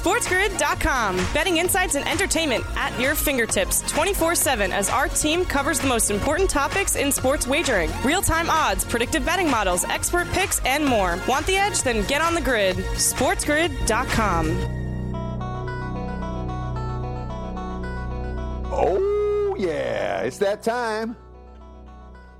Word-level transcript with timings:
SportsGrid.com. 0.00 1.16
Betting 1.34 1.58
insights 1.58 1.94
and 1.94 2.08
entertainment 2.08 2.64
at 2.74 2.98
your 2.98 3.14
fingertips 3.14 3.82
24 3.92 4.34
7 4.34 4.72
as 4.72 4.88
our 4.88 5.08
team 5.08 5.44
covers 5.44 5.78
the 5.78 5.86
most 5.86 6.10
important 6.10 6.48
topics 6.48 6.96
in 6.96 7.12
sports 7.12 7.46
wagering 7.46 7.90
real 8.02 8.22
time 8.22 8.48
odds, 8.48 8.82
predictive 8.82 9.26
betting 9.26 9.50
models, 9.50 9.84
expert 9.84 10.26
picks, 10.28 10.58
and 10.64 10.86
more. 10.86 11.18
Want 11.28 11.46
the 11.46 11.56
edge? 11.56 11.82
Then 11.82 12.06
get 12.06 12.22
on 12.22 12.34
the 12.34 12.40
grid. 12.40 12.76
SportsGrid.com. 12.76 14.46
Oh, 18.72 19.54
yeah, 19.58 20.22
it's 20.22 20.38
that 20.38 20.62
time. 20.62 21.14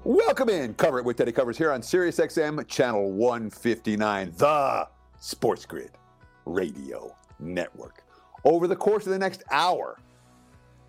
Welcome 0.05 0.49
in. 0.49 0.73
Cover 0.75 0.99
it 0.99 1.05
with 1.05 1.19
Teddy 1.19 1.33
Covers 1.33 1.59
here 1.59 1.73
on 1.73 1.83
SiriusXM 1.83 2.67
Channel 2.69 3.13
159, 3.13 4.33
the 4.39 4.89
Sports 5.19 5.67
Grid 5.67 5.91
Radio 6.47 7.15
Network. 7.41 8.05
Over 8.45 8.67
the 8.67 8.77
course 8.77 9.07
of 9.07 9.13
the 9.13 9.19
next 9.19 9.43
hour, 9.51 9.99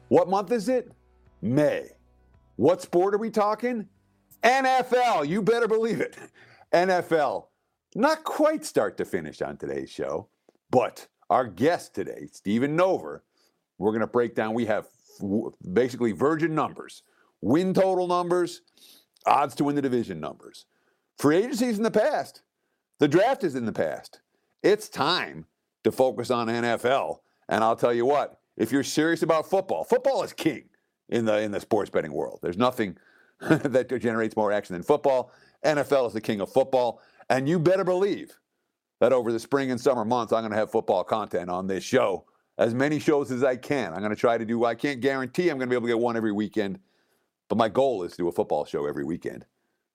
what 0.09 0.30
month 0.30 0.52
is 0.52 0.70
it? 0.70 0.91
May. 1.41 1.89
What 2.55 2.81
sport 2.81 3.13
are 3.13 3.17
we 3.17 3.30
talking? 3.30 3.88
NFL. 4.43 5.27
You 5.27 5.41
better 5.41 5.67
believe 5.67 6.02
it. 6.02 6.17
NFL. 6.73 7.45
Not 7.95 8.23
quite 8.23 8.63
start 8.63 8.98
to 8.98 9.05
finish 9.05 9.41
on 9.41 9.57
today's 9.57 9.90
show, 9.90 10.29
but 10.70 11.07
our 11.29 11.45
guest 11.45 11.93
today, 11.93 12.27
Stephen 12.31 12.77
Nover, 12.77 13.21
we're 13.77 13.91
going 13.91 14.02
to 14.02 14.07
break 14.07 14.35
down. 14.35 14.54
We 14.54 14.65
have 14.65 14.88
basically 15.73 16.12
virgin 16.12 16.55
numbers, 16.55 17.04
win 17.41 17.73
total 17.73 18.07
numbers, 18.07 18.62
odds 19.26 19.55
to 19.55 19.63
win 19.63 19.76
the 19.76 19.81
division 19.81 20.20
numbers. 20.20 20.65
Free 21.18 21.38
agencies 21.38 21.77
in 21.77 21.84
the 21.84 21.91
past. 21.91 22.41
The 22.99 23.07
draft 23.07 23.43
is 23.43 23.55
in 23.55 23.65
the 23.65 23.73
past. 23.73 24.21
It's 24.63 24.88
time 24.88 25.45
to 25.84 25.91
focus 25.91 26.31
on 26.31 26.48
NFL. 26.48 27.20
And 27.49 27.63
I'll 27.63 27.76
tell 27.76 27.94
you 27.94 28.05
what, 28.05 28.40
if 28.58 28.71
you're 28.71 28.84
serious 28.84 29.23
about 29.23 29.49
football, 29.49 29.84
football 29.84 30.23
is 30.23 30.34
king 30.34 30.65
in 31.10 31.26
the 31.26 31.40
in 31.40 31.51
the 31.51 31.60
sports 31.60 31.90
betting 31.90 32.13
world. 32.13 32.40
There's 32.41 32.57
nothing 32.57 32.98
that 33.40 33.90
generates 34.02 34.35
more 34.35 34.52
action 34.52 34.74
than 34.74 34.84
football. 34.84 35.32
NFL 35.65 36.07
is 36.07 36.13
the 36.13 36.21
king 36.21 36.41
of 36.41 36.52
football. 36.52 37.02
And 37.29 37.48
you 37.48 37.59
better 37.59 37.84
believe 37.84 38.37
that 38.99 39.13
over 39.13 39.32
the 39.32 39.40
spring 39.40 39.71
and 39.71 39.79
summer 39.79 40.05
months, 40.05 40.34
I'm 40.34 40.41
going 40.41 40.52
to 40.52 40.57
have 40.57 40.71
football 40.71 41.04
content 41.04 41.49
on 41.49 41.68
this 41.68 41.84
show. 41.84 42.26
As 42.57 42.74
many 42.74 42.99
shows 42.99 43.32
as 43.32 43.43
I 43.43 43.55
can. 43.55 43.93
I'm 43.93 43.99
going 43.99 44.12
to 44.12 44.15
try 44.15 44.37
to 44.37 44.46
do, 44.46 44.65
I 44.65 44.76
can't 44.76 44.99
guarantee 44.99 45.49
I'm 45.49 45.57
going 45.57 45.68
to 45.68 45.74
be 45.74 45.76
able 45.76 45.87
to 45.87 45.93
get 45.93 45.99
one 45.99 46.18
every 46.18 46.32
weekend 46.32 46.79
but 47.52 47.57
my 47.57 47.68
goal 47.68 48.04
is 48.04 48.12
to 48.12 48.18
do 48.20 48.29
a 48.29 48.32
football 48.32 48.63
show 48.63 48.85
every 48.85 49.04
weekend 49.04 49.46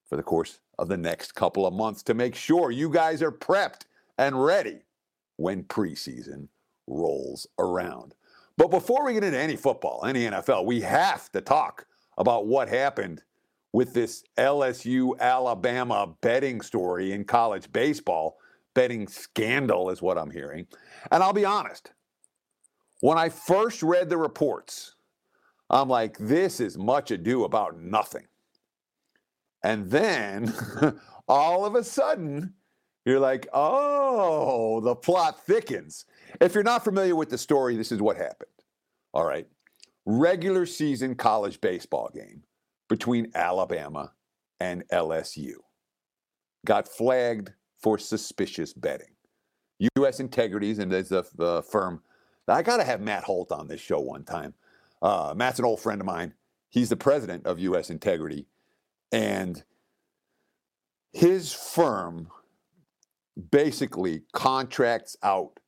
for 0.04 0.16
the 0.16 0.22
course 0.22 0.60
of 0.78 0.88
the 0.88 0.96
next 0.98 1.34
couple 1.34 1.66
of 1.66 1.72
months 1.72 2.02
to 2.02 2.12
make 2.12 2.34
sure 2.34 2.70
you 2.70 2.90
guys 2.90 3.22
are 3.22 3.32
prepped 3.32 3.86
and 4.18 4.44
ready 4.44 4.80
when 5.36 5.64
preseason 5.64 6.48
rolls 6.86 7.46
around. 7.58 8.14
But 8.56 8.70
before 8.70 9.04
we 9.04 9.12
get 9.12 9.24
into 9.24 9.38
any 9.38 9.56
football, 9.56 10.04
any 10.06 10.24
NFL, 10.24 10.64
we 10.64 10.80
have 10.80 11.30
to 11.32 11.40
talk 11.40 11.86
about 12.18 12.46
what 12.46 12.68
happened 12.68 13.22
with 13.72 13.92
this 13.92 14.24
LSU 14.38 15.18
Alabama 15.18 16.14
betting 16.22 16.62
story 16.62 17.12
in 17.12 17.24
college 17.24 17.70
baseball. 17.72 18.38
Betting 18.74 19.06
scandal 19.06 19.90
is 19.90 20.02
what 20.02 20.18
I'm 20.18 20.30
hearing. 20.30 20.66
And 21.10 21.22
I'll 21.22 21.32
be 21.32 21.44
honest, 21.44 21.92
when 23.00 23.18
I 23.18 23.28
first 23.28 23.82
read 23.82 24.08
the 24.08 24.16
reports, 24.16 24.96
I'm 25.68 25.88
like, 25.88 26.16
this 26.18 26.60
is 26.60 26.78
much 26.78 27.10
ado 27.10 27.44
about 27.44 27.78
nothing. 27.78 28.26
And 29.62 29.90
then 29.90 30.54
all 31.28 31.66
of 31.66 31.74
a 31.74 31.84
sudden, 31.84 32.54
you're 33.06 33.20
like, 33.20 33.48
oh, 33.54 34.80
the 34.80 34.96
plot 34.96 35.46
thickens. 35.46 36.04
If 36.40 36.54
you're 36.54 36.64
not 36.64 36.84
familiar 36.84 37.14
with 37.14 37.30
the 37.30 37.38
story, 37.38 37.76
this 37.76 37.92
is 37.92 38.02
what 38.02 38.16
happened. 38.16 38.50
All 39.14 39.24
right. 39.24 39.46
Regular 40.04 40.66
season 40.66 41.14
college 41.14 41.60
baseball 41.60 42.10
game 42.12 42.42
between 42.88 43.30
Alabama 43.34 44.12
and 44.60 44.86
LSU 44.88 45.54
got 46.64 46.88
flagged 46.88 47.52
for 47.80 47.96
suspicious 47.96 48.72
betting. 48.72 49.14
U.S. 49.96 50.20
Integrities, 50.20 50.78
and 50.80 50.90
there's 50.90 51.12
a, 51.12 51.24
a 51.38 51.62
firm. 51.62 52.02
I 52.48 52.62
got 52.62 52.78
to 52.78 52.84
have 52.84 53.00
Matt 53.00 53.24
Holt 53.24 53.52
on 53.52 53.68
this 53.68 53.80
show 53.80 54.00
one 54.00 54.24
time. 54.24 54.54
Uh, 55.00 55.34
Matt's 55.36 55.58
an 55.58 55.64
old 55.64 55.80
friend 55.80 56.00
of 56.00 56.06
mine. 56.06 56.34
He's 56.70 56.88
the 56.88 56.96
president 56.96 57.46
of 57.46 57.60
U.S. 57.60 57.90
Integrity, 57.90 58.46
and 59.12 59.62
his 61.12 61.52
firm 61.52 62.30
basically 63.50 64.22
contracts 64.32 65.16
out 65.22 65.60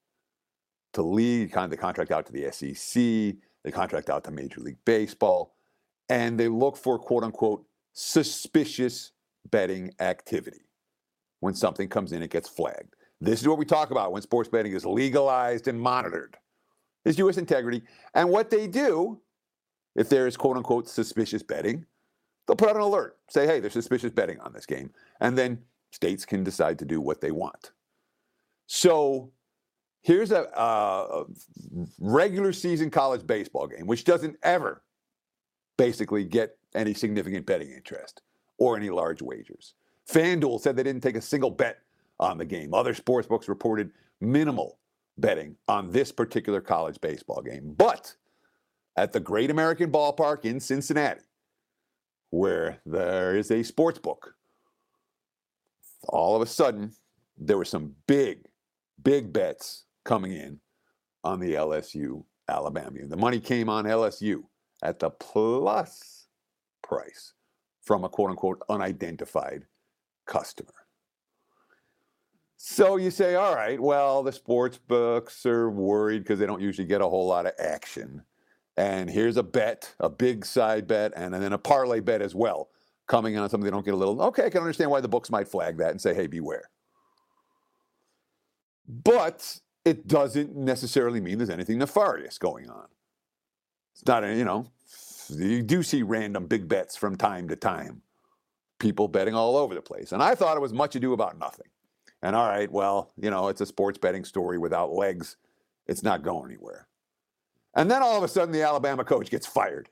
to 0.95 1.03
lead. 1.03 1.53
Kind 1.53 1.65
of, 1.65 1.71
the 1.71 1.77
contract 1.77 2.11
out 2.11 2.27
to 2.27 2.33
the 2.33 2.51
SEC. 2.51 3.37
They 3.65 3.71
contract 3.71 4.11
out 4.11 4.25
to 4.25 4.31
Major 4.31 4.61
League 4.61 4.79
Baseball, 4.85 5.55
and 6.09 6.39
they 6.39 6.49
look 6.49 6.77
for 6.77 6.99
quote 6.99 7.25
unquote 7.25 7.65
suspicious 7.93 9.13
betting 9.51 9.93
activity. 10.01 10.63
When 11.41 11.55
something 11.55 11.89
comes 11.89 12.13
in, 12.13 12.23
it 12.23 12.31
gets 12.31 12.49
flagged. 12.49 12.95
This 13.21 13.41
is 13.41 13.49
what 13.49 13.59
we 13.59 13.65
talk 13.65 13.91
about 13.91 14.13
when 14.13 14.23
sports 14.23 14.49
betting 14.49 14.73
is 14.73 14.87
legalized 14.87 15.69
and 15.69 15.81
monitored 15.81 16.37
is 17.05 17.19
U.S. 17.19 17.37
integrity. 17.37 17.83
And 18.15 18.31
what 18.31 18.51
they 18.51 18.67
do, 18.67 19.21
if 19.97 20.09
there 20.09 20.27
is 20.27 20.37
quote 20.37 20.57
unquote 20.57 20.89
suspicious 20.89 21.43
betting, 21.43 21.85
they'll 22.47 22.57
put 22.57 22.69
out 22.69 22.77
an 22.77 22.83
alert, 22.83 23.17
say, 23.29 23.47
hey, 23.47 23.61
there's 23.61 23.73
suspicious 23.73 24.13
betting 24.13 24.39
on 24.41 24.53
this 24.53 24.67
game. 24.67 24.91
And 25.21 25.37
then 25.37 25.59
states 25.91 26.25
can 26.25 26.45
decide 26.45 26.79
to 26.79 26.85
do 26.85 27.01
what 27.01 27.21
they 27.21 27.31
want. 27.31 27.73
So 28.67 29.33
here's 30.03 30.31
a, 30.31 30.49
uh, 30.59 31.25
a 31.25 31.87
regular 31.99 32.53
season 32.53 32.91
college 32.91 33.27
baseball 33.27 33.67
game, 33.67 33.87
which 33.87 34.05
doesn't 34.05 34.37
ever 34.43 34.83
basically 35.77 36.25
get 36.25 36.57
any 36.75 36.95
significant 36.95 37.47
betting 37.47 37.71
interest 37.71 38.23
or 38.59 38.77
any 38.77 38.91
large 38.91 39.23
wagers. 39.23 39.75
FanDuel 40.11 40.61
said 40.61 40.77
they 40.77 40.83
didn't 40.83 41.03
take 41.03 41.17
a 41.17 41.23
single 41.23 41.51
bet 41.51 41.79
on 42.21 42.39
the 42.39 42.45
game. 42.45 42.75
Other 42.75 42.95
sports 42.95 43.29
books 43.29 43.49
reported 43.49 43.91
minimal 44.21 44.79
betting 45.19 45.57
on 45.69 45.91
this 45.91 46.13
particular 46.13 46.61
college 46.61 47.01
baseball 47.01 47.43
game. 47.43 47.75
But 47.77 48.15
at 48.97 49.13
the 49.13 49.21
Great 49.21 49.51
American 49.51 49.91
Ballpark 49.93 50.45
in 50.45 50.61
Cincinnati, 50.61 51.21
where 52.31 52.81
there 52.85 53.37
is 53.37 53.51
a 53.51 53.63
sports 53.63 53.99
book, 53.99 54.35
all 56.09 56.37
of 56.37 56.43
a 56.43 56.47
sudden 56.47 56.93
there 57.37 57.57
were 57.57 57.65
some 57.65 57.95
big, 58.07 58.47
big 59.03 59.33
bets 59.33 59.85
coming 60.05 60.33
in 60.33 60.61
on 61.25 61.41
the 61.41 61.55
LSU 61.55 62.25
Alabama. 62.49 63.07
The 63.07 63.17
money 63.17 63.41
came 63.41 63.69
on 63.69 63.85
LSU 63.85 64.43
at 64.83 64.99
the 64.99 65.11
plus 65.11 66.27
price 66.83 67.35
from 67.83 68.05
a 68.05 68.09
quote 68.09 68.31
unquote 68.31 68.63
unidentified 68.69 69.65
customer. 70.27 70.73
So 72.57 72.97
you 72.97 73.11
say, 73.11 73.37
all 73.37 73.55
right, 73.55 73.81
well, 73.81 74.23
the 74.23 74.33
sports 74.33 74.79
books 74.79 75.47
are 75.47 75.71
worried 75.71 76.21
because 76.21 76.41
they 76.41 76.47
don't 76.47 76.61
usually 76.61 76.89
get 76.89 77.01
a 77.01 77.09
whole 77.09 77.27
lot 77.27 77.47
of 77.47 77.53
action. 77.59 78.23
And 78.77 79.09
here's 79.09 79.37
a 79.37 79.43
bet, 79.43 79.95
a 80.01 80.09
big 80.09 80.45
side 80.45 80.87
bet, 80.87 81.13
and 81.17 81.33
then 81.35 81.53
a 81.53 81.59
parlay 81.59 82.01
bet 82.01 82.21
as 82.21 82.35
well, 82.35 82.71
coming 83.09 83.37
on 83.37 83.49
something 83.51 83.65
they 83.65 83.71
don't 83.71 83.85
get 83.85 83.95
a 83.95 83.97
little. 83.97 84.23
Okay, 84.23 84.47
I 84.47 84.51
can 84.51 84.61
understand 84.61 84.91
why 84.91 85.01
the 85.01 85.09
books 85.09 85.31
might 85.31 85.49
flag 85.49 85.79
that 85.79 85.91
and 85.91 86.01
say, 86.01 86.15
hey, 86.15 86.27
beware. 86.27 86.71
But 88.87 89.61
it 89.85 90.07
doesn't 90.07 90.55
necessarily 90.55 91.21
mean 91.21 91.39
there's 91.39 91.51
anything 91.51 91.79
nefarious 91.79 92.39
going 92.39 92.71
on. 92.71 92.87
It's 93.95 94.07
not, 94.07 94.25
a, 94.25 94.35
you 94.35 94.45
know, 94.45 94.71
you 95.31 95.63
do 95.63 95.83
see 95.83 96.03
random 96.03 96.47
big 96.47 96.69
bets 96.69 96.97
from 96.97 97.17
time 97.17 97.49
to 97.49 97.57
time, 97.57 98.03
people 98.79 99.09
betting 99.09 99.35
all 99.35 99.57
over 99.57 99.75
the 99.75 99.83
place. 99.83 100.13
And 100.13 100.23
I 100.23 100.35
thought 100.35 100.57
it 100.57 100.61
was 100.61 100.73
much 100.73 100.95
ado 100.95 101.13
about 101.13 101.39
nothing. 101.39 101.67
And 102.23 102.37
all 102.37 102.49
right, 102.49 102.71
well, 102.71 103.13
you 103.17 103.31
know, 103.31 103.49
it's 103.49 103.61
a 103.61 103.67
sports 103.67 103.99
betting 103.99 104.25
story 104.25 104.59
without 104.59 104.93
legs. 104.93 105.37
It's 105.87 106.03
not 106.03 106.23
going 106.23 106.51
anywhere. 106.51 106.87
And 107.75 107.91
then 107.91 108.03
all 108.03 108.17
of 108.17 108.25
a 108.25 108.29
sudden, 108.29 108.53
the 108.53 108.63
Alabama 108.63 109.05
coach 109.05 109.31
gets 109.31 109.47
fired. 109.47 109.89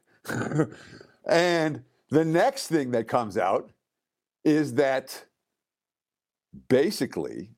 and 1.27 1.83
the 2.11 2.25
next 2.25 2.69
thing 2.69 2.91
that 2.93 3.09
comes 3.09 3.37
out 3.37 3.71
is 4.45 4.75
that 4.75 5.25
basically 6.69 7.51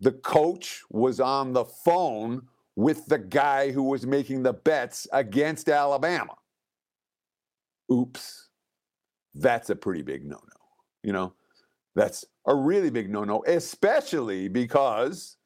the 0.00 0.12
coach 0.12 0.82
was 0.90 1.20
on 1.20 1.52
the 1.52 1.64
phone 1.64 2.42
with 2.76 3.06
the 3.06 3.18
guy 3.18 3.70
who 3.70 3.82
was 3.82 4.06
making 4.06 4.42
the 4.42 4.52
bets 4.52 5.08
against 5.12 5.68
Alabama. 5.68 6.34
Oops. 7.90 8.48
That's 9.34 9.70
a 9.70 9.76
pretty 9.76 10.02
big 10.02 10.24
no 10.24 10.36
no. 10.36 10.56
You 11.02 11.12
know, 11.12 11.34
that's 11.94 12.24
a 12.46 12.54
really 12.54 12.90
big 12.90 13.10
no 13.10 13.24
no, 13.24 13.42
especially 13.46 14.48
because 14.48 15.36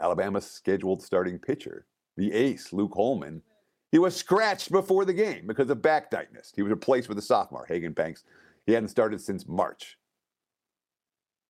Alabama's 0.00 0.50
scheduled 0.50 1.02
starting 1.02 1.38
pitcher, 1.38 1.86
the 2.16 2.32
ace, 2.32 2.72
Luke 2.72 2.94
Holman, 2.94 3.42
he 3.92 3.98
was 3.98 4.14
scratched 4.14 4.70
before 4.70 5.04
the 5.04 5.12
game 5.12 5.46
because 5.46 5.68
of 5.70 5.82
back 5.82 6.10
tightness. 6.10 6.52
He 6.54 6.62
was 6.62 6.70
replaced 6.70 7.08
with 7.08 7.18
a 7.18 7.22
sophomore, 7.22 7.66
Hagan 7.66 7.92
Banks. 7.92 8.24
He 8.66 8.72
hadn't 8.72 8.88
started 8.88 9.20
since 9.20 9.48
March. 9.48 9.98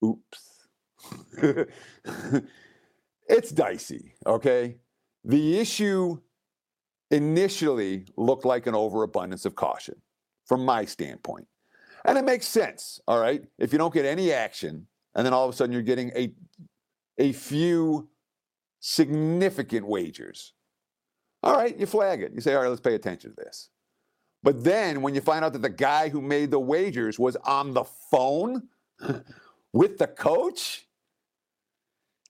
Oops. 0.04 0.68
it's 3.28 3.50
dicey, 3.50 4.14
okay? 4.26 4.76
The 5.24 5.58
issue 5.58 6.18
initially 7.10 8.06
looked 8.16 8.44
like 8.44 8.66
an 8.66 8.74
overabundance 8.74 9.44
of 9.44 9.54
caution 9.54 9.96
from 10.46 10.64
my 10.64 10.84
standpoint. 10.84 11.46
And 12.06 12.16
it 12.16 12.24
makes 12.24 12.46
sense, 12.46 13.00
all 13.06 13.20
right? 13.20 13.42
If 13.58 13.72
you 13.72 13.78
don't 13.78 13.92
get 13.92 14.06
any 14.06 14.32
action, 14.32 14.86
and 15.14 15.26
then 15.26 15.34
all 15.34 15.46
of 15.46 15.54
a 15.54 15.56
sudden 15.56 15.72
you're 15.72 15.82
getting 15.82 16.10
a, 16.16 16.32
a 17.18 17.32
few 17.32 18.08
significant 18.78 19.86
wagers, 19.86 20.54
all 21.42 21.56
right, 21.56 21.76
you 21.76 21.86
flag 21.86 22.22
it. 22.22 22.32
You 22.34 22.40
say, 22.40 22.54
all 22.54 22.62
right, 22.62 22.68
let's 22.68 22.80
pay 22.80 22.94
attention 22.94 23.30
to 23.30 23.36
this. 23.36 23.70
But 24.42 24.64
then 24.64 25.02
when 25.02 25.14
you 25.14 25.20
find 25.20 25.44
out 25.44 25.52
that 25.52 25.62
the 25.62 25.68
guy 25.68 26.08
who 26.08 26.20
made 26.20 26.50
the 26.50 26.60
wagers 26.60 27.18
was 27.18 27.36
on 27.36 27.72
the 27.72 27.84
phone 27.84 28.68
with 29.72 29.98
the 29.98 30.06
coach, 30.06 30.86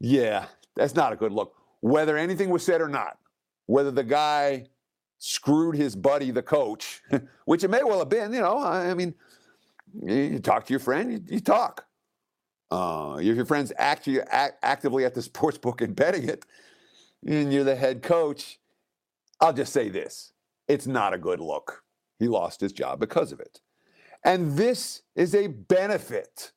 yeah, 0.00 0.46
that's 0.76 0.94
not 0.94 1.12
a 1.12 1.16
good 1.16 1.32
look. 1.32 1.54
Whether 1.80 2.16
anything 2.16 2.50
was 2.50 2.64
said 2.64 2.80
or 2.80 2.88
not, 2.88 3.18
whether 3.66 3.90
the 3.90 4.04
guy 4.04 4.66
screwed 5.18 5.76
his 5.76 5.94
buddy, 5.94 6.30
the 6.30 6.42
coach, 6.42 7.02
which 7.44 7.64
it 7.64 7.68
may 7.68 7.82
well 7.82 7.98
have 7.98 8.08
been, 8.08 8.32
you 8.32 8.40
know, 8.40 8.58
I 8.58 8.94
mean, 8.94 9.14
you 10.02 10.38
talk 10.38 10.66
to 10.66 10.72
your 10.72 10.80
friend, 10.80 11.12
you, 11.12 11.20
you 11.26 11.40
talk. 11.40 11.86
Uh, 12.70 13.16
if 13.18 13.36
your 13.36 13.44
friend's 13.44 13.72
actually 13.78 14.20
act, 14.22 14.58
actively 14.62 15.04
at 15.04 15.14
the 15.14 15.22
sports 15.22 15.58
book 15.58 15.80
and 15.80 15.94
betting 15.96 16.28
it, 16.28 16.46
and 17.26 17.52
you're 17.52 17.64
the 17.64 17.76
head 17.76 18.02
coach, 18.02 18.59
I'll 19.40 19.52
just 19.52 19.72
say 19.72 19.88
this 19.88 20.32
it's 20.68 20.86
not 20.86 21.14
a 21.14 21.18
good 21.18 21.40
look. 21.40 21.82
He 22.18 22.28
lost 22.28 22.60
his 22.60 22.72
job 22.72 23.00
because 23.00 23.32
of 23.32 23.40
it. 23.40 23.60
And 24.24 24.56
this 24.56 25.02
is 25.16 25.34
a 25.34 25.46
benefit 25.46 26.52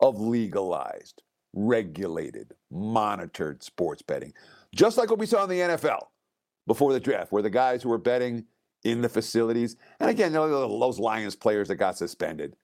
of 0.00 0.20
legalized, 0.20 1.22
regulated, 1.52 2.54
monitored 2.70 3.62
sports 3.62 4.02
betting. 4.02 4.32
Just 4.74 4.96
like 4.96 5.10
what 5.10 5.18
we 5.18 5.26
saw 5.26 5.44
in 5.44 5.50
the 5.50 5.60
NFL 5.60 6.06
before 6.66 6.92
the 6.92 7.00
draft, 7.00 7.30
where 7.30 7.42
the 7.42 7.50
guys 7.50 7.82
who 7.82 7.90
were 7.90 7.98
betting 7.98 8.46
in 8.82 9.02
the 9.02 9.08
facilities, 9.08 9.76
and 10.00 10.10
again, 10.10 10.32
those 10.32 10.98
Lions 10.98 11.36
players 11.36 11.68
that 11.68 11.76
got 11.76 11.98
suspended, 11.98 12.56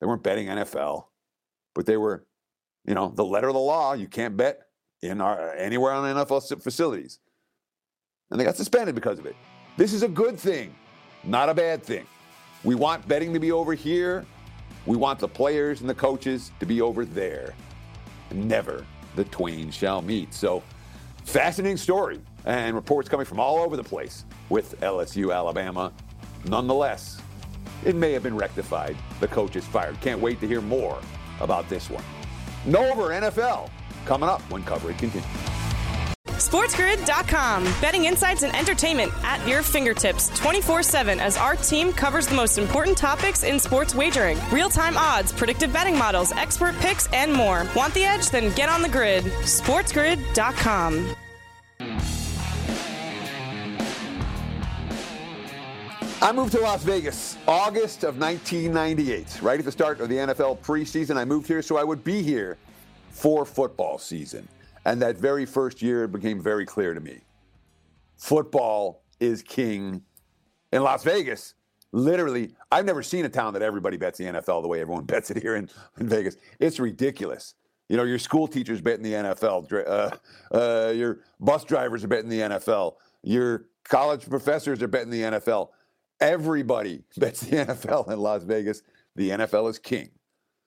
they 0.00 0.06
weren't 0.06 0.22
betting 0.22 0.46
NFL, 0.46 1.06
but 1.74 1.86
they 1.86 1.96
were, 1.96 2.24
you 2.86 2.94
know, 2.94 3.08
the 3.08 3.24
letter 3.24 3.48
of 3.48 3.54
the 3.54 3.60
law, 3.60 3.92
you 3.94 4.06
can't 4.06 4.36
bet 4.36 4.60
in 5.02 5.20
our, 5.20 5.54
anywhere 5.54 5.92
on 5.92 6.16
NFL 6.16 6.62
facilities. 6.62 7.18
And 8.30 8.38
they 8.38 8.44
got 8.44 8.56
suspended 8.56 8.94
because 8.94 9.18
of 9.18 9.26
it. 9.26 9.36
This 9.76 9.92
is 9.92 10.02
a 10.02 10.08
good 10.08 10.38
thing, 10.38 10.74
not 11.24 11.48
a 11.48 11.54
bad 11.54 11.82
thing. 11.82 12.06
We 12.64 12.74
want 12.74 13.06
betting 13.06 13.32
to 13.32 13.40
be 13.40 13.52
over 13.52 13.74
here. 13.74 14.26
We 14.86 14.96
want 14.96 15.18
the 15.18 15.28
players 15.28 15.80
and 15.80 15.88
the 15.88 15.94
coaches 15.94 16.50
to 16.60 16.66
be 16.66 16.80
over 16.80 17.04
there. 17.04 17.54
Never 18.32 18.84
the 19.16 19.24
twain 19.24 19.70
shall 19.70 20.02
meet. 20.02 20.34
So, 20.34 20.62
fascinating 21.24 21.76
story 21.76 22.20
and 22.44 22.74
reports 22.74 23.08
coming 23.08 23.26
from 23.26 23.40
all 23.40 23.58
over 23.58 23.76
the 23.76 23.84
place 23.84 24.24
with 24.48 24.80
LSU 24.80 25.34
Alabama. 25.34 25.92
Nonetheless, 26.44 27.20
it 27.84 27.94
may 27.94 28.12
have 28.12 28.22
been 28.22 28.36
rectified. 28.36 28.96
The 29.20 29.28
coach 29.28 29.56
is 29.56 29.64
fired. 29.64 30.00
Can't 30.00 30.20
wait 30.20 30.40
to 30.40 30.46
hear 30.46 30.60
more 30.60 30.98
about 31.40 31.68
this 31.68 31.90
one. 31.90 32.04
Nover 32.64 33.10
NFL 33.10 33.70
coming 34.04 34.28
up 34.28 34.40
when 34.50 34.62
coverage 34.64 34.98
continues. 34.98 35.57
SportsGrid.com. 36.38 37.64
Betting 37.80 38.04
insights 38.06 38.42
and 38.42 38.54
entertainment 38.54 39.12
at 39.22 39.46
your 39.46 39.62
fingertips 39.62 40.28
24 40.38 40.82
7 40.82 41.20
as 41.20 41.36
our 41.36 41.56
team 41.56 41.92
covers 41.92 42.26
the 42.26 42.34
most 42.34 42.58
important 42.58 42.96
topics 42.96 43.42
in 43.42 43.58
sports 43.58 43.94
wagering 43.94 44.38
real 44.50 44.70
time 44.70 44.96
odds, 44.96 45.32
predictive 45.32 45.72
betting 45.72 45.98
models, 45.98 46.32
expert 46.32 46.74
picks, 46.76 47.06
and 47.12 47.32
more. 47.32 47.66
Want 47.74 47.92
the 47.94 48.04
edge? 48.04 48.30
Then 48.30 48.54
get 48.54 48.68
on 48.68 48.82
the 48.82 48.88
grid. 48.88 49.24
SportsGrid.com. 49.24 51.14
I 56.20 56.32
moved 56.32 56.50
to 56.52 56.60
Las 56.60 56.82
Vegas 56.82 57.36
August 57.46 58.02
of 58.02 58.18
1998, 58.18 59.40
right 59.40 59.58
at 59.60 59.64
the 59.64 59.70
start 59.70 60.00
of 60.00 60.08
the 60.08 60.16
NFL 60.16 60.58
preseason. 60.58 61.16
I 61.16 61.24
moved 61.24 61.46
here 61.46 61.62
so 61.62 61.76
I 61.76 61.84
would 61.84 62.02
be 62.02 62.22
here 62.22 62.58
for 63.10 63.44
football 63.44 63.98
season. 63.98 64.48
And 64.88 65.02
that 65.02 65.18
very 65.18 65.44
first 65.44 65.82
year, 65.82 66.04
it 66.04 66.12
became 66.12 66.40
very 66.40 66.64
clear 66.64 66.94
to 66.94 67.00
me 67.00 67.20
football 68.16 69.02
is 69.20 69.42
king 69.42 70.02
in 70.72 70.82
Las 70.82 71.04
Vegas. 71.04 71.54
Literally, 71.92 72.54
I've 72.72 72.86
never 72.86 73.02
seen 73.02 73.26
a 73.26 73.28
town 73.28 73.52
that 73.52 73.60
everybody 73.60 73.98
bets 73.98 74.16
the 74.16 74.24
NFL 74.24 74.62
the 74.62 74.68
way 74.68 74.80
everyone 74.80 75.04
bets 75.14 75.30
it 75.30 75.42
here 75.42 75.56
in, 75.56 75.68
in 76.00 76.08
Vegas. 76.08 76.36
It's 76.58 76.80
ridiculous. 76.80 77.54
You 77.90 77.98
know, 77.98 78.04
your 78.04 78.18
school 78.18 78.48
teachers 78.48 78.80
bet 78.80 78.94
in 78.94 79.02
the 79.02 79.12
NFL, 79.12 79.70
uh, 79.86 80.56
uh, 80.56 80.92
your 80.92 81.20
bus 81.38 81.64
drivers 81.64 82.02
are 82.02 82.08
betting 82.08 82.30
the 82.30 82.40
NFL, 82.40 82.94
your 83.22 83.66
college 83.84 84.26
professors 84.26 84.82
are 84.82 84.88
betting 84.88 85.10
the 85.10 85.20
NFL. 85.20 85.68
Everybody 86.18 87.04
bets 87.18 87.40
the 87.40 87.56
NFL 87.56 88.10
in 88.10 88.18
Las 88.18 88.42
Vegas. 88.42 88.82
The 89.16 89.30
NFL 89.30 89.68
is 89.68 89.78
king. 89.78 90.08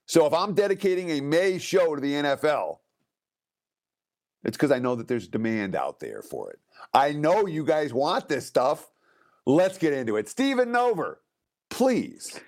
So 0.06 0.27
if 0.27 0.33
I'm 0.33 0.53
dedicating 0.53 1.09
a 1.09 1.21
May 1.21 1.57
show 1.57 1.95
to 1.95 2.01
the 2.01 2.13
NFL, 2.13 2.77
it's 4.43 4.57
because 4.57 4.71
I 4.71 4.79
know 4.79 4.95
that 4.95 5.07
there's 5.07 5.27
demand 5.27 5.75
out 5.75 5.99
there 5.99 6.21
for 6.21 6.51
it. 6.51 6.59
I 6.93 7.11
know 7.11 7.45
you 7.45 7.63
guys 7.63 7.93
want 7.93 8.27
this 8.27 8.45
stuff. 8.45 8.91
Let's 9.45 9.77
get 9.77 9.93
into 9.93 10.17
it. 10.17 10.29
Stephen 10.29 10.69
Nover, 10.69 11.17
please 11.69 12.39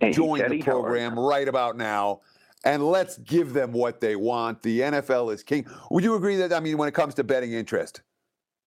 hey, 0.00 0.12
join 0.12 0.40
Teddy, 0.40 0.58
the 0.58 0.62
program 0.62 1.18
right 1.18 1.48
about 1.48 1.76
now 1.76 2.20
and 2.64 2.86
let's 2.86 3.16
give 3.18 3.54
them 3.54 3.72
what 3.72 4.00
they 4.00 4.16
want. 4.16 4.62
The 4.62 4.80
NFL 4.80 5.32
is 5.32 5.42
king. 5.42 5.66
Would 5.90 6.04
you 6.04 6.14
agree 6.14 6.36
that, 6.36 6.52
I 6.52 6.60
mean, 6.60 6.76
when 6.76 6.88
it 6.88 6.92
comes 6.92 7.14
to 7.14 7.24
betting 7.24 7.52
interest, 7.52 8.02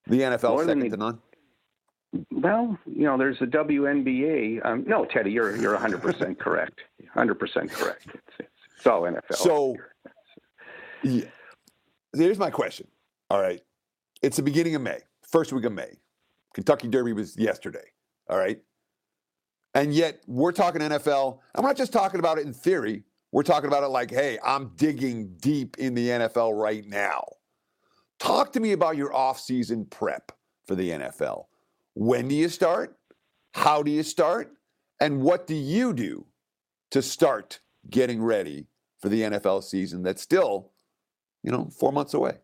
the 0.06 0.20
NFL 0.20 0.60
is 0.60 0.66
second 0.66 0.82
the, 0.82 0.88
to 0.90 0.96
none? 0.96 1.18
Well, 2.30 2.78
you 2.86 3.04
know, 3.04 3.16
there's 3.16 3.38
the 3.38 3.46
WNBA. 3.46 4.64
Um, 4.64 4.84
no, 4.86 5.04
Teddy, 5.04 5.30
you're 5.30 5.56
you're 5.56 5.76
100% 5.76 6.38
correct. 6.38 6.80
100% 7.16 7.70
correct. 7.70 8.06
It's, 8.14 8.50
it's 8.76 8.86
all 8.86 9.02
NFL. 9.02 9.34
So, 9.36 9.76
yeah 11.02 11.24
here's 12.16 12.38
my 12.38 12.50
question. 12.50 12.86
All 13.30 13.40
right. 13.40 13.62
It's 14.22 14.36
the 14.36 14.42
beginning 14.42 14.74
of 14.74 14.82
May, 14.82 14.98
first 15.22 15.52
week 15.52 15.64
of 15.64 15.72
May. 15.72 15.98
Kentucky 16.54 16.88
Derby 16.88 17.12
was 17.12 17.36
yesterday. 17.36 17.84
All 18.28 18.38
right. 18.38 18.60
And 19.74 19.92
yet 19.92 20.22
we're 20.26 20.52
talking 20.52 20.80
NFL. 20.80 21.40
I'm 21.54 21.64
not 21.64 21.76
just 21.76 21.92
talking 21.92 22.20
about 22.20 22.38
it 22.38 22.46
in 22.46 22.52
theory. 22.52 23.04
We're 23.32 23.42
talking 23.42 23.66
about 23.66 23.82
it 23.82 23.88
like, 23.88 24.12
hey, 24.12 24.38
I'm 24.44 24.70
digging 24.76 25.34
deep 25.40 25.76
in 25.78 25.94
the 25.94 26.08
NFL 26.08 26.58
right 26.58 26.86
now. 26.86 27.24
Talk 28.20 28.52
to 28.52 28.60
me 28.60 28.72
about 28.72 28.96
your 28.96 29.10
offseason 29.10 29.90
prep 29.90 30.30
for 30.66 30.76
the 30.76 30.90
NFL. 30.90 31.46
When 31.94 32.28
do 32.28 32.34
you 32.36 32.48
start? 32.48 32.96
How 33.52 33.82
do 33.82 33.90
you 33.90 34.04
start? 34.04 34.52
And 35.00 35.20
what 35.20 35.48
do 35.48 35.54
you 35.54 35.92
do 35.92 36.26
to 36.92 37.02
start 37.02 37.58
getting 37.90 38.22
ready 38.22 38.68
for 39.00 39.08
the 39.08 39.22
NFL 39.22 39.64
season 39.64 40.02
that's 40.02 40.22
still 40.22 40.70
you 41.44 41.52
know, 41.52 41.68
four 41.78 41.92
months 41.92 42.14
away. 42.14 42.38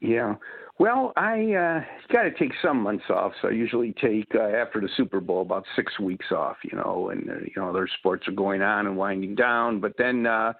Yeah. 0.00 0.36
Well, 0.78 1.12
I 1.16 1.52
uh, 1.52 1.84
got 2.10 2.22
to 2.22 2.30
take 2.30 2.52
some 2.62 2.80
months 2.80 3.04
off. 3.10 3.32
So 3.42 3.48
I 3.48 3.50
usually 3.50 3.92
take 4.00 4.34
uh, 4.34 4.56
after 4.56 4.80
the 4.80 4.88
Super 4.96 5.20
Bowl 5.20 5.42
about 5.42 5.64
six 5.76 6.00
weeks 6.00 6.32
off. 6.32 6.56
You 6.64 6.78
know, 6.78 7.10
and 7.10 7.30
uh, 7.30 7.34
you 7.34 7.52
know 7.62 7.72
their 7.72 7.88
sports 7.98 8.26
are 8.26 8.32
going 8.32 8.62
on 8.62 8.86
and 8.86 8.96
winding 8.96 9.34
down, 9.34 9.78
but 9.80 9.92
then 9.98 10.26
uh, 10.26 10.54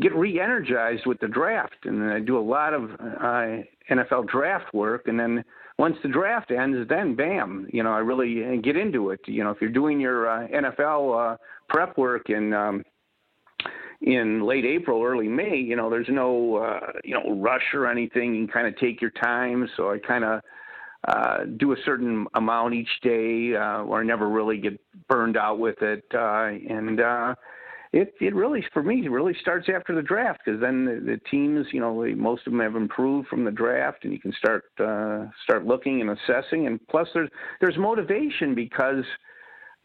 get 0.00 0.14
re-energized 0.14 1.04
with 1.04 1.18
the 1.20 1.26
draft, 1.28 1.84
and 1.84 2.00
then 2.00 2.10
I 2.10 2.20
do 2.20 2.38
a 2.38 2.40
lot 2.40 2.74
of 2.74 2.90
uh, 2.92 3.62
NFL 3.90 4.28
draft 4.28 4.72
work, 4.72 5.08
and 5.08 5.18
then 5.18 5.44
once 5.78 5.96
the 6.02 6.08
draft 6.08 6.50
ends, 6.50 6.88
then 6.88 7.14
bam, 7.14 7.66
you 7.72 7.82
know, 7.82 7.92
I 7.92 7.98
really 7.98 8.44
uh, 8.44 8.60
get 8.62 8.76
into 8.76 9.10
it. 9.10 9.20
You 9.26 9.44
know, 9.44 9.50
if 9.50 9.60
you're 9.60 9.70
doing 9.70 10.00
your 10.00 10.28
uh, 10.28 10.48
NFL 10.48 11.34
uh, 11.34 11.36
prep 11.68 11.98
work 11.98 12.28
and 12.28 12.54
um, 12.54 12.84
in 14.00 14.44
late 14.46 14.64
April, 14.64 15.02
early 15.02 15.28
May, 15.28 15.56
you 15.56 15.76
know, 15.76 15.90
there's 15.90 16.08
no 16.08 16.56
uh, 16.56 16.92
you 17.04 17.14
know 17.14 17.40
rush 17.40 17.74
or 17.74 17.86
anything. 17.86 18.34
You 18.34 18.46
can 18.46 18.52
kind 18.52 18.66
of 18.66 18.78
take 18.78 19.00
your 19.00 19.10
time. 19.10 19.68
So 19.76 19.90
I 19.90 19.98
kind 19.98 20.24
of 20.24 20.40
uh, 21.08 21.44
do 21.56 21.72
a 21.72 21.76
certain 21.84 22.26
amount 22.34 22.74
each 22.74 23.00
day, 23.02 23.54
uh, 23.54 23.82
or 23.82 24.00
I 24.00 24.04
never 24.04 24.28
really 24.28 24.58
get 24.58 24.80
burned 25.08 25.36
out 25.36 25.58
with 25.58 25.80
it. 25.82 26.04
Uh, 26.12 26.48
and 26.68 27.00
uh, 27.00 27.34
it 27.92 28.14
it 28.20 28.34
really 28.34 28.64
for 28.72 28.82
me 28.82 29.06
it 29.06 29.10
really 29.10 29.34
starts 29.40 29.68
after 29.74 29.94
the 29.94 30.02
draft 30.02 30.40
because 30.44 30.60
then 30.60 30.84
the, 30.84 31.12
the 31.12 31.20
teams, 31.30 31.66
you 31.72 31.80
know, 31.80 32.04
most 32.16 32.46
of 32.46 32.52
them 32.52 32.60
have 32.60 32.76
improved 32.76 33.28
from 33.28 33.44
the 33.44 33.50
draft, 33.50 34.04
and 34.04 34.12
you 34.12 34.20
can 34.20 34.32
start 34.32 34.64
uh, 34.78 35.26
start 35.44 35.64
looking 35.64 36.00
and 36.00 36.10
assessing. 36.10 36.66
And 36.66 36.80
plus, 36.88 37.08
there's 37.14 37.30
there's 37.60 37.78
motivation 37.78 38.54
because 38.54 39.04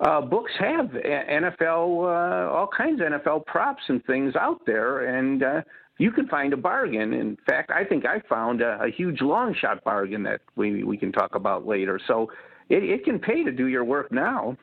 uh, 0.02 0.22
books 0.22 0.52
have 0.60 0.88
NFL, 0.88 2.06
uh, 2.06 2.52
all 2.52 2.68
kinds 2.76 3.02
of 3.02 3.08
NFL 3.08 3.46
props 3.46 3.84
and 3.88 4.04
things 4.06 4.36
out 4.36 4.60
there, 4.66 5.18
and 5.20 5.44
uh, 5.44 5.62
you 6.00 6.12
can 6.12 6.28
find 6.28 6.54
a 6.54 6.58
bargain. 6.58 7.14
In 7.14 7.38
fact, 7.48 7.70
I 7.72 7.84
think 7.86 8.06
I 8.06 8.20
found 8.28 8.62
a, 8.62 8.82
a 8.84 8.90
huge 8.90 9.22
long 9.22 9.54
shot 9.54 9.84
bargain 9.84 10.24
that 10.24 10.42
we 10.56 10.84
we 10.84 10.98
can 10.98 11.12
talk 11.12 11.36
about 11.36 11.68
later. 11.68 12.00
So 12.08 12.32
it, 12.70 12.84
it 12.84 13.06
can 13.06 13.20
pay 13.20 13.44
to 13.44 13.52
do 13.52 13.68
your 13.68 13.84
work 13.84 14.12
now. 14.12 14.58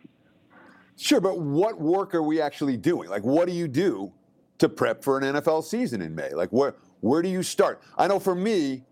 Sure, 0.97 1.21
but 1.21 1.39
what 1.39 1.81
work 1.81 2.15
are 2.15 2.23
we 2.25 2.41
actually 2.41 2.77
doing? 2.77 3.09
Like, 3.09 3.23
what 3.23 3.47
do 3.47 3.53
you 3.55 3.69
do 3.69 4.13
to 4.59 4.69
prep 4.69 5.05
for 5.05 5.19
an 5.19 5.25
NFL 5.35 5.63
season 5.63 6.03
in 6.03 6.13
May? 6.15 6.31
Like, 6.35 6.51
where 6.51 6.75
where 7.01 7.23
do 7.23 7.29
you 7.29 7.45
start? 7.45 7.81
I 7.97 8.09
know 8.09 8.19
for 8.19 8.35
me, 8.35 8.83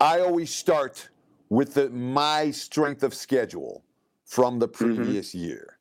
I 0.00 0.20
always 0.20 0.54
start 0.54 1.10
with 1.50 1.74
the, 1.74 1.90
my 1.90 2.50
strength 2.52 3.02
of 3.02 3.12
schedule 3.12 3.84
from 4.24 4.58
the 4.58 4.68
Mm-hmm. 4.68 4.94
previous 4.96 5.34
year. 5.34 5.76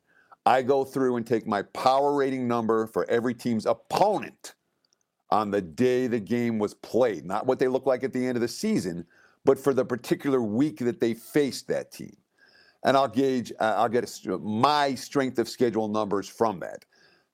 I 0.49 0.63
go 0.63 0.83
through 0.83 1.17
and 1.17 1.27
take 1.27 1.45
my 1.45 1.61
power 1.61 2.15
rating 2.15 2.47
number 2.47 2.87
for 2.87 3.07
every 3.07 3.35
team's 3.35 3.67
opponent 3.67 4.55
on 5.29 5.51
the 5.51 5.61
day 5.61 6.07
the 6.07 6.19
game 6.19 6.57
was 6.57 6.73
played, 6.73 7.23
not 7.23 7.45
what 7.45 7.59
they 7.59 7.67
look 7.67 7.85
like 7.85 8.03
at 8.03 8.13
the 8.13 8.25
end 8.25 8.35
of 8.35 8.41
the 8.41 8.47
season, 8.47 9.05
but 9.45 9.59
for 9.59 9.75
the 9.75 9.85
particular 9.85 10.41
week 10.41 10.79
that 10.79 10.99
they 10.99 11.13
faced 11.13 11.67
that 11.67 11.91
team. 11.91 12.17
And 12.83 12.97
I'll 12.97 13.07
gauge, 13.07 13.51
uh, 13.59 13.75
I'll 13.77 13.89
get 13.89 14.09
a, 14.25 14.37
my 14.39 14.95
strength 14.95 15.37
of 15.37 15.47
schedule 15.47 15.87
numbers 15.87 16.27
from 16.27 16.59
that. 16.61 16.83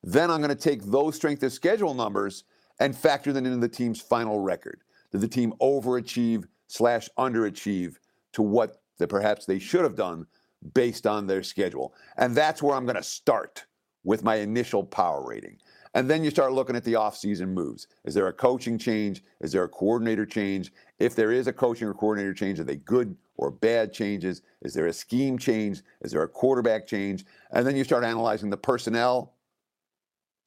Then 0.03 0.29
I'm 0.29 0.41
going 0.41 0.50
to 0.50 0.55
take 0.55 0.84
those 0.84 1.15
strength 1.15 1.41
of 1.43 1.53
schedule 1.53 1.93
numbers 1.93 2.43
and 2.81 2.93
factor 2.93 3.31
them 3.31 3.45
into 3.45 3.60
the 3.60 3.69
team's 3.69 4.01
final 4.01 4.41
record. 4.41 4.81
Did 5.13 5.22
the 5.22 5.29
team 5.29 5.53
overachieve 5.62 6.48
slash 6.67 7.07
underachieve 7.17 7.95
to 8.34 8.41
what 8.41 8.81
that 8.98 9.07
perhaps 9.07 9.45
they 9.45 9.60
should 9.60 9.84
have 9.84 9.95
done 9.95 10.27
based 10.74 11.05
on 11.05 11.27
their 11.27 11.43
schedule? 11.43 11.93
And 12.17 12.36
that's 12.36 12.62
where 12.62 12.75
I'm 12.75 12.86
going 12.86 12.95
to 12.95 13.03
start 13.03 13.65
with 14.03 14.24
my 14.24 14.36
initial 14.36 14.84
power 14.84 15.25
rating. 15.27 15.57
And 15.95 16.10
then 16.10 16.24
you 16.24 16.29
start 16.29 16.51
looking 16.51 16.75
at 16.75 16.84
the 16.84 16.93
offseason 16.93 17.50
moves. 17.50 17.88
Is 18.03 18.13
there 18.13 18.27
a 18.27 18.34
coaching 18.34 18.77
change? 18.77 19.24
Is 19.39 19.53
there 19.53 19.63
a 19.63 19.69
coordinator 19.69 20.25
change? 20.25 20.74
If 21.00 21.15
there 21.15 21.31
is 21.31 21.48
a 21.48 21.53
coaching 21.53 21.88
or 21.88 21.93
coordinator 21.93 22.34
change, 22.34 22.60
are 22.60 22.65
they 22.65 22.75
good 22.75 23.15
or 23.38 23.50
bad 23.50 23.93
changes? 23.93 24.41
Is 24.62 24.74
there 24.74 24.88
a 24.88 24.93
scheme 24.93 25.38
change? 25.38 25.81
Is 26.01 26.12
there 26.12 26.24
a 26.24 26.27
quarterback 26.27 26.86
change? 26.86 27.25
And 27.51 27.65
then 27.65 27.77
you 27.77 27.86
start 27.86 28.03
analyzing 28.03 28.50
the 28.50 28.57
personnel 28.57 29.36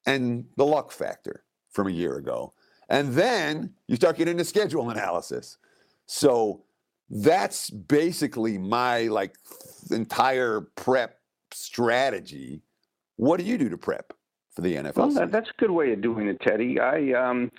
and 0.05 0.45
the 0.55 0.65
luck 0.65 0.91
factor 0.91 1.43
from 1.71 1.87
a 1.87 1.91
year 1.91 2.17
ago. 2.17 2.53
And 2.87 3.13
then 3.13 3.73
you 3.87 3.95
start 3.95 4.17
getting 4.17 4.33
into 4.33 4.45
schedule 4.45 4.89
analysis. 4.89 5.57
So 6.05 6.63
that's 7.09 7.69
basically 7.69 8.57
my 8.57 9.03
like 9.07 9.35
entire 9.91 10.61
prep 10.75 11.19
strategy. 11.51 12.61
What 13.15 13.37
do 13.39 13.45
you 13.45 13.57
do 13.57 13.69
to 13.69 13.77
prep 13.77 14.13
for 14.55 14.61
the 14.61 14.75
NFL? 14.75 14.95
Well, 14.95 15.13
that, 15.13 15.31
that's 15.31 15.49
a 15.49 15.59
good 15.59 15.71
way 15.71 15.91
of 15.91 16.01
doing 16.01 16.27
it, 16.27 16.39
Teddy. 16.41 16.79
I 16.79 17.13
um, 17.13 17.51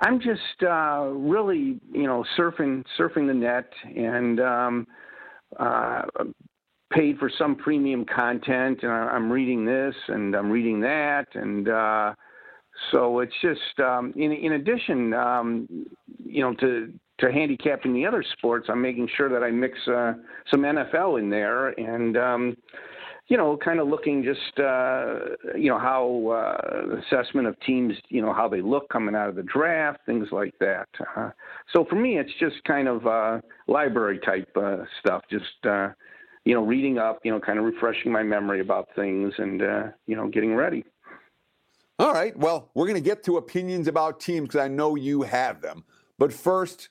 I'm 0.00 0.20
just 0.20 0.62
uh, 0.62 1.06
really 1.10 1.80
you 1.92 2.06
know 2.06 2.24
surfing 2.36 2.84
surfing 2.98 3.26
the 3.26 3.34
net 3.34 3.72
and 3.96 4.40
um, 4.40 4.86
uh, 5.58 6.02
paid 6.92 7.18
for 7.18 7.30
some 7.38 7.56
premium 7.56 8.04
content, 8.04 8.80
and 8.82 8.92
I- 8.92 9.08
I'm 9.08 9.30
reading 9.30 9.64
this 9.64 9.94
and 10.08 10.34
I'm 10.34 10.50
reading 10.50 10.80
that, 10.80 11.26
and 11.34 11.68
uh, 11.68 12.14
so 12.92 13.20
it's 13.20 13.34
just 13.42 13.80
um, 13.80 14.12
in 14.16 14.32
in 14.32 14.52
addition, 14.52 15.12
um, 15.14 15.66
you 16.24 16.42
know, 16.42 16.54
to 16.54 16.92
to 17.18 17.32
handicapping 17.32 17.92
the 17.92 18.06
other 18.06 18.24
sports, 18.36 18.68
I'm 18.68 18.80
making 18.80 19.08
sure 19.16 19.28
that 19.28 19.42
I 19.42 19.50
mix 19.50 19.78
uh, 19.88 20.14
some 20.50 20.62
NFL 20.62 21.18
in 21.18 21.30
there 21.30 21.68
and. 21.68 22.16
Um, 22.16 22.56
you 23.28 23.36
know, 23.36 23.58
kind 23.58 23.78
of 23.78 23.88
looking 23.88 24.24
just, 24.24 24.58
uh, 24.58 25.18
you 25.54 25.68
know, 25.68 25.78
how 25.78 26.28
uh, 26.30 26.96
assessment 26.96 27.46
of 27.46 27.60
teams, 27.60 27.92
you 28.08 28.22
know, 28.22 28.32
how 28.32 28.48
they 28.48 28.62
look 28.62 28.88
coming 28.88 29.14
out 29.14 29.28
of 29.28 29.36
the 29.36 29.42
draft, 29.42 30.00
things 30.06 30.28
like 30.32 30.54
that. 30.60 30.88
Uh, 31.14 31.30
so 31.72 31.84
for 31.84 31.96
me, 31.96 32.18
it's 32.18 32.32
just 32.40 32.56
kind 32.64 32.88
of 32.88 33.06
uh, 33.06 33.40
library 33.66 34.18
type 34.24 34.48
uh, 34.56 34.78
stuff, 35.00 35.22
just, 35.30 35.44
uh, 35.64 35.88
you 36.46 36.54
know, 36.54 36.64
reading 36.64 36.96
up, 36.96 37.18
you 37.22 37.30
know, 37.30 37.38
kind 37.38 37.58
of 37.58 37.66
refreshing 37.66 38.10
my 38.10 38.22
memory 38.22 38.60
about 38.60 38.88
things 38.96 39.34
and, 39.36 39.62
uh, 39.62 39.82
you 40.06 40.16
know, 40.16 40.28
getting 40.28 40.54
ready. 40.54 40.82
All 41.98 42.12
right. 42.12 42.34
Well, 42.34 42.70
we're 42.74 42.86
going 42.86 42.94
to 42.94 43.06
get 43.06 43.24
to 43.24 43.36
opinions 43.36 43.88
about 43.88 44.20
teams 44.20 44.48
because 44.48 44.60
I 44.60 44.68
know 44.68 44.94
you 44.94 45.22
have 45.22 45.60
them. 45.60 45.84
But 46.16 46.32
first, 46.32 46.88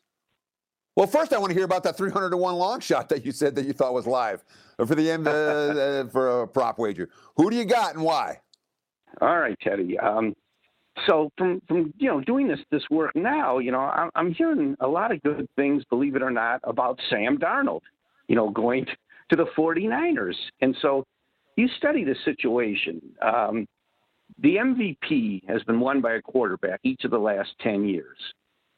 well, 0.97 1.05
first 1.05 1.31
I 1.31 1.37
want 1.37 1.51
to 1.51 1.53
hear 1.53 1.63
about 1.63 1.83
that 1.83 1.95
300 1.95 2.31
to 2.31 2.37
one 2.37 2.55
long 2.55 2.79
shot 2.79 3.07
that 3.09 3.23
you 3.23 3.31
said 3.31 3.53
that 3.53 3.67
you 3.67 3.73
thought 3.73 3.93
was 3.93 4.07
live 4.07 4.43
for 4.77 4.95
the 4.95 5.11
end 5.11 5.27
uh, 5.27 5.31
uh, 5.31 6.07
for 6.07 6.41
a 6.41 6.47
prop 6.47 6.79
wager. 6.79 7.07
Who 7.35 7.51
do 7.51 7.55
you 7.55 7.65
got 7.65 7.93
and 7.93 8.03
why? 8.03 8.39
All 9.21 9.37
right, 9.37 9.55
Teddy. 9.61 9.99
Um, 9.99 10.33
so 11.05 11.29
from 11.37 11.61
from 11.67 11.93
you 11.99 12.09
know 12.09 12.19
doing 12.21 12.47
this 12.47 12.57
this 12.71 12.81
work 12.89 13.11
now, 13.15 13.59
you 13.59 13.71
know, 13.71 13.81
I'm, 13.81 14.09
I'm 14.15 14.33
hearing 14.33 14.75
a 14.79 14.87
lot 14.87 15.11
of 15.11 15.21
good 15.21 15.47
things, 15.55 15.83
believe 15.91 16.15
it 16.15 16.23
or 16.23 16.31
not, 16.31 16.61
about 16.63 16.99
Sam 17.11 17.37
Darnold. 17.37 17.81
You 18.27 18.35
know, 18.35 18.49
going 18.49 18.87
to 19.29 19.35
the 19.35 19.45
49ers, 19.55 20.35
and 20.61 20.75
so 20.81 21.05
you 21.57 21.67
study 21.77 22.05
the 22.05 22.15
situation. 22.25 23.01
Um, 23.21 23.67
the 24.39 24.55
MVP 24.55 25.47
has 25.47 25.61
been 25.63 25.79
won 25.79 26.01
by 26.01 26.13
a 26.13 26.21
quarterback 26.23 26.79
each 26.81 27.03
of 27.03 27.11
the 27.11 27.19
last 27.19 27.51
10 27.61 27.85
years. 27.85 28.17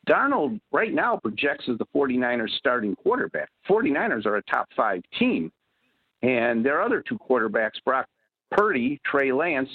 Darnold 0.10 0.60
right 0.72 0.94
now 0.94 1.18
projects 1.18 1.66
as 1.70 1.78
the 1.78 1.86
49ers 1.96 2.50
starting 2.58 2.96
quarterback. 2.96 3.50
49ers 3.70 4.25
are 4.25 4.38
a 4.38 4.42
top 4.44 4.68
five 4.75 5.01
team. 5.18 5.51
And 6.22 6.66
their 6.66 6.82
other 6.82 7.04
two 7.08 7.18
quarterbacks, 7.18 7.84
Brock 7.86 8.08
Purdy, 8.51 9.00
Trey 9.06 9.32
Lance, 9.32 9.70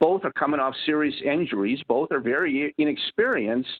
both 0.00 0.24
are 0.24 0.32
coming 0.32 0.60
off 0.60 0.74
serious 0.84 1.14
injuries. 1.24 1.80
Both 1.88 2.12
are 2.12 2.20
very 2.20 2.74
inexperienced. 2.76 3.70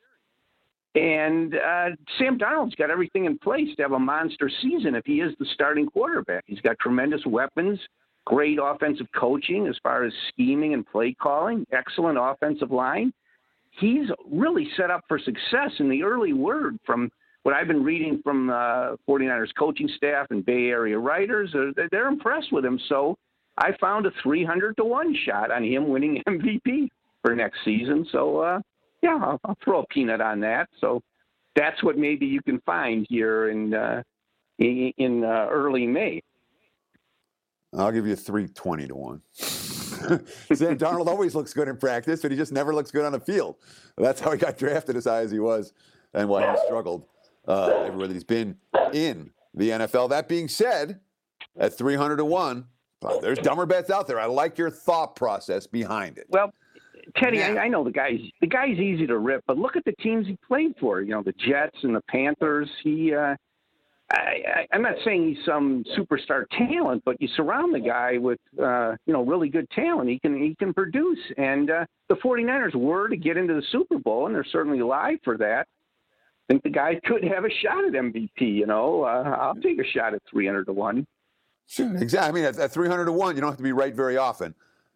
And 0.95 1.55
uh, 1.55 1.91
Sam 2.19 2.39
Darnold's 2.39 2.75
got 2.75 2.91
everything 2.91 3.27
in 3.27 3.39
place 3.39 3.69
to 3.77 3.83
have 3.83 3.93
a 3.93 3.99
monster 3.99 4.51
season 4.63 4.95
if 4.95 5.05
he 5.05 5.21
is 5.21 5.35
the 5.39 5.47
starting 5.53 5.87
quarterback. 5.87 6.45
He's 6.47 6.61
got 6.61 6.79
tremendous 6.79 7.21
weapons, 7.27 7.79
great 8.25 8.59
offensive 8.63 9.07
coaching 9.15 9.67
as 9.67 9.77
far 9.83 10.05
as 10.05 10.13
scheming 10.29 10.73
and 10.73 10.87
play 10.87 11.15
calling, 11.21 11.67
excellent 11.71 12.17
offensive 12.19 12.71
line. 12.71 13.13
He's 13.79 14.09
really 14.31 14.69
set 14.77 14.91
up 14.91 15.03
for 15.09 15.19
success. 15.19 15.71
in 15.79 15.89
the 15.89 16.03
early 16.03 16.33
word 16.33 16.79
from 16.87 17.11
what 17.43 17.55
I've 17.55 17.69
been 17.69 17.85
reading 17.85 18.21
from 18.25 18.51
uh, 18.51 18.97
49ers 19.09 19.55
coaching 19.59 19.89
staff 19.97 20.27
and 20.31 20.45
Bay 20.45 20.67
Area 20.67 20.99
writers, 20.99 21.55
uh, 21.55 21.83
they're 21.91 22.09
impressed 22.09 22.53
with 22.53 22.65
him. 22.65 22.81
So 22.89 23.17
I 23.59 23.71
found 23.81 24.07
a 24.07 24.11
300 24.23 24.77
to 24.79 24.85
1 24.85 25.17
shot 25.25 25.51
on 25.51 25.63
him 25.63 25.89
winning 25.89 26.23
MVP 26.29 26.89
for 27.23 27.35
next 27.35 27.59
season. 27.65 28.07
So, 28.11 28.41
uh, 28.41 28.61
yeah, 29.03 29.19
I'll, 29.23 29.41
I'll, 29.45 29.57
throw 29.63 29.83
a 29.83 29.87
peanut 29.87 30.21
on 30.21 30.41
that. 30.41 30.69
So 30.81 31.03
that's 31.55 31.83
what 31.83 31.99
maybe 31.99 32.27
you 32.27 32.43
can 32.43 32.61
find 32.67 33.07
here 33.09 33.51
in, 33.51 33.75
uh, 33.75 34.03
in, 34.59 34.93
in 34.99 35.25
uh, 35.25 35.47
early 35.51 35.87
May. 35.87 36.23
I'll 37.77 37.93
give 37.93 38.07
you 38.07 38.17
320 38.17 38.89
to 38.89 38.95
1. 38.95 39.23
Sam 40.55 40.79
Darnold 40.79 41.07
always 41.07 41.35
looks 41.35 41.53
good 41.53 41.69
in 41.69 41.77
practice, 41.77 42.23
but 42.23 42.31
he 42.31 42.37
just 42.37 42.53
never 42.53 42.75
looks 42.75 42.91
good 42.91 43.05
on 43.05 43.13
the 43.13 43.21
field. 43.21 43.57
That's 43.97 44.21
how 44.21 44.33
he 44.33 44.39
got 44.39 44.59
drafted 44.59 44.97
as 44.97 45.05
high 45.05 45.21
as 45.21 45.31
he 45.31 45.39
was 45.39 45.73
and 46.15 46.29
why 46.29 46.51
he 46.51 46.57
struggled 46.67 47.07
uh, 47.47 47.85
everywhere 47.85 48.09
that 48.09 48.15
he's 48.15 48.25
been 48.25 48.57
in 48.93 49.31
the 49.55 49.71
NFL. 49.71 50.11
That 50.11 50.29
being 50.29 50.49
said, 50.49 51.01
at 51.59 51.77
300 51.77 52.17
to 52.17 52.25
1, 52.25 52.65
uh, 53.05 53.19
there's 53.21 53.39
dumber 53.39 53.67
bets 53.67 53.91
out 53.91 54.07
there. 54.07 54.21
I 54.21 54.27
like 54.27 54.59
your 54.59 54.71
thought 54.71 55.17
process 55.17 55.67
behind 55.67 56.19
it. 56.19 56.27
Well, 56.29 56.53
Teddy, 57.17 57.43
I, 57.43 57.65
I 57.65 57.69
know 57.69 57.85
the 57.85 57.93
guy's 57.93 58.21
the 58.41 58.47
guy's 58.47 58.79
easy 58.79 59.07
to 59.07 59.19
rip, 59.19 59.45
but 59.47 59.57
look 59.57 59.77
at 59.77 59.85
the 59.85 59.93
teams 60.03 60.27
he 60.27 60.37
played 60.47 60.75
for. 60.81 61.01
You 61.01 61.13
know, 61.13 61.23
the 61.23 61.33
Jets 61.33 61.77
and 61.83 61.95
the 61.95 62.03
Panthers. 62.09 62.69
He, 62.83 63.15
uh, 63.15 63.37
I, 64.11 64.67
I'm 64.73 64.83
not 64.83 64.95
saying 65.05 65.35
he's 65.35 65.45
some 65.45 65.85
superstar 65.99 66.45
talent, 66.51 67.03
but 67.05 67.21
you 67.21 67.29
surround 67.37 67.75
the 67.75 67.81
guy 67.81 68.19
with, 68.19 68.39
uh, 68.63 68.95
you 69.05 69.13
know, 69.13 69.25
really 69.25 69.49
good 69.49 69.69
talent. 69.71 70.09
He 70.09 70.19
can 70.21 70.41
he 70.41 70.55
can 70.55 70.73
produce. 70.73 71.19
And 71.37 71.71
uh, 71.71 71.87
the 72.09 72.15
49ers 72.15 72.75
were 72.77 73.09
to 73.09 73.17
get 73.17 73.37
into 73.37 73.55
the 73.55 73.63
Super 73.73 73.99
Bowl, 73.99 74.27
and 74.27 74.35
they're 74.35 74.45
certainly 74.45 74.79
alive 74.79 75.19
for 75.25 75.37
that. 75.39 75.67
I 76.49 76.53
think 76.53 76.63
the 76.63 76.71
guy 76.71 77.01
could 77.05 77.25
have 77.25 77.45
a 77.45 77.51
shot 77.51 77.85
at 77.85 77.93
MVP. 77.93 78.31
You 78.41 78.67
know, 78.67 79.03
uh, 79.03 79.37
I'll 79.41 79.57
take 79.57 79.81
a 79.81 79.85
shot 79.85 80.15
at 80.15 80.23
300 80.31 80.67
to 80.67 80.73
one. 80.73 81.05
Sure, 81.67 81.97
exactly. 81.97 82.29
I 82.29 82.33
mean, 82.33 82.45
at, 82.45 82.61
at 82.61 82.71
300 82.71 83.07
to 83.07 83.13
1, 83.13 83.35
you 83.35 83.41
don't 83.41 83.51
have 83.51 83.57
to 83.57 83.63
be 83.65 83.73
right 83.73 83.93
very 83.93 84.17
often 84.17 84.55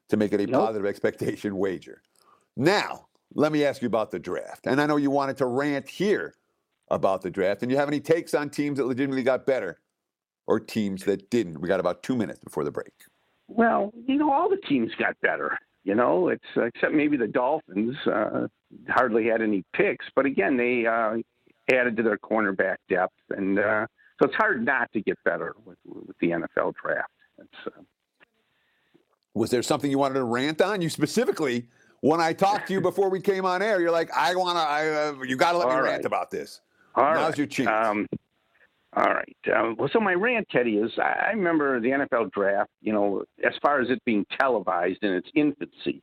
to 0.09 0.17
make 0.17 0.33
it 0.33 0.41
a 0.41 0.47
Nope. 0.47 0.67
positive 0.67 0.87
expectation 0.87 1.57
wager. 1.57 2.01
Now, 2.57 3.07
let 3.35 3.51
me 3.51 3.65
ask 3.65 3.83
you 3.83 3.87
about 3.87 4.13
the 4.13 4.21
draft. 4.21 4.69
And 4.69 4.81
I 4.81 4.87
know 4.87 4.97
you 4.97 5.11
wanted 5.11 5.37
to 5.39 5.47
rant 5.47 5.89
here 5.89 6.35
about 6.91 7.23
the 7.23 7.31
draft. 7.31 7.63
And 7.63 7.71
you 7.71 7.77
have 7.77 7.89
any 7.89 8.01
takes 8.01 8.35
on 8.35 8.51
teams 8.51 8.79
that 8.79 8.87
legitimately 8.87 9.23
got 9.23 9.47
better 9.47 9.81
or 10.47 10.59
teams 10.59 11.05
that 11.05 11.31
didn't? 11.31 11.61
We 11.61 11.69
got 11.69 11.81
about 11.81 12.03
two 12.03 12.17
minutes 12.17 12.41
before 12.41 12.65
the 12.65 12.71
break. 12.71 12.93
Well, 13.49 13.93
you 14.07 14.17
know, 14.17 14.33
all 14.33 14.49
the 14.49 14.61
teams 14.69 14.93
got 14.99 15.21
better. 15.21 15.59
You 15.85 15.95
know, 15.95 16.29
it's 16.29 16.45
uh, 16.57 16.65
except 16.65 16.93
maybe 16.93 17.17
the 17.17 17.27
Dolphins 17.27 17.97
uh, 18.07 18.49
hardly 18.89 19.27
had 19.27 19.41
any 19.41 19.65
picks, 19.75 20.05
but 20.15 20.27
again, 20.27 20.57
they 20.57 20.87
uh, 20.87 21.17
added 21.73 21.97
to 21.97 22.03
their 22.03 22.19
cornerback 22.19 22.77
depth, 22.89 23.15
and 23.31 23.59
uh, 23.59 23.87
so 24.21 24.29
it's 24.29 24.35
hard 24.37 24.65
not 24.65 24.93
to 24.93 25.01
get 25.01 25.17
better 25.25 25.55
with 25.65 25.79
with 25.87 26.17
the 26.21 26.29
NFL 26.29 26.75
draft. 26.83 27.11
It's, 27.39 27.67
uh, 27.67 27.81
Was 29.33 29.51
there 29.51 29.63
something 29.63 29.91
you 29.91 29.99
wanted 29.99 30.15
to 30.15 30.25
rant 30.25 30.61
on? 30.61 30.83
You 30.83 30.91
specifically, 30.91 31.67
when 32.03 32.21
I 32.21 32.35
talked 32.35 32.69
to 32.69 32.75
you 32.75 32.83
before 32.83 33.09
we 33.09 33.21
came 33.21 33.47
on 33.47 33.63
air, 33.63 33.81
you're 33.81 33.91
like, 33.91 34.11
I 34.15 34.35
want 34.35 34.59
to, 34.59 34.63
I, 34.63 35.09
uh, 35.09 35.23
you 35.23 35.37
got 35.37 35.53
to 35.53 35.59
let 35.59 35.69
me 35.69 35.75
All 35.75 35.83
rant 35.83 36.05
about 36.05 36.31
this. 36.31 36.61
All 36.95 37.15
Now's 37.15 37.29
right. 37.31 37.39
your 37.39 37.47
chance. 37.47 37.69
Um, 37.69 38.09
all 38.97 39.15
right. 39.15 39.37
Uh, 39.47 39.75
well, 39.79 39.89
so 39.93 40.01
my 40.01 40.15
rant, 40.15 40.49
Teddy, 40.51 40.77
is 40.77 40.91
I 40.99 41.31
remember 41.31 41.81
the 41.81 41.89
NFL 41.89 42.33
draft. 42.33 42.71
You 42.81 42.93
know, 42.93 43.25
as 43.45 43.53
far 43.63 43.81
as 43.81 43.89
it 43.91 44.05
being 44.05 44.27
televised 44.39 45.03
in 45.03 45.13
its 45.13 45.29
infancy, 45.35 46.03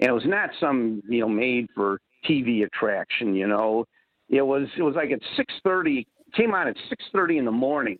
and 0.00 0.10
it 0.10 0.12
was 0.12 0.26
not 0.26 0.50
some 0.60 1.02
you 1.08 1.20
know 1.20 1.28
made 1.28 1.68
for 1.74 2.00
TV 2.28 2.64
attraction. 2.64 3.34
You 3.34 3.46
know, 3.46 3.86
it 4.28 4.42
was 4.42 4.68
it 4.76 4.82
was 4.82 4.94
like 4.94 5.10
at 5.10 5.20
six 5.36 5.54
thirty 5.64 6.06
came 6.36 6.54
on 6.54 6.68
at 6.68 6.76
6:30 6.90 7.38
in 7.38 7.44
the 7.44 7.52
morning 7.52 7.98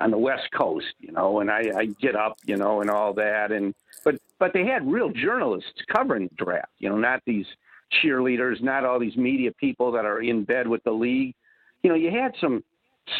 on 0.00 0.10
the 0.10 0.18
West 0.18 0.48
Coast, 0.56 0.94
you 0.98 1.12
know, 1.12 1.40
and 1.40 1.50
I, 1.50 1.70
I 1.76 1.86
get 1.86 2.16
up, 2.16 2.36
you 2.44 2.56
know, 2.56 2.80
and 2.80 2.90
all 2.90 3.14
that, 3.14 3.52
and 3.52 3.74
but 4.04 4.16
but 4.38 4.52
they 4.52 4.66
had 4.66 4.90
real 4.90 5.10
journalists 5.10 5.82
covering 5.94 6.28
the 6.28 6.44
draft, 6.44 6.72
you 6.78 6.88
know, 6.88 6.96
not 6.96 7.22
these 7.26 7.46
cheerleaders, 8.02 8.62
not 8.62 8.84
all 8.84 8.98
these 8.98 9.16
media 9.16 9.52
people 9.52 9.92
that 9.92 10.04
are 10.04 10.20
in 10.20 10.44
bed 10.44 10.66
with 10.66 10.82
the 10.84 10.90
league. 10.90 11.34
You 11.82 11.90
know, 11.90 11.96
you 11.96 12.10
had 12.10 12.32
some 12.40 12.62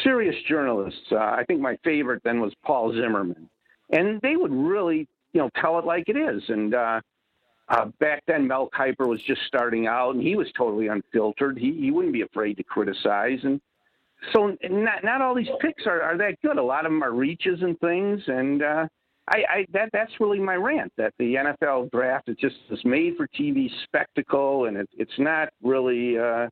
serious 0.03 0.35
journalists. 0.47 1.11
Uh, 1.11 1.17
I 1.17 1.43
think 1.47 1.59
my 1.59 1.77
favorite 1.83 2.21
then 2.23 2.39
was 2.39 2.53
Paul 2.63 2.93
Zimmerman, 2.93 3.49
and 3.91 4.21
they 4.21 4.35
would 4.35 4.53
really, 4.53 5.07
you 5.33 5.41
know, 5.41 5.49
tell 5.59 5.79
it 5.79 5.85
like 5.85 6.05
it 6.07 6.17
is. 6.17 6.41
And 6.47 6.73
uh, 6.73 7.01
uh, 7.69 7.85
back 7.99 8.23
then, 8.27 8.47
Mel 8.47 8.69
Kiper 8.77 9.07
was 9.07 9.21
just 9.23 9.41
starting 9.47 9.87
out, 9.87 10.15
and 10.15 10.23
he 10.23 10.35
was 10.35 10.47
totally 10.57 10.87
unfiltered. 10.87 11.57
He 11.57 11.73
he 11.73 11.91
wouldn't 11.91 12.13
be 12.13 12.21
afraid 12.21 12.57
to 12.57 12.63
criticize, 12.63 13.39
and 13.43 13.59
so 14.31 14.55
not 14.69 15.03
not 15.03 15.21
all 15.21 15.35
these 15.35 15.47
picks 15.59 15.85
are, 15.85 16.01
are 16.01 16.17
that 16.17 16.41
good. 16.41 16.57
A 16.57 16.63
lot 16.63 16.85
of 16.85 16.91
them 16.91 17.03
are 17.03 17.13
reaches 17.13 17.61
and 17.61 17.79
things, 17.79 18.21
and 18.27 18.63
uh, 18.63 18.87
I, 19.29 19.37
I 19.49 19.65
that 19.73 19.89
that's 19.93 20.11
really 20.19 20.39
my 20.39 20.55
rant 20.55 20.91
that 20.97 21.13
the 21.19 21.35
NFL 21.35 21.91
draft 21.91 22.29
is 22.29 22.37
just 22.37 22.55
this 22.69 22.83
made 22.83 23.15
for 23.17 23.27
TV 23.27 23.69
spectacle, 23.83 24.65
and 24.65 24.77
it, 24.77 24.89
it's 24.97 25.17
not 25.17 25.49
really. 25.61 26.17
Uh, 26.17 26.47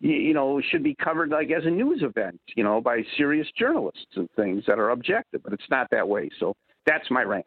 you, 0.00 0.34
know, 0.34 0.60
should 0.70 0.82
be 0.82 0.94
covered 0.94 1.30
like 1.30 1.50
as 1.50 1.64
a 1.64 1.70
news 1.70 2.02
event, 2.02 2.40
you 2.54 2.62
know, 2.62 2.80
by 2.80 3.02
serious 3.16 3.48
journalists 3.58 4.06
and 4.14 4.28
things 4.36 4.64
that 4.66 4.78
are 4.78 4.90
objective, 4.90 5.42
but 5.42 5.52
it's 5.52 5.68
not 5.70 5.88
that 5.90 6.06
way. 6.06 6.28
So 6.38 6.54
that's 6.84 7.10
my 7.10 7.22
rant. 7.22 7.46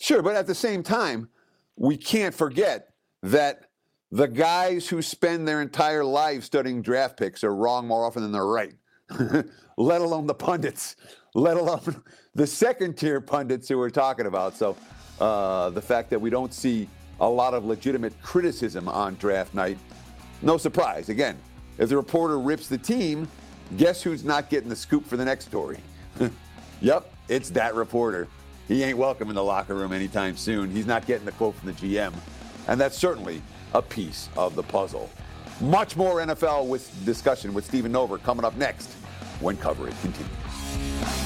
Sure, 0.00 0.22
but 0.22 0.36
at 0.36 0.46
the 0.46 0.54
same 0.54 0.82
time, 0.82 1.28
we 1.76 1.96
can't 1.96 2.34
forget 2.34 2.88
that 3.22 3.66
the 4.10 4.28
guys 4.28 4.88
who 4.88 5.00
spend 5.00 5.48
their 5.48 5.62
entire 5.62 6.04
lives 6.04 6.46
studying 6.46 6.82
draft 6.82 7.16
picks 7.16 7.42
are 7.42 7.54
wrong 7.54 7.86
more 7.86 8.04
often 8.04 8.22
than 8.22 8.32
they're 8.32 8.46
right, 8.46 8.74
let 9.76 10.00
alone 10.00 10.26
the 10.26 10.34
pundits, 10.34 10.96
let 11.34 11.56
alone 11.56 12.02
the 12.34 12.46
second 12.46 12.96
tier 12.96 13.20
pundits 13.20 13.68
who 13.68 13.78
we're 13.78 13.90
talking 13.90 14.26
about. 14.26 14.54
So 14.56 14.76
uh, 15.20 15.70
the 15.70 15.82
fact 15.82 16.10
that 16.10 16.20
we 16.20 16.30
don't 16.30 16.52
see 16.52 16.88
a 17.20 17.28
lot 17.28 17.54
of 17.54 17.64
legitimate 17.64 18.12
criticism 18.22 18.88
on 18.88 19.14
draft 19.14 19.54
night, 19.54 19.78
no 20.42 20.56
surprise. 20.56 21.08
Again, 21.08 21.38
if 21.78 21.88
the 21.88 21.96
reporter 21.96 22.38
rips 22.38 22.68
the 22.68 22.78
team, 22.78 23.28
guess 23.76 24.02
who's 24.02 24.24
not 24.24 24.50
getting 24.50 24.68
the 24.68 24.76
scoop 24.76 25.06
for 25.06 25.16
the 25.16 25.24
next 25.24 25.46
story? 25.46 25.78
yep, 26.80 27.12
it's 27.28 27.50
that 27.50 27.74
reporter. 27.74 28.28
He 28.68 28.82
ain't 28.82 28.98
welcome 28.98 29.28
in 29.28 29.34
the 29.34 29.44
locker 29.44 29.74
room 29.74 29.92
anytime 29.92 30.36
soon. 30.36 30.70
He's 30.70 30.86
not 30.86 31.06
getting 31.06 31.24
the 31.24 31.32
quote 31.32 31.54
from 31.54 31.72
the 31.72 31.74
GM. 31.74 32.12
And 32.68 32.80
that's 32.80 32.96
certainly 32.96 33.42
a 33.74 33.82
piece 33.82 34.28
of 34.36 34.54
the 34.54 34.62
puzzle. 34.62 35.10
Much 35.60 35.96
more 35.96 36.20
NFL 36.20 36.66
with 36.66 36.90
discussion 37.04 37.54
with 37.54 37.64
Stephen 37.64 37.92
Nover 37.92 38.22
coming 38.22 38.44
up 38.44 38.56
next 38.56 38.92
when 39.40 39.56
coverage 39.56 39.98
continues. 40.00 41.21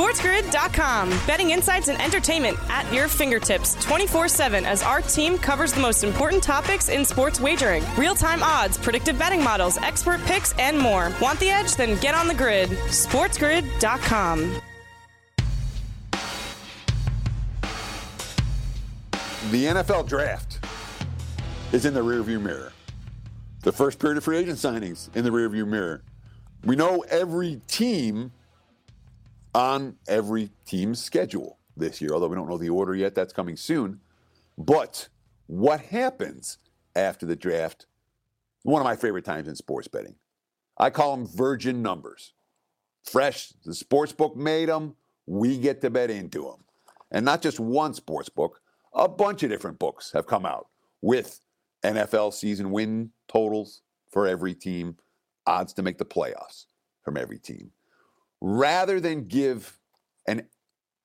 SportsGrid.com. 0.00 1.10
Betting 1.26 1.50
insights 1.50 1.88
and 1.88 2.00
entertainment 2.00 2.58
at 2.68 2.90
your 2.92 3.08
fingertips 3.08 3.74
24 3.82 4.28
7 4.28 4.64
as 4.64 4.82
our 4.82 5.00
team 5.00 5.38
covers 5.38 5.72
the 5.72 5.80
most 5.80 6.04
important 6.04 6.42
topics 6.42 6.88
in 6.88 7.04
sports 7.04 7.40
wagering 7.40 7.84
real 7.96 8.14
time 8.14 8.42
odds, 8.42 8.76
predictive 8.78 9.18
betting 9.18 9.42
models, 9.42 9.78
expert 9.78 10.20
picks, 10.24 10.52
and 10.58 10.78
more. 10.78 11.12
Want 11.20 11.40
the 11.40 11.50
edge? 11.50 11.76
Then 11.76 11.98
get 12.00 12.14
on 12.14 12.28
the 12.28 12.34
grid. 12.34 12.70
SportsGrid.com. 12.70 14.60
The 19.50 19.64
NFL 19.64 20.06
draft 20.06 20.58
is 21.72 21.84
in 21.84 21.94
the 21.94 22.00
rearview 22.02 22.40
mirror. 22.40 22.72
The 23.62 23.72
first 23.72 23.98
period 23.98 24.18
of 24.18 24.24
free 24.24 24.38
agent 24.38 24.58
signings 24.58 25.14
in 25.16 25.24
the 25.24 25.30
rearview 25.30 25.66
mirror. 25.66 26.02
We 26.64 26.76
know 26.76 27.04
every 27.08 27.60
team 27.66 28.32
on 29.54 29.96
every 30.08 30.50
team's 30.66 31.02
schedule 31.02 31.58
this 31.76 32.00
year, 32.00 32.12
although 32.12 32.28
we 32.28 32.36
don't 32.36 32.48
know 32.48 32.58
the 32.58 32.68
order 32.68 32.94
yet. 32.94 33.14
That's 33.14 33.32
coming 33.32 33.56
soon. 33.56 34.00
But 34.56 35.08
what 35.46 35.80
happens 35.80 36.58
after 36.94 37.26
the 37.26 37.36
draft? 37.36 37.86
One 38.62 38.80
of 38.80 38.84
my 38.84 38.96
favorite 38.96 39.24
times 39.24 39.48
in 39.48 39.56
sports 39.56 39.88
betting. 39.88 40.16
I 40.78 40.90
call 40.90 41.16
them 41.16 41.26
virgin 41.26 41.82
numbers. 41.82 42.32
Fresh, 43.04 43.52
the 43.64 43.74
sports 43.74 44.12
book 44.12 44.36
made 44.36 44.68
them. 44.68 44.96
We 45.26 45.58
get 45.58 45.80
to 45.82 45.90
bet 45.90 46.10
into 46.10 46.42
them. 46.42 46.64
And 47.10 47.24
not 47.24 47.42
just 47.42 47.58
one 47.58 47.94
sports 47.94 48.28
book, 48.28 48.60
a 48.94 49.08
bunch 49.08 49.42
of 49.42 49.50
different 49.50 49.78
books 49.78 50.12
have 50.12 50.26
come 50.26 50.44
out 50.44 50.68
with 51.02 51.40
NFL 51.84 52.34
season 52.34 52.70
win 52.70 53.10
totals 53.28 53.82
for 54.10 54.26
every 54.26 54.54
team, 54.54 54.96
odds 55.46 55.72
to 55.74 55.82
make 55.82 55.98
the 55.98 56.04
playoffs 56.04 56.66
from 57.02 57.16
every 57.16 57.38
team. 57.38 57.70
Rather 58.40 59.00
than 59.00 59.28
give 59.28 59.78
an 60.26 60.46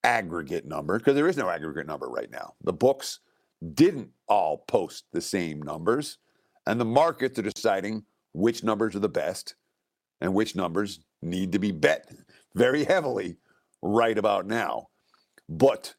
aggregate 0.04 0.66
number, 0.66 0.98
because 0.98 1.16
there 1.16 1.28
is 1.28 1.38
no 1.38 1.50
aggregate 1.50 1.88
number 1.88 2.08
right 2.08 2.32
now, 2.32 2.54
the 2.64 2.74
books 2.74 3.20
didn't 3.74 4.10
all 4.28 4.60
post 4.68 5.06
the 5.12 5.22
same 5.22 5.62
numbers, 5.62 6.18
and 6.66 6.80
the 6.80 6.86
markets 6.86 7.38
are 7.40 7.44
deciding 7.44 8.04
which 8.34 8.64
numbers 8.64 8.96
are 8.96 9.00
the 9.00 9.10
best 9.10 9.56
and 10.22 10.34
which 10.34 10.56
numbers 10.56 11.00
need 11.22 11.52
to 11.52 11.60
be 11.60 11.72
bet 11.72 12.12
very 12.56 12.84
heavily 12.84 13.38
right 13.82 14.18
about 14.18 14.46
now. 14.46 14.88
But 15.50 15.96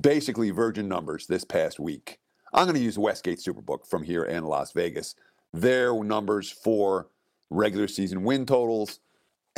basically, 0.00 0.50
virgin 0.50 0.88
numbers 0.88 1.26
this 1.26 1.44
past 1.44 1.80
week 1.80 2.18
I'm 2.52 2.64
going 2.64 2.76
to 2.76 2.82
use 2.82 2.98
Westgate 2.98 3.38
Superbook 3.38 3.86
from 3.86 4.02
here 4.02 4.24
in 4.24 4.44
Las 4.44 4.72
Vegas. 4.72 5.14
Their 5.52 6.02
numbers 6.02 6.50
for 6.50 7.08
regular 7.50 7.88
season 7.88 8.24
win 8.24 8.46
totals 8.46 9.00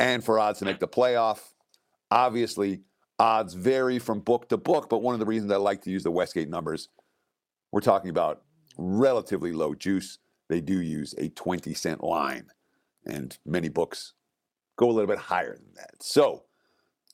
and 0.01 0.23
for 0.23 0.39
odds 0.39 0.57
to 0.57 0.65
make 0.65 0.79
the 0.79 0.87
playoff. 0.87 1.53
Obviously, 2.09 2.81
odds 3.19 3.53
vary 3.53 3.99
from 3.99 4.19
book 4.19 4.49
to 4.49 4.57
book, 4.57 4.89
but 4.89 5.03
one 5.03 5.13
of 5.13 5.19
the 5.19 5.27
reasons 5.27 5.51
I 5.51 5.57
like 5.57 5.83
to 5.83 5.91
use 5.91 6.01
the 6.01 6.09
Westgate 6.09 6.49
numbers, 6.49 6.89
we're 7.71 7.81
talking 7.81 8.09
about 8.09 8.41
relatively 8.77 9.53
low 9.53 9.75
juice. 9.75 10.17
They 10.49 10.59
do 10.59 10.81
use 10.81 11.13
a 11.19 11.29
20 11.29 11.75
cent 11.75 12.03
line, 12.03 12.47
and 13.05 13.37
many 13.45 13.69
books 13.69 14.13
go 14.75 14.89
a 14.89 14.91
little 14.91 15.07
bit 15.07 15.19
higher 15.19 15.55
than 15.55 15.73
that. 15.75 16.01
So, 16.01 16.45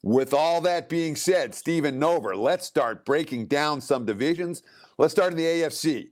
with 0.02 0.34
all 0.34 0.62
that 0.62 0.88
being 0.88 1.17
said, 1.17 1.54
Stephen 1.54 2.00
Nover, 2.00 2.38
let's 2.38 2.65
start 2.65 3.06
breaking 3.06 3.47
down 3.47 3.82
some 3.82 4.06
divisions. 4.06 4.63
Let's 4.97 5.12
start 5.12 5.34
in 5.34 5.38
the 5.38 5.43
AFC. 5.43 6.12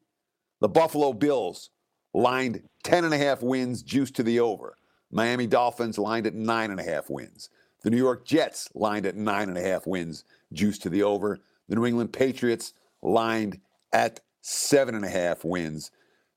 The 0.60 0.68
Buffalo 0.68 1.14
Bills 1.14 1.70
lined 2.14 2.64
10.5 2.84 3.44
wins, 3.44 3.82
juiced 3.82 4.16
to 4.16 4.24
the 4.24 4.42
over. 4.42 4.76
Miami 5.16 5.48
Dolphins 5.48 5.98
lined 5.98 6.28
at 6.28 6.36
9.5 6.36 7.10
wins. 7.10 7.50
The 7.84 7.90
New 7.90 7.96
York 7.96 8.26
Jets 8.26 8.68
lined 8.76 9.06
at 9.06 9.16
9.5 9.16 9.88
wins, 9.88 10.26
juiced 10.52 10.82
to 10.82 10.90
the 10.90 11.04
over. 11.04 11.40
The 11.70 11.76
New 11.78 11.86
England 11.86 12.12
Patriots 12.12 12.74
lined 13.02 13.62
at 13.94 14.20
7.5 14.44 15.46
wins. 15.46 15.92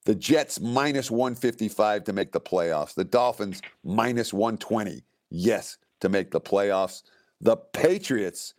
The 0.04 0.14
Jets 0.14 0.60
minus 0.60 1.10
155 1.10 2.04
to 2.04 2.12
make 2.12 2.30
the 2.30 2.40
playoffs. 2.40 2.94
The 2.94 3.02
Dolphins 3.02 3.60
minus 3.82 4.32
120, 4.32 5.02
yes, 5.28 5.78
to 5.98 6.08
make 6.08 6.30
the 6.30 6.40
playoffs. 6.40 7.02
The 7.40 7.56
Patriots 7.56 8.54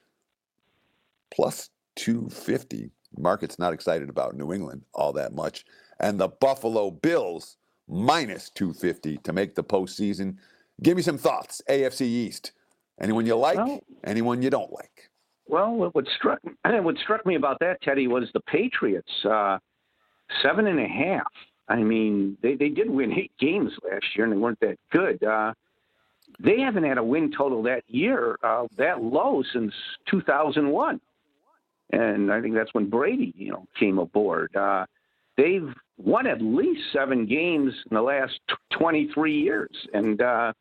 plus 1.31 1.69
250. 1.95 2.91
Market's 3.17 3.57
not 3.57 3.71
excited 3.71 4.09
about 4.09 4.35
New 4.35 4.51
England 4.51 4.83
all 4.93 5.13
that 5.13 5.33
much. 5.33 5.65
And 5.97 6.19
the 6.19 6.27
Buffalo 6.27 6.91
Bills 6.91 7.55
minus 7.89 8.49
250 8.51 9.17
to 9.17 9.33
make 9.33 9.55
the 9.55 9.63
postseason. 9.63 10.37
Give 10.81 10.95
me 10.95 11.03
some 11.03 11.17
thoughts. 11.17 11.61
AFC 11.69 12.01
East. 12.01 12.51
Anyone 13.01 13.25
you 13.25 13.35
like? 13.35 13.57
Well, 13.57 13.81
anyone 14.03 14.41
you 14.41 14.49
don't 14.49 14.71
like? 14.71 15.09
Well, 15.47 15.89
what 15.91 16.05
struck 16.17 16.39
what 16.65 16.97
struck 16.97 17.25
me 17.25 17.35
about 17.35 17.59
that, 17.59 17.81
Teddy, 17.81 18.07
was 18.07 18.29
the 18.33 18.41
Patriots. 18.41 19.11
Uh, 19.25 19.57
seven 20.43 20.67
and 20.67 20.79
a 20.79 20.87
half. 20.87 21.27
I 21.67 21.77
mean, 21.77 22.37
they, 22.41 22.55
they 22.55 22.69
did 22.69 22.89
win 22.89 23.13
eight 23.13 23.31
games 23.39 23.71
last 23.89 24.05
year, 24.15 24.25
and 24.25 24.33
they 24.33 24.37
weren't 24.37 24.59
that 24.61 24.77
good. 24.91 25.23
Uh, 25.23 25.53
they 26.39 26.59
haven't 26.59 26.83
had 26.83 26.97
a 26.97 27.03
win 27.03 27.31
total 27.35 27.63
that 27.63 27.83
year 27.87 28.37
uh, 28.43 28.67
that 28.77 29.03
low 29.03 29.43
since 29.53 29.73
2001, 30.09 30.99
and 31.91 32.31
I 32.31 32.41
think 32.41 32.55
that's 32.55 32.73
when 32.73 32.89
Brady, 32.89 33.33
you 33.35 33.51
know, 33.51 33.67
came 33.79 33.99
aboard. 33.99 34.55
Uh, 34.55 34.85
they've 35.39 35.73
won 35.97 36.27
at 36.27 36.41
least 36.41 36.81
seven 36.93 37.25
games 37.25 37.73
in 37.89 37.95
the 37.95 38.01
last 38.01 38.39
23 38.77 39.39
years, 39.39 39.75
and 39.93 40.21
uh, 40.21 40.51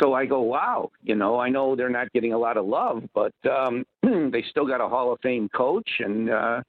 so 0.00 0.14
I 0.14 0.26
go, 0.26 0.40
wow, 0.40 0.90
you 1.02 1.14
know, 1.14 1.38
I 1.38 1.50
know 1.50 1.76
they're 1.76 1.90
not 1.90 2.12
getting 2.12 2.32
a 2.32 2.38
lot 2.38 2.56
of 2.56 2.66
love, 2.66 3.02
but 3.14 3.34
um, 3.48 3.84
they 4.02 4.44
still 4.50 4.66
got 4.66 4.80
a 4.80 4.88
Hall 4.88 5.12
of 5.12 5.20
Fame 5.20 5.48
coach, 5.54 5.88
and 6.00 6.30
uh, 6.30 6.62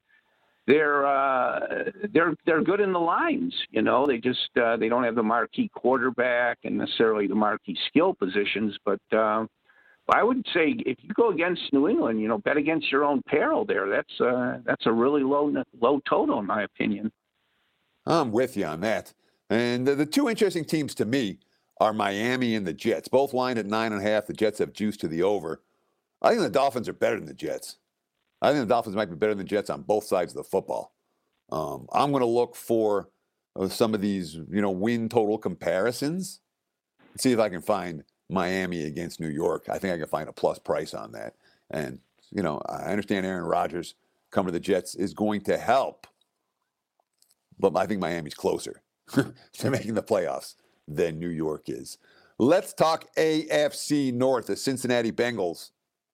they're 0.67 1.05
uh, 1.05 1.59
they're 2.13 2.33
they're 2.45 2.63
good 2.63 2.79
in 2.79 2.93
the 2.93 2.99
lines. 2.99 3.53
You 3.71 3.81
know, 3.81 4.05
they 4.05 4.17
just 4.17 4.49
uh, 4.61 4.77
they 4.77 4.89
don't 4.89 5.03
have 5.03 5.15
the 5.15 5.23
marquee 5.23 5.69
quarterback 5.73 6.59
and 6.63 6.77
necessarily 6.77 7.27
the 7.27 7.35
marquee 7.35 7.77
skill 7.87 8.13
positions. 8.13 8.77
But 8.85 9.01
uh, 9.17 9.45
I 10.09 10.23
would 10.23 10.45
say 10.53 10.75
if 10.85 10.97
you 11.01 11.09
go 11.15 11.31
against 11.31 11.61
New 11.71 11.87
England, 11.87 12.21
you 12.21 12.27
know, 12.27 12.37
bet 12.37 12.57
against 12.57 12.91
your 12.91 13.05
own 13.05 13.21
peril. 13.25 13.65
There, 13.65 13.89
that's 13.89 14.21
uh, 14.21 14.59
that's 14.65 14.85
a 14.85 14.91
really 14.91 15.23
low 15.23 15.63
low 15.81 16.01
total 16.09 16.39
in 16.39 16.45
my 16.45 16.63
opinion. 16.63 17.11
I'm 18.05 18.31
with 18.31 18.57
you 18.57 18.65
on 18.65 18.81
that. 18.81 19.13
And 19.49 19.87
the, 19.87 19.95
the 19.95 20.05
two 20.05 20.29
interesting 20.29 20.65
teams 20.65 20.95
to 20.95 21.05
me 21.05 21.39
are 21.79 21.93
Miami 21.93 22.55
and 22.55 22.65
the 22.65 22.73
Jets. 22.73 23.07
Both 23.07 23.33
lined 23.33 23.59
at 23.59 23.65
nine 23.65 23.91
and 23.91 24.01
a 24.01 24.09
half. 24.09 24.27
The 24.27 24.33
Jets 24.33 24.59
have 24.59 24.73
juice 24.73 24.97
to 24.97 25.07
the 25.07 25.23
over. 25.23 25.61
I 26.21 26.29
think 26.29 26.41
the 26.41 26.49
Dolphins 26.49 26.87
are 26.89 26.93
better 26.93 27.17
than 27.17 27.25
the 27.25 27.33
Jets. 27.33 27.77
I 28.41 28.51
think 28.51 28.61
the 28.61 28.73
Dolphins 28.73 28.95
might 28.95 29.09
be 29.09 29.15
better 29.15 29.33
than 29.33 29.45
the 29.45 29.49
Jets 29.49 29.69
on 29.69 29.83
both 29.83 30.05
sides 30.05 30.33
of 30.33 30.37
the 30.37 30.43
football. 30.43 30.93
Um, 31.51 31.87
I'm 31.93 32.11
going 32.11 32.21
to 32.21 32.27
look 32.27 32.55
for 32.55 33.09
uh, 33.55 33.67
some 33.67 33.93
of 33.93 34.01
these, 34.01 34.35
you 34.35 34.61
know, 34.61 34.71
win 34.71 35.09
total 35.09 35.37
comparisons. 35.37 36.39
See 37.17 37.31
if 37.31 37.39
I 37.39 37.49
can 37.49 37.61
find 37.61 38.03
Miami 38.29 38.83
against 38.83 39.19
New 39.19 39.29
York. 39.29 39.67
I 39.69 39.77
think 39.77 39.93
I 39.93 39.97
can 39.97 40.07
find 40.07 40.27
a 40.27 40.33
plus 40.33 40.59
price 40.59 40.93
on 40.93 41.11
that. 41.11 41.35
And 41.69 41.99
you 42.33 42.41
know, 42.41 42.61
I 42.67 42.91
understand 42.91 43.25
Aaron 43.25 43.45
Rodgers 43.45 43.95
coming 44.31 44.47
to 44.47 44.53
the 44.53 44.59
Jets 44.59 44.95
is 44.95 45.13
going 45.13 45.41
to 45.41 45.57
help, 45.57 46.07
but 47.71 47.79
I 47.79 47.87
think 47.87 48.01
Miami's 48.01 48.33
closer 48.33 48.81
to 49.13 49.71
making 49.71 49.93
the 49.93 50.03
playoffs 50.03 50.55
than 50.85 51.17
New 51.17 51.29
York 51.29 51.63
is. 51.67 51.97
Let's 52.37 52.73
talk 52.73 53.05
AFC 53.15 54.13
North. 54.13 54.47
The 54.47 54.57
Cincinnati 54.57 55.13
Bengals, 55.13 55.71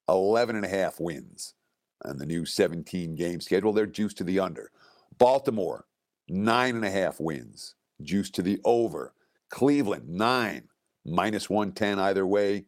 11 0.07 0.55
and 0.55 0.65
a 0.65 0.69
half 0.69 0.99
wins 0.99 1.55
on 2.05 2.17
the 2.17 2.25
new 2.27 2.45
17 2.45 3.15
game 3.15 3.41
schedule. 3.41 3.73
They're 3.73 3.87
juiced 3.87 4.17
to 4.17 4.23
the 4.23 4.39
under. 4.39 4.69
Baltimore, 5.17 5.85
nine 6.27 6.75
and 6.75 6.85
a 6.85 6.91
half 6.91 7.19
wins, 7.19 7.73
juiced 7.99 8.35
to 8.35 8.43
the 8.43 8.61
over. 8.63 9.13
Cleveland, 9.49 10.07
nine, 10.07 10.69
minus 11.03 11.49
110 11.49 11.97
either 11.97 12.27
way. 12.27 12.65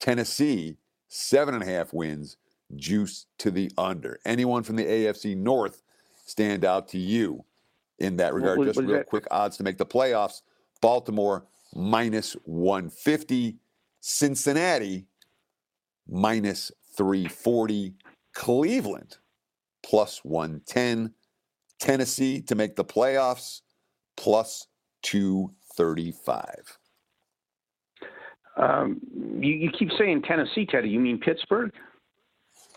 Tennessee, 0.00 0.78
seven 1.08 1.52
and 1.52 1.62
a 1.62 1.66
half 1.66 1.92
wins, 1.92 2.38
juiced 2.74 3.26
to 3.38 3.50
the 3.50 3.70
under. 3.76 4.18
Anyone 4.24 4.62
from 4.62 4.76
the 4.76 4.86
AFC 4.86 5.36
North 5.36 5.82
stand 6.24 6.64
out 6.64 6.88
to 6.88 6.98
you 6.98 7.44
in 7.98 8.16
that 8.16 8.34
regard? 8.34 8.58
What- 8.58 8.66
Just 8.66 8.76
what 8.76 8.84
is 8.84 8.88
real 8.88 8.98
that? 8.98 9.06
quick 9.06 9.26
odds 9.30 9.56
to 9.58 9.62
make 9.62 9.78
the 9.78 9.86
playoffs. 9.86 10.42
Baltimore 10.80 11.46
minus 11.74 12.34
150. 12.44 13.56
Cincinnati 14.00 15.06
minus 16.08 16.70
340. 16.96 17.94
Cleveland 18.34 19.16
plus 19.82 20.18
110. 20.24 21.12
Tennessee 21.78 22.40
to 22.42 22.54
make 22.54 22.76
the 22.76 22.84
playoffs 22.84 23.62
plus 24.16 24.66
235. 25.02 26.78
Um, 28.56 29.00
you, 29.40 29.52
you 29.52 29.70
keep 29.70 29.90
saying 29.98 30.22
Tennessee, 30.22 30.64
Teddy. 30.64 30.88
You 30.88 31.00
mean 31.00 31.18
Pittsburgh? 31.18 31.70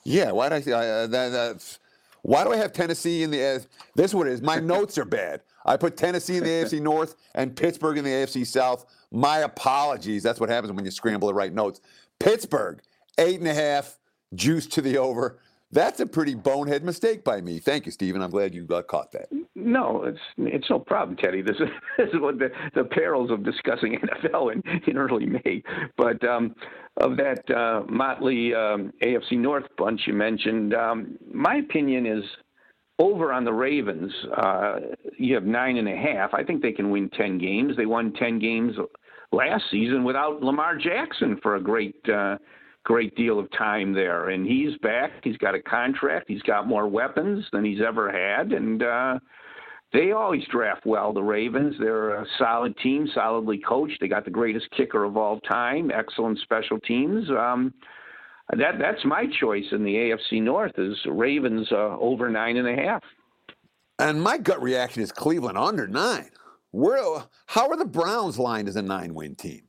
Yeah, 0.04 0.32
why 0.32 0.50
do 0.50 0.56
I 0.56 0.62
say 0.62 0.72
uh, 0.74 1.08
that, 1.08 1.30
that's, 1.30 1.80
why 2.22 2.44
do 2.44 2.52
I 2.52 2.58
have 2.58 2.74
Tennessee 2.74 3.24
in 3.24 3.32
the 3.32 3.66
this 3.96 4.12
is 4.12 4.16
what 4.16 4.28
it 4.28 4.34
is. 4.34 4.42
My 4.42 4.56
notes 4.60 4.98
are 4.98 5.06
bad. 5.06 5.42
I 5.66 5.78
put 5.78 5.98
Tennessee 5.98 6.38
in 6.38 6.44
the 6.44 6.50
AFC 6.50 6.82
North 6.82 7.16
and 7.36 7.56
Pittsburgh 7.56 7.98
in 7.98 8.04
the 8.04 8.12
AFC 8.12 8.46
South. 8.46 8.86
My 9.12 9.40
apologies. 9.40 10.24
That's 10.24 10.40
what 10.40 10.50
happens 10.50 10.74
when 10.74 10.86
you 10.86 10.92
scramble 10.92 11.30
to 11.30 11.34
write 11.34 11.54
notes. 11.54 11.82
Pittsburgh, 12.20 12.82
eight 13.18 13.40
and 13.40 13.48
a 13.48 13.54
half, 13.54 13.98
juice 14.34 14.68
to 14.68 14.82
the 14.82 14.98
over. 14.98 15.40
That's 15.72 16.00
a 16.00 16.06
pretty 16.08 16.34
bonehead 16.34 16.84
mistake 16.84 17.24
by 17.24 17.42
me. 17.42 17.60
Thank 17.60 17.86
you, 17.86 17.92
Stephen. 17.92 18.24
I'm 18.24 18.32
glad 18.32 18.56
you 18.56 18.66
uh, 18.72 18.82
caught 18.82 19.12
that. 19.12 19.30
No, 19.54 20.04
it's 20.04 20.20
it's 20.38 20.70
no 20.70 20.80
problem, 20.80 21.16
Teddy. 21.16 21.44
This 21.44 21.58
is 21.58 21.70
this 21.98 22.08
is 22.12 22.20
what 22.20 22.40
the, 22.40 22.50
the 22.74 22.84
perils 22.84 23.30
of 23.30 23.44
discussing 23.44 24.00
NFL 24.24 24.54
in, 24.54 24.64
in 24.88 24.98
early 24.98 25.28
May. 25.28 25.62
But 25.96 26.24
um, 26.28 26.56
of 27.00 27.18
that 27.18 27.50
uh, 27.50 27.84
motley 27.90 28.54
um, 28.54 28.92
AFC 29.02 29.34
North 29.34 29.66
bunch 29.78 30.02
you 30.06 30.14
mentioned, 30.14 30.74
um, 30.74 31.18
my 31.34 31.56
opinion 31.56 32.06
is 32.06 32.24
over 33.00 33.32
on 33.32 33.46
the 33.46 33.54
Ravens. 33.54 34.12
Uh, 34.36 34.80
you 35.18 35.34
have 35.34 35.46
nine 35.46 35.78
and 35.78 35.88
a 35.88 35.96
half. 35.96 36.34
I 36.34 36.44
think 36.44 36.62
they 36.62 36.74
can 36.74 36.92
win 36.92 37.10
ten 37.10 37.38
games. 37.38 37.76
They 37.78 37.86
won 37.86 38.14
ten 38.14 38.40
games 38.40 38.76
last 39.32 39.64
season 39.72 40.04
without 40.04 40.44
Lamar 40.44 40.78
Jackson 40.78 41.40
for 41.42 41.56
a 41.56 41.62
great. 41.62 41.96
Uh, 42.08 42.38
great 42.86 43.14
deal 43.16 43.38
of 43.38 43.52
time 43.52 43.94
there 43.94 44.30
and 44.30 44.48
he's 44.48 44.76
back 44.78 45.12
he's 45.24 45.36
got 45.38 45.54
a 45.54 45.62
contract 45.62 46.26
he's 46.28 46.42
got 46.44 46.66
more 46.66 46.88
weapons 46.88 47.46
than 47.52 47.64
he's 47.64 47.82
ever 47.86 48.10
had 48.10 48.54
and 48.54 48.82
uh 48.82 49.20
they 49.92 50.12
always 50.12 50.44
draft 50.52 50.86
well, 50.86 51.14
the 51.14 51.22
Ravens. 51.22 51.76
They're 51.80 52.22
a 52.22 52.26
solid 52.38 52.78
team, 52.78 53.08
solidly 53.14 53.58
coached. 53.58 53.98
They 54.00 54.08
got 54.08 54.26
the 54.26 54.32
greatest 54.32 54.68
kicker 54.76 55.04
of 55.04 55.18
all 55.18 55.40
time, 55.42 55.92
excellent 55.92 56.40
special 56.40 56.80
teams. 56.80 57.30
Um, 57.30 57.74
that 58.52 58.80
that's 58.80 59.04
my 59.06 59.26
choice 59.40 59.66
in 59.72 59.84
the 59.84 59.94
AFC 59.94 60.42
North 60.42 60.74
is 60.78 60.98
Ravens 61.08 61.68
uh, 61.72 61.98
over 62.00 62.30
nine 62.30 62.58
and 62.58 62.68
a 62.68 62.76
half. 62.76 63.04
And 64.00 64.22
my 64.22 64.38
gut 64.38 64.62
reaction 64.62 65.04
is 65.04 65.12
Cleveland 65.12 65.58
under 65.58 65.88
nine. 65.88 66.30
Where, 66.72 67.24
how 67.48 67.68
are 67.70 67.78
the 67.78 67.86
Browns 67.86 68.38
lined 68.38 68.70
as 68.70 68.76
a 68.76 68.82
nine 68.82 69.14
win 69.14 69.36
team? 69.36 69.64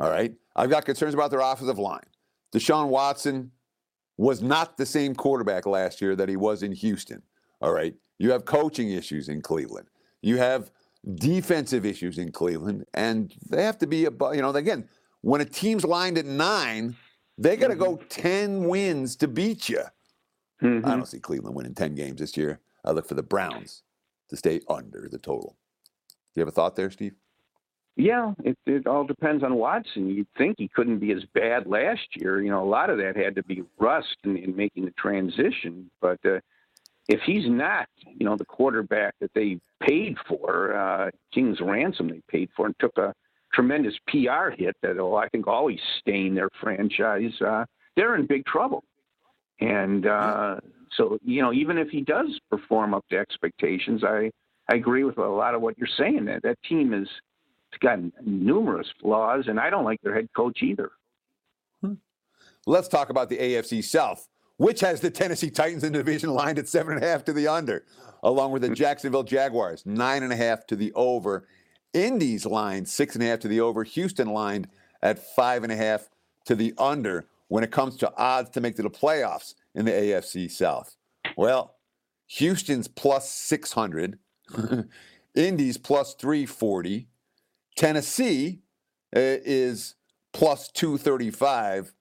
All 0.00 0.10
right. 0.10 0.32
I've 0.56 0.70
got 0.70 0.84
concerns 0.84 1.14
about 1.14 1.30
their 1.30 1.40
offensive 1.40 1.78
line. 1.78 2.06
Deshaun 2.52 2.88
Watson 2.88 3.52
was 4.16 4.42
not 4.42 4.76
the 4.76 4.86
same 4.86 5.14
quarterback 5.14 5.66
last 5.66 6.00
year 6.00 6.16
that 6.16 6.28
he 6.28 6.36
was 6.36 6.62
in 6.62 6.72
Houston. 6.72 7.22
All 7.60 7.72
right. 7.72 7.94
You 8.20 8.30
have 8.32 8.44
coaching 8.44 8.90
issues 8.90 9.30
in 9.30 9.40
Cleveland. 9.40 9.88
You 10.20 10.36
have 10.36 10.70
defensive 11.14 11.86
issues 11.86 12.18
in 12.18 12.30
Cleveland. 12.32 12.84
And 12.92 13.34
they 13.48 13.62
have 13.64 13.78
to 13.78 13.86
be, 13.86 14.04
above, 14.04 14.34
you 14.36 14.42
know, 14.42 14.50
again, 14.50 14.86
when 15.22 15.40
a 15.40 15.46
team's 15.46 15.86
lined 15.86 16.18
at 16.18 16.26
nine, 16.26 16.96
they 17.38 17.56
got 17.56 17.68
to 17.68 17.74
go 17.74 17.96
10 18.10 18.64
wins 18.64 19.16
to 19.16 19.26
beat 19.26 19.70
you. 19.70 19.80
Mhm. 20.60 20.84
I 20.84 20.90
don't 20.96 21.08
see 21.08 21.18
Cleveland 21.18 21.56
winning 21.56 21.74
10 21.74 21.94
games 21.94 22.20
this 22.20 22.36
year. 22.36 22.60
I 22.84 22.90
look 22.90 23.08
for 23.08 23.14
the 23.14 23.22
Browns 23.22 23.82
to 24.28 24.36
stay 24.36 24.60
under 24.68 25.08
the 25.10 25.18
total. 25.18 25.56
Do 26.08 26.14
you 26.36 26.40
have 26.40 26.48
a 26.48 26.52
thought 26.52 26.76
there, 26.76 26.90
Steve? 26.90 27.14
Yeah, 27.96 28.34
it, 28.44 28.58
it 28.66 28.86
all 28.86 29.04
depends 29.04 29.42
on 29.42 29.54
Watson. 29.54 30.10
You'd 30.10 30.28
think 30.36 30.56
he 30.58 30.68
couldn't 30.68 30.98
be 30.98 31.12
as 31.12 31.24
bad 31.32 31.66
last 31.66 32.06
year. 32.16 32.42
You 32.42 32.50
know, 32.50 32.62
a 32.62 32.68
lot 32.68 32.90
of 32.90 32.98
that 32.98 33.16
had 33.16 33.34
to 33.36 33.42
be 33.42 33.62
rust 33.78 34.16
in, 34.24 34.36
in 34.36 34.54
making 34.54 34.84
the 34.84 34.90
transition. 34.92 35.90
But 36.02 36.18
uh, 36.26 36.40
if 37.10 37.20
he's 37.26 37.48
not, 37.48 37.88
you 38.06 38.24
know, 38.24 38.36
the 38.36 38.44
quarterback 38.44 39.14
that 39.20 39.32
they 39.34 39.58
paid 39.82 40.16
for, 40.28 40.76
uh, 40.76 41.10
King's 41.34 41.60
ransom 41.60 42.08
they 42.08 42.22
paid 42.28 42.50
for, 42.56 42.66
and 42.66 42.74
took 42.78 42.96
a 42.98 43.12
tremendous 43.52 43.94
PR 44.06 44.50
hit 44.56 44.76
that 44.82 44.96
will, 44.96 45.16
I 45.16 45.28
think, 45.28 45.48
always 45.48 45.80
stain 45.98 46.36
their 46.36 46.48
franchise, 46.60 47.32
uh, 47.44 47.64
they're 47.96 48.14
in 48.14 48.26
big 48.26 48.46
trouble. 48.46 48.84
And 49.60 50.06
uh, 50.06 50.60
so, 50.96 51.18
you 51.24 51.42
know, 51.42 51.52
even 51.52 51.78
if 51.78 51.88
he 51.88 52.00
does 52.00 52.38
perform 52.48 52.94
up 52.94 53.04
to 53.10 53.18
expectations, 53.18 54.04
I, 54.04 54.30
I 54.70 54.76
agree 54.76 55.02
with 55.02 55.18
a 55.18 55.26
lot 55.26 55.56
of 55.56 55.62
what 55.62 55.76
you're 55.76 55.88
saying. 55.98 56.26
That 56.26 56.42
that 56.44 56.62
team 56.62 56.94
it's 56.94 57.10
got 57.80 57.98
numerous 58.24 58.86
flaws, 59.00 59.46
and 59.48 59.58
I 59.58 59.68
don't 59.68 59.84
like 59.84 60.00
their 60.02 60.14
head 60.14 60.28
coach 60.34 60.62
either. 60.62 60.90
Let's 62.66 62.88
talk 62.88 63.10
about 63.10 63.30
the 63.30 63.38
AFC 63.38 63.82
South, 63.82 64.28
which 64.60 64.80
has 64.80 65.00
the 65.00 65.10
Tennessee 65.10 65.48
Titans 65.48 65.84
in 65.84 65.94
the 65.94 66.00
division 66.00 66.28
lined 66.34 66.58
at 66.58 66.68
seven 66.68 66.92
and 66.92 67.02
a 67.02 67.06
half 67.08 67.24
to 67.24 67.32
the 67.32 67.48
under, 67.48 67.86
along 68.22 68.52
with 68.52 68.60
the 68.60 68.68
Jacksonville 68.68 69.22
Jaguars, 69.22 69.86
nine 69.86 70.22
and 70.22 70.34
a 70.34 70.36
half 70.36 70.66
to 70.66 70.76
the 70.76 70.92
over. 70.92 71.46
Indy's 71.94 72.44
lined 72.44 72.86
six 72.86 73.14
and 73.14 73.24
a 73.24 73.26
half 73.26 73.38
to 73.38 73.48
the 73.48 73.62
over. 73.62 73.84
Houston 73.84 74.28
lined 74.28 74.68
at 75.00 75.18
five 75.34 75.62
and 75.62 75.72
a 75.72 75.76
half 75.76 76.10
to 76.44 76.54
the 76.54 76.74
under 76.76 77.26
when 77.48 77.64
it 77.64 77.70
comes 77.70 77.96
to 77.96 78.14
odds 78.18 78.50
to 78.50 78.60
make 78.60 78.76
to 78.76 78.82
the 78.82 78.90
playoffs 78.90 79.54
in 79.74 79.86
the 79.86 79.92
AFC 79.92 80.50
South. 80.50 80.94
Well, 81.38 81.76
Houston's 82.26 82.86
plus 82.86 83.30
600, 83.30 84.18
Indy's 85.34 85.78
plus 85.78 86.12
340, 86.12 87.08
Tennessee 87.76 88.60
uh, 89.16 89.40
is 89.42 89.94
plus 90.34 90.70
235. 90.70 91.94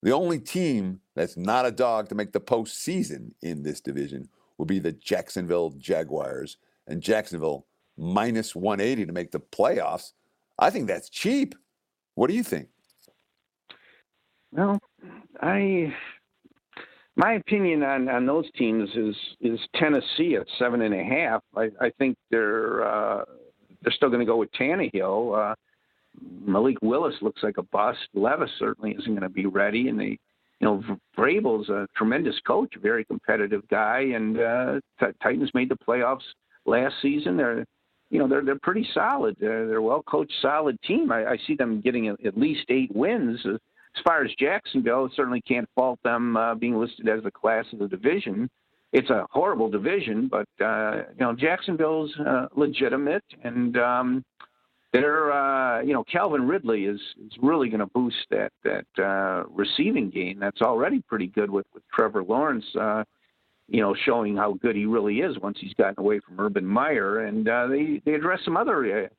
The 0.00 0.12
only 0.12 0.38
team 0.38 1.00
that's 1.18 1.36
not 1.36 1.66
a 1.66 1.72
dog 1.72 2.08
to 2.08 2.14
make 2.14 2.32
the 2.32 2.40
postseason 2.40 3.32
in 3.42 3.62
this 3.62 3.80
division 3.80 4.28
would 4.56 4.68
be 4.68 4.78
the 4.78 4.92
Jacksonville 4.92 5.70
Jaguars. 5.70 6.56
And 6.86 7.02
Jacksonville 7.02 7.66
minus 7.96 8.56
180 8.56 9.06
to 9.06 9.12
make 9.12 9.30
the 9.30 9.40
playoffs. 9.40 10.12
I 10.58 10.70
think 10.70 10.86
that's 10.86 11.08
cheap. 11.08 11.54
What 12.14 12.28
do 12.28 12.34
you 12.34 12.42
think? 12.42 12.68
Well, 14.52 14.78
I 15.40 15.94
my 17.16 17.34
opinion 17.34 17.82
on, 17.82 18.08
on 18.08 18.26
those 18.26 18.46
teams 18.56 18.88
is 18.94 19.16
is 19.40 19.60
Tennessee 19.74 20.36
at 20.36 20.46
seven 20.58 20.82
and 20.82 20.94
a 20.94 21.04
half. 21.04 21.42
I, 21.54 21.68
I 21.80 21.90
think 21.98 22.16
they're 22.30 22.84
uh, 22.86 23.24
they're 23.82 23.92
still 23.92 24.08
going 24.08 24.20
to 24.20 24.26
go 24.26 24.36
with 24.36 24.50
Tannehill. 24.52 25.52
Uh, 25.52 25.54
Malik 26.44 26.76
Willis 26.82 27.14
looks 27.20 27.42
like 27.42 27.58
a 27.58 27.62
bust. 27.62 27.98
Levis 28.14 28.50
certainly 28.58 28.92
isn't 28.92 29.10
going 29.10 29.22
to 29.22 29.28
be 29.28 29.46
ready, 29.46 29.88
and 29.88 30.00
they, 30.00 30.18
you 30.60 30.66
know, 30.66 30.82
Vrabel's 31.16 31.68
a 31.68 31.86
tremendous 31.96 32.38
coach, 32.46 32.74
a 32.76 32.80
very 32.80 33.04
competitive 33.04 33.62
guy, 33.68 34.00
and 34.14 34.38
uh, 34.40 34.80
T- 34.98 35.06
Titans 35.22 35.50
made 35.54 35.68
the 35.68 35.76
playoffs 35.76 36.26
last 36.66 36.94
season. 37.00 37.36
They're, 37.36 37.64
you 38.10 38.18
know, 38.18 38.26
they're 38.28 38.44
they're 38.44 38.58
pretty 38.62 38.86
solid. 38.92 39.36
They're, 39.38 39.66
they're 39.68 39.76
a 39.76 39.82
well 39.82 40.02
coached, 40.02 40.32
solid 40.42 40.80
team. 40.82 41.12
I, 41.12 41.26
I 41.26 41.38
see 41.46 41.54
them 41.54 41.80
getting 41.80 42.08
at, 42.08 42.24
at 42.26 42.36
least 42.36 42.64
eight 42.70 42.94
wins. 42.94 43.40
Uh, 43.44 43.54
As 43.96 44.02
far 44.04 44.24
as 44.24 44.30
Jacksonville, 44.38 45.08
certainly 45.14 45.42
can't 45.42 45.68
fault 45.74 45.98
them 46.02 46.36
uh, 46.36 46.54
being 46.54 46.76
listed 46.76 47.08
as 47.08 47.22
the 47.22 47.30
class 47.30 47.66
of 47.72 47.78
the 47.78 47.88
division. 47.88 48.48
It's 48.92 49.10
a 49.10 49.26
horrible 49.30 49.68
division, 49.68 50.28
but 50.28 50.48
uh, 50.64 51.02
you 51.18 51.24
know 51.24 51.34
Jacksonville's 51.34 52.10
uh, 52.26 52.46
legitimate, 52.56 53.24
and 53.44 53.76
um, 53.76 54.24
they're 54.92 55.32
uh, 55.32 55.82
you 55.82 55.92
know 55.92 56.04
Calvin 56.04 56.46
Ridley 56.46 56.84
is 56.84 57.00
is 57.24 57.32
really 57.42 57.68
going 57.68 57.80
to 57.80 57.86
boost 57.86 58.26
that 58.30 58.52
that 58.64 58.86
uh, 59.02 59.44
receiving 59.50 60.10
game 60.10 60.38
that's 60.38 60.62
already 60.62 61.00
pretty 61.00 61.26
good 61.26 61.50
with 61.50 61.66
with 61.74 61.82
Trevor 61.92 62.22
Lawrence. 62.22 62.64
Uh, 62.78 63.04
you 63.70 63.82
know, 63.82 63.94
showing 64.06 64.34
how 64.34 64.54
good 64.54 64.74
he 64.74 64.86
really 64.86 65.20
is 65.20 65.38
once 65.40 65.58
he's 65.60 65.74
gotten 65.74 65.98
away 65.98 66.20
from 66.20 66.40
Urban 66.40 66.64
Meyer, 66.64 67.26
and 67.26 67.48
uh, 67.48 67.66
they 67.66 68.00
they 68.04 68.14
address 68.14 68.40
some 68.44 68.56
other 68.56 69.10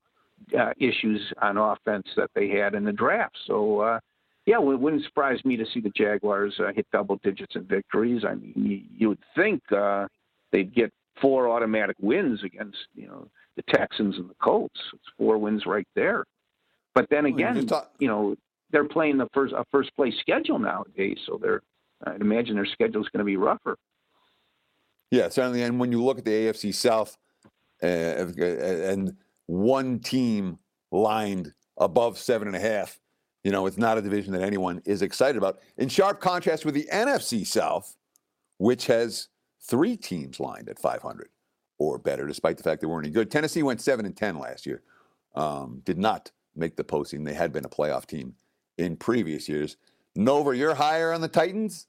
uh, 0.54 0.58
uh, 0.58 0.74
issues 0.80 1.22
on 1.42 1.58
offense 1.58 2.08
that 2.18 2.32
they 2.34 2.50
had 2.50 2.74
in 2.74 2.84
the 2.84 2.92
draft. 2.92 3.38
So 3.46 3.80
uh, 3.82 4.00
yeah, 4.46 4.56
it 4.56 4.80
wouldn't 4.80 5.04
surprise 5.04 5.40
me 5.46 5.56
to 5.58 5.66
see 5.72 5.80
the 5.80 5.92
Jaguars 5.92 6.56
uh, 6.60 6.74
hit 6.76 6.88
double 6.92 7.18
digits 7.18 7.56
in 7.56 7.66
victories. 7.66 8.24
I 8.28 8.34
mean, 8.34 8.54
you, 8.56 8.82
you 8.98 9.10
would 9.10 9.20
think 9.36 9.62
uh, 9.72 10.08
they'd 10.52 10.74
get 10.74 10.92
four 11.22 11.48
automatic 11.50 11.98
wins 12.02 12.44
against 12.44 12.78
you 12.96 13.08
know 13.08 13.28
the 13.60 13.78
Texans 13.78 14.18
and 14.18 14.30
the 14.30 14.36
Colts. 14.42 14.80
It's 14.94 15.04
four 15.18 15.38
wins 15.38 15.66
right 15.66 15.88
there. 15.96 16.26
But 16.96 17.08
then 17.10 17.26
again, 17.26 17.66
talk- 17.68 17.92
you 18.00 18.08
know, 18.08 18.36
they're 18.72 18.88
playing 18.88 19.18
the 19.18 19.28
first 19.34 19.54
a 19.54 19.66
first 19.72 19.96
place 19.96 20.14
schedule 20.20 20.60
nowadays, 20.60 21.18
so 21.26 21.40
they're 21.42 21.62
I'd 22.06 22.22
imagine 22.22 22.56
their 22.56 22.66
schedule 22.66 23.02
is 23.02 23.10
going 23.10 23.20
to 23.20 23.26
be 23.26 23.38
rougher. 23.38 23.76
Yeah, 25.12 25.30
certainly. 25.30 25.64
And 25.64 25.80
when 25.80 25.92
you 25.92 26.04
look 26.04 26.20
at 26.20 26.26
the 26.26 26.32
AFC 26.32 26.74
South, 26.74 27.18
uh, 27.84 27.86
and 27.86 29.16
one 29.48 30.00
team 30.00 30.60
lined 30.92 31.54
above 31.78 32.18
seven 32.18 32.48
and 32.48 32.56
a 32.56 32.60
half, 32.60 33.00
you 33.44 33.52
know, 33.52 33.66
it's 33.66 33.78
not 33.78 33.98
a 33.98 34.02
division 34.02 34.34
that 34.34 34.44
anyone 34.44 34.82
is 34.86 35.02
excited 35.02 35.38
about. 35.38 35.60
In 35.78 35.90
sharp 35.90 36.22
contrast 36.22 36.64
with 36.64 36.76
the 36.76 36.88
NFC 36.92 37.46
South, 37.46 37.98
which 38.58 38.86
has 38.86 39.30
three 39.62 39.98
teams 39.98 40.40
lined 40.40 40.70
at 40.70 40.80
500 40.80 41.30
or 41.80 41.98
better, 41.98 42.28
despite 42.28 42.58
the 42.58 42.64
fact 42.64 42.82
they 42.82 42.88
weren't 42.88 43.06
any 43.06 43.14
good. 43.14 43.32
Tennessee 43.32 43.64
went 43.64 43.82
seven 43.82 44.06
and 44.06 44.16
ten 44.16 44.38
last 44.38 44.66
year. 44.66 44.84
Um, 45.36 45.82
did 45.86 45.98
not 45.98 46.32
make 46.56 46.76
the 46.76 46.84
postseason. 46.84 47.26
They 47.26 47.34
had 47.34 47.52
been 47.52 47.66
a 47.66 47.70
playoff 47.70 48.06
team 48.06 48.36
in 48.78 48.96
previous 48.96 49.50
years. 49.50 49.78
Nover, 50.18 50.56
you're 50.56 50.76
higher 50.76 51.14
on 51.14 51.22
the 51.22 51.28
Titans. 51.28 51.88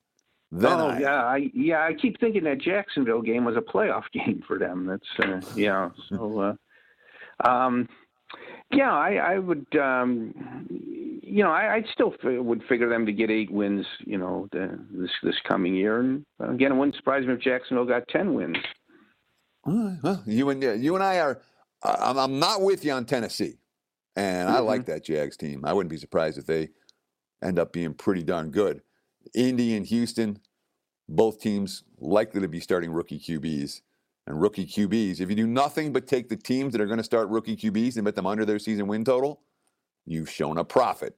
Than 0.52 0.80
oh 0.80 0.88
I 0.88 0.98
yeah, 0.98 1.22
I 1.22 1.50
yeah 1.54 1.84
I 1.84 1.94
keep 1.94 2.18
thinking 2.18 2.42
that 2.44 2.58
Jacksonville 2.58 3.22
game 3.22 3.44
was 3.44 3.56
a 3.56 3.60
playoff 3.60 4.04
game 4.12 4.42
for 4.46 4.58
them. 4.58 4.86
That's 4.86 5.28
uh, 5.28 5.40
yeah. 5.54 5.90
So 6.08 6.56
uh, 7.44 7.48
um, 7.48 7.88
yeah, 8.72 8.92
I, 8.92 9.14
I 9.14 9.38
would 9.38 9.66
um, 9.76 10.66
you 11.22 11.44
know 11.44 11.50
I, 11.50 11.76
I 11.76 11.84
still 11.92 12.14
f- 12.14 12.44
would 12.44 12.64
figure 12.68 12.88
them 12.88 13.06
to 13.06 13.12
get 13.12 13.30
eight 13.30 13.50
wins. 13.50 13.86
You 14.00 14.18
know 14.18 14.48
the, 14.50 14.76
this 14.90 15.10
this 15.22 15.36
coming 15.46 15.74
year, 15.74 16.00
and 16.00 16.24
again, 16.40 16.72
it 16.72 16.74
wouldn't 16.74 16.96
surprise 16.96 17.24
me 17.24 17.34
if 17.34 17.40
Jacksonville 17.40 17.86
got 17.86 18.08
ten 18.08 18.34
wins. 18.34 18.56
Well, 19.64 20.22
you 20.26 20.50
and 20.50 20.62
you 20.62 20.94
and 20.94 21.04
I 21.04 21.18
are. 21.20 21.40
I'm, 21.82 22.18
I'm 22.18 22.38
not 22.38 22.62
with 22.62 22.84
you 22.84 22.92
on 22.92 23.04
Tennessee, 23.04 23.58
and 24.16 24.48
mm-hmm. 24.48 24.56
I 24.56 24.60
like 24.60 24.86
that 24.86 25.04
Jags 25.04 25.36
team. 25.36 25.64
I 25.64 25.72
wouldn't 25.72 25.90
be 25.90 25.98
surprised 25.98 26.38
if 26.38 26.46
they 26.46 26.70
end 27.42 27.58
up 27.58 27.72
being 27.72 27.94
pretty 27.94 28.22
darn 28.22 28.50
good. 28.50 28.82
Indy 29.34 29.76
and 29.76 29.86
Houston, 29.86 30.38
both 31.08 31.40
teams 31.40 31.84
likely 31.98 32.40
to 32.40 32.48
be 32.48 32.60
starting 32.60 32.90
rookie 32.90 33.18
QBs. 33.18 33.82
And 34.26 34.40
rookie 34.40 34.66
QBs, 34.66 35.20
if 35.20 35.28
you 35.28 35.34
do 35.34 35.46
nothing 35.46 35.92
but 35.92 36.06
take 36.06 36.28
the 36.28 36.36
teams 36.36 36.72
that 36.72 36.80
are 36.80 36.86
going 36.86 36.98
to 36.98 37.04
start 37.04 37.28
rookie 37.28 37.56
QBs 37.56 37.96
and 37.96 38.04
bet 38.04 38.14
them 38.14 38.26
under 38.26 38.44
their 38.44 38.58
season 38.58 38.86
win 38.86 39.04
total, 39.04 39.40
you've 40.06 40.30
shown 40.30 40.58
a 40.58 40.64
profit 40.64 41.16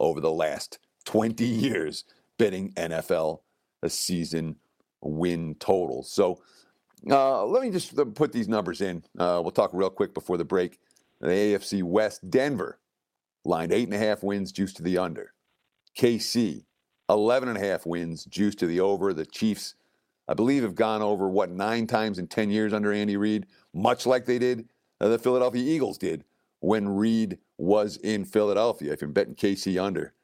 over 0.00 0.20
the 0.20 0.30
last 0.30 0.78
20 1.04 1.44
years 1.44 2.04
betting 2.38 2.72
NFL 2.72 3.40
a 3.82 3.90
season 3.90 4.56
win 5.02 5.56
total. 5.56 6.02
So 6.02 6.40
uh, 7.10 7.44
let 7.44 7.62
me 7.62 7.70
just 7.70 7.98
uh, 7.98 8.04
put 8.04 8.32
these 8.32 8.48
numbers 8.48 8.80
in. 8.80 9.02
Uh, 9.18 9.40
we'll 9.42 9.50
talk 9.50 9.70
real 9.72 9.90
quick 9.90 10.14
before 10.14 10.36
the 10.36 10.44
break. 10.44 10.78
The 11.20 11.28
AFC 11.28 11.82
West, 11.82 12.28
Denver 12.30 12.78
lined 13.44 13.72
eight 13.72 13.88
and 13.88 13.94
a 13.94 13.98
half 13.98 14.22
wins, 14.22 14.52
juice 14.52 14.72
to 14.74 14.82
the 14.82 14.98
under. 14.98 15.32
KC, 15.98 16.64
11 17.08 17.48
and 17.48 17.58
a 17.58 17.60
half 17.60 17.86
wins, 17.86 18.24
juice 18.24 18.54
to 18.56 18.66
the 18.66 18.80
over. 18.80 19.12
The 19.12 19.26
Chiefs, 19.26 19.74
I 20.28 20.34
believe, 20.34 20.62
have 20.62 20.74
gone 20.74 21.02
over, 21.02 21.28
what, 21.28 21.50
nine 21.50 21.86
times 21.86 22.18
in 22.18 22.26
10 22.26 22.50
years 22.50 22.72
under 22.72 22.92
Andy 22.92 23.16
Reid, 23.16 23.46
much 23.72 24.06
like 24.06 24.24
they 24.24 24.38
did, 24.38 24.68
uh, 25.00 25.08
the 25.08 25.18
Philadelphia 25.18 25.62
Eagles 25.62 25.98
did 25.98 26.24
when 26.60 26.88
Reid 26.88 27.38
was 27.58 27.96
in 27.98 28.24
Philadelphia. 28.24 28.92
If 28.92 29.02
you're 29.02 29.10
betting 29.10 29.34
KC 29.34 29.82
under, 29.82 30.14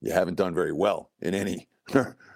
you 0.00 0.12
haven't 0.12 0.36
done 0.36 0.54
very 0.54 0.72
well 0.72 1.10
in 1.20 1.34
any 1.34 1.68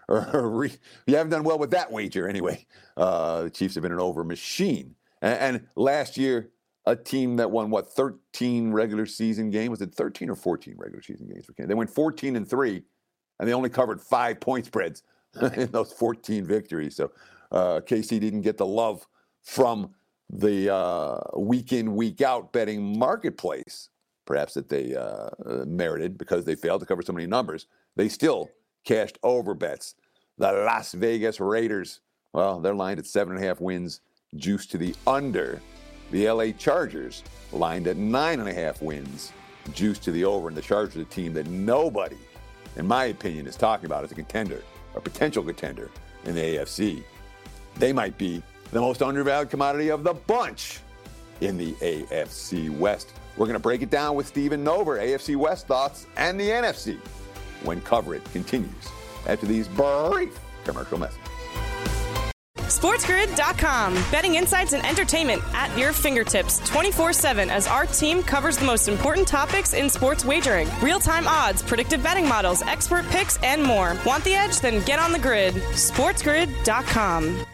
or, 0.08 0.68
you 1.06 1.16
haven't 1.16 1.30
done 1.30 1.44
well 1.44 1.58
with 1.58 1.70
that 1.72 1.90
wager 1.92 2.28
anyway. 2.28 2.66
Uh, 2.96 3.42
the 3.42 3.50
Chiefs 3.50 3.74
have 3.74 3.82
been 3.82 3.92
an 3.92 4.00
over 4.00 4.24
machine. 4.24 4.94
And, 5.22 5.38
and, 5.38 5.66
last 5.76 6.16
year, 6.16 6.50
a 6.86 6.96
team 6.96 7.36
that 7.36 7.50
won 7.50 7.70
what 7.70 7.92
13 7.92 8.72
regular 8.72 9.04
season 9.04 9.50
games 9.50 9.70
was 9.70 9.82
it 9.82 9.94
13 9.94 10.30
or 10.30 10.34
14 10.34 10.74
regular 10.78 11.02
season 11.02 11.28
games 11.28 11.44
for 11.44 11.52
Kansas? 11.52 11.68
They 11.68 11.74
went 11.74 11.90
14 11.90 12.36
and 12.36 12.48
three, 12.48 12.82
and 13.38 13.48
they 13.48 13.52
only 13.52 13.68
covered 13.68 14.00
five 14.00 14.40
point 14.40 14.66
spreads 14.66 15.02
in 15.54 15.70
those 15.70 15.92
14 15.92 16.46
victories. 16.46 16.96
So 16.96 17.12
uh, 17.52 17.80
KC 17.80 18.20
didn't 18.20 18.42
get 18.42 18.56
the 18.56 18.66
love 18.66 19.06
from 19.42 19.90
the 20.30 20.74
uh, 20.74 21.18
week 21.36 21.72
in 21.72 21.94
week 21.94 22.20
out 22.20 22.52
betting 22.52 22.98
marketplace, 22.98 23.90
perhaps 24.26 24.54
that 24.54 24.68
they 24.68 24.94
uh, 24.94 25.30
merited 25.66 26.18
because 26.18 26.44
they 26.44 26.54
failed 26.54 26.80
to 26.80 26.86
cover 26.86 27.02
so 27.02 27.12
many 27.12 27.26
numbers. 27.26 27.66
They 27.96 28.08
still 28.08 28.48
cashed 28.84 29.18
over 29.22 29.54
bets. 29.54 29.94
The 30.38 30.52
Las 30.52 30.92
Vegas 30.92 31.40
Raiders, 31.40 31.98
well, 32.32 32.60
they're 32.60 32.74
lined 32.74 33.00
at 33.00 33.06
seven 33.06 33.34
and 33.34 33.44
a 33.44 33.46
half 33.46 33.60
wins, 33.60 34.00
juice 34.36 34.66
to 34.66 34.78
the 34.78 34.94
under. 35.04 35.60
The 36.12 36.30
LA 36.30 36.52
Chargers 36.52 37.24
lined 37.52 37.88
at 37.88 37.96
nine 37.96 38.38
and 38.38 38.48
a 38.48 38.54
half 38.54 38.80
wins, 38.80 39.32
juice 39.74 39.98
to 39.98 40.12
the 40.12 40.24
over. 40.24 40.46
And 40.46 40.56
the 40.56 40.62
Chargers 40.62 40.96
are 40.96 41.02
a 41.02 41.06
team 41.06 41.32
that 41.34 41.48
nobody, 41.48 42.18
in 42.76 42.86
my 42.86 43.06
opinion, 43.06 43.48
is 43.48 43.56
talking 43.56 43.86
about 43.86 44.04
as 44.04 44.12
a 44.12 44.14
contender, 44.14 44.62
a 44.94 45.00
potential 45.00 45.42
contender 45.42 45.90
in 46.24 46.36
the 46.36 46.40
AFC. 46.40 47.02
They 47.74 47.92
might 47.92 48.16
be 48.16 48.40
the 48.70 48.80
most 48.80 49.02
undervalued 49.02 49.50
commodity 49.50 49.88
of 49.88 50.04
the 50.04 50.14
bunch 50.14 50.78
in 51.40 51.58
the 51.58 51.72
AFC 51.74 52.70
West. 52.78 53.12
We're 53.36 53.46
going 53.46 53.54
to 53.54 53.60
break 53.60 53.82
it 53.82 53.90
down 53.90 54.14
with 54.14 54.28
Stephen 54.28 54.64
Nover, 54.64 55.00
AFC 55.00 55.34
West 55.34 55.66
thoughts, 55.66 56.06
and 56.16 56.38
the 56.38 56.48
NFC 56.48 56.96
when 57.64 57.80
Cover 57.80 58.14
It 58.14 58.24
continues 58.32 58.88
after 59.28 59.46
these 59.46 59.68
brief 59.68 60.38
commercial 60.64 60.98
messages. 60.98 61.28
SportsGrid.com. 62.68 63.94
Betting 64.10 64.34
insights 64.34 64.74
and 64.74 64.84
entertainment 64.84 65.42
at 65.54 65.76
your 65.78 65.92
fingertips 65.92 66.58
24 66.68 67.14
7 67.14 67.50
as 67.50 67.66
our 67.66 67.86
team 67.86 68.22
covers 68.22 68.58
the 68.58 68.66
most 68.66 68.88
important 68.88 69.26
topics 69.26 69.72
in 69.72 69.88
sports 69.88 70.24
wagering 70.24 70.68
real 70.82 71.00
time 71.00 71.26
odds, 71.26 71.62
predictive 71.62 72.02
betting 72.02 72.28
models, 72.28 72.62
expert 72.62 73.06
picks, 73.06 73.38
and 73.42 73.62
more. 73.62 73.96
Want 74.04 74.22
the 74.24 74.34
edge? 74.34 74.60
Then 74.60 74.84
get 74.84 74.98
on 74.98 75.12
the 75.12 75.18
grid. 75.18 75.54
SportsGrid.com. 75.54 77.44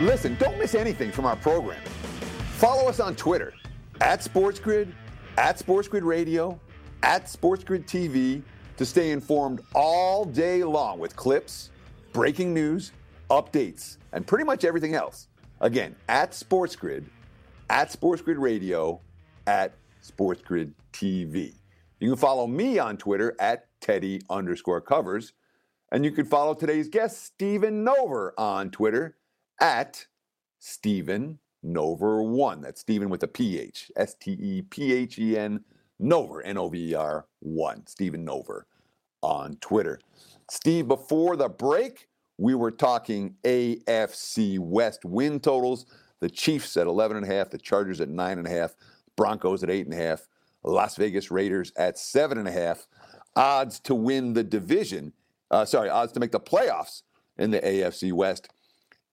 Listen, 0.00 0.34
don't 0.36 0.58
miss 0.58 0.74
anything 0.74 1.10
from 1.10 1.26
our 1.26 1.36
program. 1.36 1.82
Follow 2.52 2.88
us 2.88 3.00
on 3.00 3.16
Twitter 3.16 3.52
at 4.00 4.20
SportsGrid 4.20 4.92
at 5.36 5.58
SportsGrid 5.58 6.04
Radio, 6.04 6.58
at 7.02 7.26
SportsGrid 7.26 7.86
TV 7.86 8.42
to 8.76 8.86
stay 8.86 9.10
informed 9.10 9.60
all 9.74 10.24
day 10.24 10.64
long 10.64 10.98
with 10.98 11.14
clips, 11.16 11.70
breaking 12.12 12.54
news, 12.54 12.92
updates, 13.30 13.98
and 14.12 14.26
pretty 14.26 14.44
much 14.44 14.64
everything 14.64 14.94
else. 14.94 15.28
Again, 15.60 15.94
at 16.08 16.32
SportsGrid, 16.32 17.04
at 17.68 17.90
SportsGrid 17.90 18.38
Radio, 18.38 19.00
at 19.46 19.74
SportsGrid 20.02 20.72
TV. 20.92 21.54
You 22.00 22.08
can 22.08 22.16
follow 22.16 22.46
me 22.46 22.78
on 22.78 22.96
Twitter 22.96 23.36
at 23.38 23.66
Teddy 23.80 24.22
underscore 24.30 24.80
covers. 24.80 25.34
And 25.92 26.04
you 26.04 26.12
can 26.12 26.24
follow 26.24 26.54
today's 26.54 26.88
guest, 26.88 27.24
Stephen 27.24 27.84
Nover, 27.84 28.30
on 28.38 28.70
Twitter 28.70 29.16
at 29.60 30.06
Stephen 30.58 31.40
Nover 31.64 32.26
one. 32.26 32.60
That's 32.60 32.80
Stephen 32.80 33.10
with 33.10 33.22
a 33.22 33.28
PH. 33.28 33.90
S 33.96 34.14
T 34.14 34.32
E 34.32 34.62
P 34.62 34.92
H 34.92 35.18
E 35.18 35.36
N 35.36 35.64
Nover, 36.00 36.40
N 36.44 36.58
O 36.58 36.68
V 36.68 36.90
E 36.90 36.94
R 36.94 37.26
one. 37.40 37.86
Stephen 37.86 38.26
Nover 38.26 38.62
on 39.22 39.56
Twitter. 39.56 40.00
Steve, 40.48 40.88
before 40.88 41.36
the 41.36 41.48
break, 41.48 42.08
we 42.38 42.54
were 42.54 42.70
talking 42.70 43.36
AFC 43.44 44.58
West 44.58 45.04
win 45.04 45.40
totals. 45.40 45.86
The 46.20 46.30
Chiefs 46.30 46.76
at 46.76 46.86
11.5, 46.86 47.50
the 47.50 47.58
Chargers 47.58 48.00
at 48.00 48.08
9.5, 48.10 48.74
Broncos 49.16 49.62
at 49.62 49.70
8.5, 49.70 50.26
Las 50.64 50.96
Vegas 50.96 51.30
Raiders 51.30 51.72
at 51.76 51.96
7.5. 51.96 52.86
Odds 53.36 53.80
to 53.80 53.94
win 53.94 54.34
the 54.34 54.42
division, 54.42 55.12
uh, 55.50 55.64
sorry, 55.64 55.88
odds 55.88 56.12
to 56.12 56.20
make 56.20 56.32
the 56.32 56.40
playoffs 56.40 57.02
in 57.38 57.50
the 57.50 57.60
AFC 57.60 58.12
West. 58.12 58.48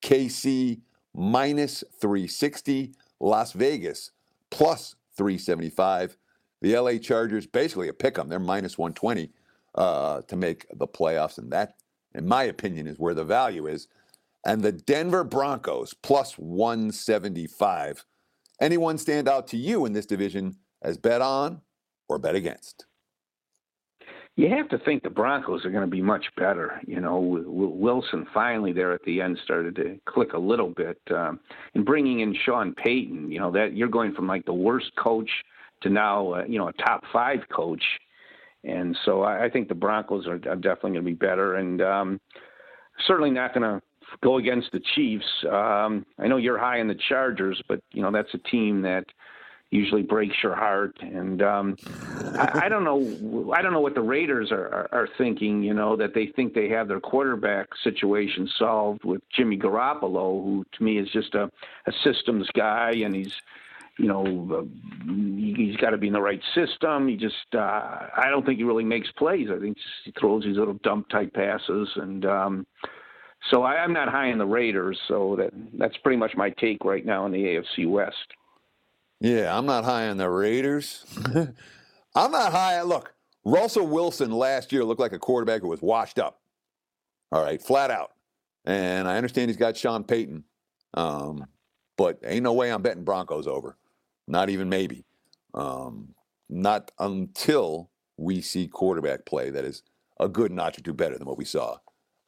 KC 0.02 0.82
minus 1.14 1.84
360. 2.00 2.94
Las 3.20 3.52
Vegas 3.54 4.12
plus 4.50 4.96
375. 5.16 6.18
The 6.62 6.78
LA 6.78 6.98
Chargers 6.98 7.46
basically 7.46 7.88
a 7.88 7.94
pick 7.94 8.18
'em. 8.18 8.30
They're 8.30 8.40
minus 8.40 8.78
120 8.78 9.32
uh, 9.76 10.22
to 10.22 10.36
make 10.36 10.66
the 10.74 10.88
playoffs, 10.88 11.38
and 11.38 11.52
that, 11.52 11.76
in 12.16 12.28
my 12.28 12.44
opinion, 12.44 12.88
is 12.88 12.98
where 12.98 13.14
the 13.14 13.26
value 13.26 13.68
is. 13.68 13.88
And 14.46 14.62
the 14.62 14.72
Denver 14.72 15.24
Broncos 15.24 15.94
plus 15.94 16.38
175 16.38 18.06
Anyone 18.60 18.98
stand 18.98 19.28
out 19.28 19.48
to 19.48 19.58
you 19.58 19.86
in 19.86 19.94
this 19.94 20.06
division 20.06 20.56
as 20.82 20.98
bet 20.98 21.22
on 21.22 21.62
or 22.10 22.18
bet 22.18 22.36
against? 22.36 22.86
You 24.36 24.50
have 24.50 24.70
to 24.70 24.78
think 24.80 25.02
the 25.02 25.10
Broncos 25.10 25.66
are 25.66 25.72
going 25.72 25.86
to 25.86 25.90
be 25.90 26.02
much 26.02 26.26
better. 26.36 26.80
You 26.86 27.02
know, 27.02 27.20
Wilson 27.20 28.28
finally 28.34 28.72
there 28.72 28.94
at 28.94 29.04
the 29.04 29.20
end 29.20 29.40
started 29.44 29.76
to 29.78 30.00
click 30.06 30.34
a 30.34 30.40
little 30.40 30.70
bit. 30.70 31.00
Um, 31.12 31.40
and 31.74 31.84
bringing 31.84 32.20
in 32.20 32.36
Sean 32.46 32.76
Payton, 32.76 33.32
you 33.32 33.40
know, 33.40 33.52
that 33.52 33.76
you're 33.76 33.88
going 33.88 34.14
from 34.14 34.28
like 34.28 34.46
the 34.46 34.54
worst 34.54 34.92
coach 34.96 35.30
to 35.82 35.90
now, 35.90 36.34
uh, 36.34 36.44
you 36.48 36.58
know, 36.58 36.68
a 36.68 36.74
top 36.74 37.04
five 37.12 37.40
coach. 37.50 37.84
And 38.64 38.98
so 39.06 39.24
I, 39.24 39.46
I 39.46 39.50
think 39.50 39.70
the 39.70 39.76
Broncos 39.76 40.28
are, 40.28 40.38
definitely 40.38 40.92
going 40.92 40.94
to 40.96 41.02
be 41.02 41.14
better. 41.14 41.56
And 41.56 41.82
um, 41.82 42.22
certainly 43.06 43.32
not 43.32 43.54
going 43.54 43.64
to 43.64 43.82
go 44.22 44.38
against 44.38 44.72
the 44.72 44.82
Chiefs. 44.96 45.26
Um, 45.50 46.06
I 46.20 46.28
know 46.28 46.38
you're 46.38 46.58
high 46.58 46.80
in 46.80 46.88
the 46.88 46.98
Chargers, 47.10 47.62
but 47.68 47.82
you 47.92 48.02
know 48.02 48.12
that's 48.12 48.34
a 48.34 48.50
team 48.50 48.82
that 48.82 49.06
usually 49.70 50.02
breaks 50.02 50.36
your 50.42 50.56
heart. 50.56 50.98
And 51.02 51.42
um, 51.42 51.76
I, 52.38 52.62
I 52.66 52.70
don't 52.70 52.84
know. 52.84 53.54
I 53.54 53.62
don't 53.62 53.74
know 53.74 53.82
what 53.82 53.96
the 53.96 54.02
Raiders 54.02 54.52
are, 54.52 54.68
are, 54.68 54.90
are 54.92 55.10
thinking. 55.18 55.64
You 55.64 55.74
know 55.74 55.96
that 55.98 56.14
they 56.14 56.28
think 56.28 56.54
they 56.54 56.70
have 56.70 56.88
their 56.88 57.00
quarterback 57.00 57.68
situation 57.84 58.50
solved 58.58 59.04
with 59.04 59.22
Jimmy 59.36 59.58
Garoppolo, 59.58 60.44
who 60.44 60.66
to 60.78 60.84
me 60.84 60.98
is 60.98 61.10
just 61.10 61.36
a, 61.36 61.50
a 61.86 61.92
systems 62.04 62.48
guy, 62.56 62.92
and 62.92 63.16
he's 63.16 63.34
you 63.98 64.08
know, 64.08 64.68
he's 65.56 65.76
got 65.78 65.92
to 65.92 65.98
be 65.98 66.08
in 66.08 66.14
the 66.14 66.22
right 66.22 66.42
system. 66.54 67.08
He 67.08 67.16
just, 67.16 67.36
uh, 67.54 67.58
I 68.16 68.28
don't 68.30 68.46
think 68.46 68.58
he 68.60 68.64
really 68.64 68.84
makes 68.84 69.12
plays. 69.14 69.48
I 69.52 69.60
think 69.60 69.78
he 70.06 70.14
throws 70.20 70.44
these 70.44 70.58
little 70.58 70.76
dump 70.84 71.10
type 71.10 71.34
passes, 71.34 71.90
and 71.96 72.26
um, 72.26 72.68
so 73.50 73.64
I, 73.64 73.78
I'm 73.78 73.94
not 73.94 74.10
high 74.10 74.28
in 74.28 74.38
the 74.38 74.46
Raiders. 74.46 75.00
So 75.08 75.36
that 75.38 75.52
that's 75.78 75.98
pretty 75.98 76.18
much 76.18 76.36
my 76.36 76.52
take 76.52 76.86
right 76.86 77.06
now 77.06 77.26
in 77.26 77.32
the 77.32 77.44
AFC 77.44 77.90
West. 77.90 78.16
Yeah, 79.20 79.58
I'm 79.58 79.66
not 79.66 79.84
high 79.84 80.10
on 80.10 80.18
the 80.18 80.30
Raiders. 80.30 81.06
I'm 82.16 82.32
not 82.32 82.52
high. 82.52 82.82
Look, 82.84 83.14
Russell 83.44 83.88
Wilson 83.88 84.32
last 84.32 84.72
year 84.72 84.84
looked 84.84 85.02
like 85.02 85.14
a 85.14 85.20
quarterback 85.20 85.62
who 85.62 85.70
was 85.70 85.82
washed 85.82 86.20
up. 86.20 86.40
All 87.32 87.44
right, 87.44 87.62
flat 87.62 87.90
out. 87.90 88.12
And 88.66 89.08
I 89.08 89.18
understand 89.18 89.50
he's 89.50 89.58
got 89.58 89.78
Sean 89.78 90.04
Payton, 90.04 90.44
um, 90.94 91.46
but 91.98 92.20
ain't 92.24 92.44
no 92.44 92.54
way 92.54 92.72
I'm 92.72 92.82
betting 92.82 93.06
Broncos 93.06 93.48
over. 93.48 93.78
Not 94.28 94.50
even 94.50 94.70
maybe. 94.70 95.06
Um, 95.54 96.14
not 96.50 96.92
until 97.00 97.90
we 98.18 98.42
see 98.42 98.68
quarterback 98.68 99.26
play 99.26 99.50
that 99.50 99.66
is 99.66 99.84
a 100.20 100.28
good 100.28 100.52
notch 100.52 100.80
or 100.80 100.82
two 100.82 100.94
better 100.94 101.18
than 101.18 101.28
what 101.28 101.38
we 101.38 101.46
saw 101.46 101.78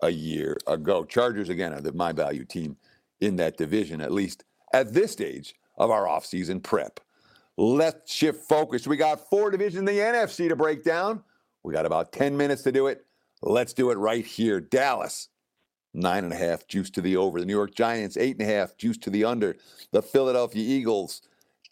a 0.02 0.10
year 0.10 0.58
ago. 0.68 1.04
Chargers, 1.04 1.50
again, 1.50 1.74
are 1.74 1.82
the 1.82 1.94
my 1.94 2.12
value 2.12 2.46
team 2.46 2.78
in 3.20 3.36
that 3.38 3.58
division, 3.58 4.02
at 4.02 4.12
least 4.12 4.44
at 4.74 4.94
this 4.94 5.12
stage 5.12 5.56
of 5.78 5.90
our 5.90 6.06
offseason 6.06 6.62
prep. 6.62 7.00
Let's 7.58 8.14
shift 8.14 8.48
focus. 8.48 8.88
We 8.88 8.98
got 8.98 9.30
four 9.30 9.52
divisions 9.52 9.80
in 9.80 9.86
the 9.86 9.92
NFC 9.92 10.48
to 10.48 10.56
break 10.56 10.84
down. 10.84 11.24
We 11.64 11.74
got 11.74 11.86
about 11.86 12.14
10 12.14 12.38
minutes 12.38 12.62
to 12.64 12.72
do 12.72 12.88
it. 12.88 13.06
Let's 13.42 13.74
do 13.74 13.92
it 13.92 13.98
right 13.98 14.26
here. 14.26 14.62
Dallas, 14.62 15.30
nine 15.94 16.24
and 16.24 16.32
a 16.32 16.38
half, 16.38 16.68
juice 16.68 16.90
to 16.92 17.02
the 17.02 17.18
over. 17.18 17.40
The 17.40 17.46
New 17.46 17.56
York 17.56 17.74
Giants, 17.76 18.16
eight 18.18 18.40
and 18.40 18.50
a 18.50 18.54
half, 18.54 18.78
juice 18.78 18.98
to 19.00 19.10
the 19.10 19.26
under. 19.26 19.58
The 19.92 20.02
Philadelphia 20.02 20.64
Eagles, 20.64 21.22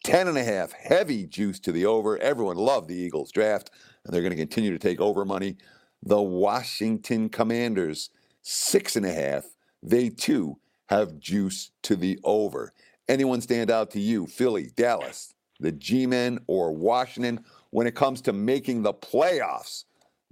10 0.03 0.27
and 0.27 0.37
a 0.37 0.43
half, 0.43 0.71
heavy 0.71 1.25
juice 1.25 1.59
to 1.61 1.71
the 1.71 1.85
over. 1.85 2.17
Everyone 2.19 2.57
loved 2.57 2.87
the 2.87 2.95
Eagles 2.95 3.31
draft, 3.31 3.71
and 4.05 4.13
they're 4.13 4.21
going 4.21 4.31
to 4.31 4.37
continue 4.37 4.71
to 4.71 4.79
take 4.79 5.01
over 5.01 5.25
money. 5.25 5.57
The 6.03 6.21
Washington 6.21 7.29
Commanders, 7.29 8.09
six 8.41 8.95
and 8.95 9.05
a 9.05 9.13
half. 9.13 9.45
They 9.83 10.09
too 10.09 10.57
have 10.89 11.19
juice 11.19 11.71
to 11.83 11.95
the 11.95 12.19
over. 12.23 12.73
Anyone 13.07 13.41
stand 13.41 13.71
out 13.71 13.91
to 13.91 13.99
you? 13.99 14.27
Philly, 14.27 14.71
Dallas, 14.75 15.33
the 15.59 15.71
G 15.71 16.05
Men, 16.05 16.39
or 16.47 16.71
Washington 16.71 17.43
when 17.71 17.87
it 17.87 17.95
comes 17.95 18.21
to 18.21 18.33
making 18.33 18.83
the 18.83 18.93
playoffs? 18.93 19.85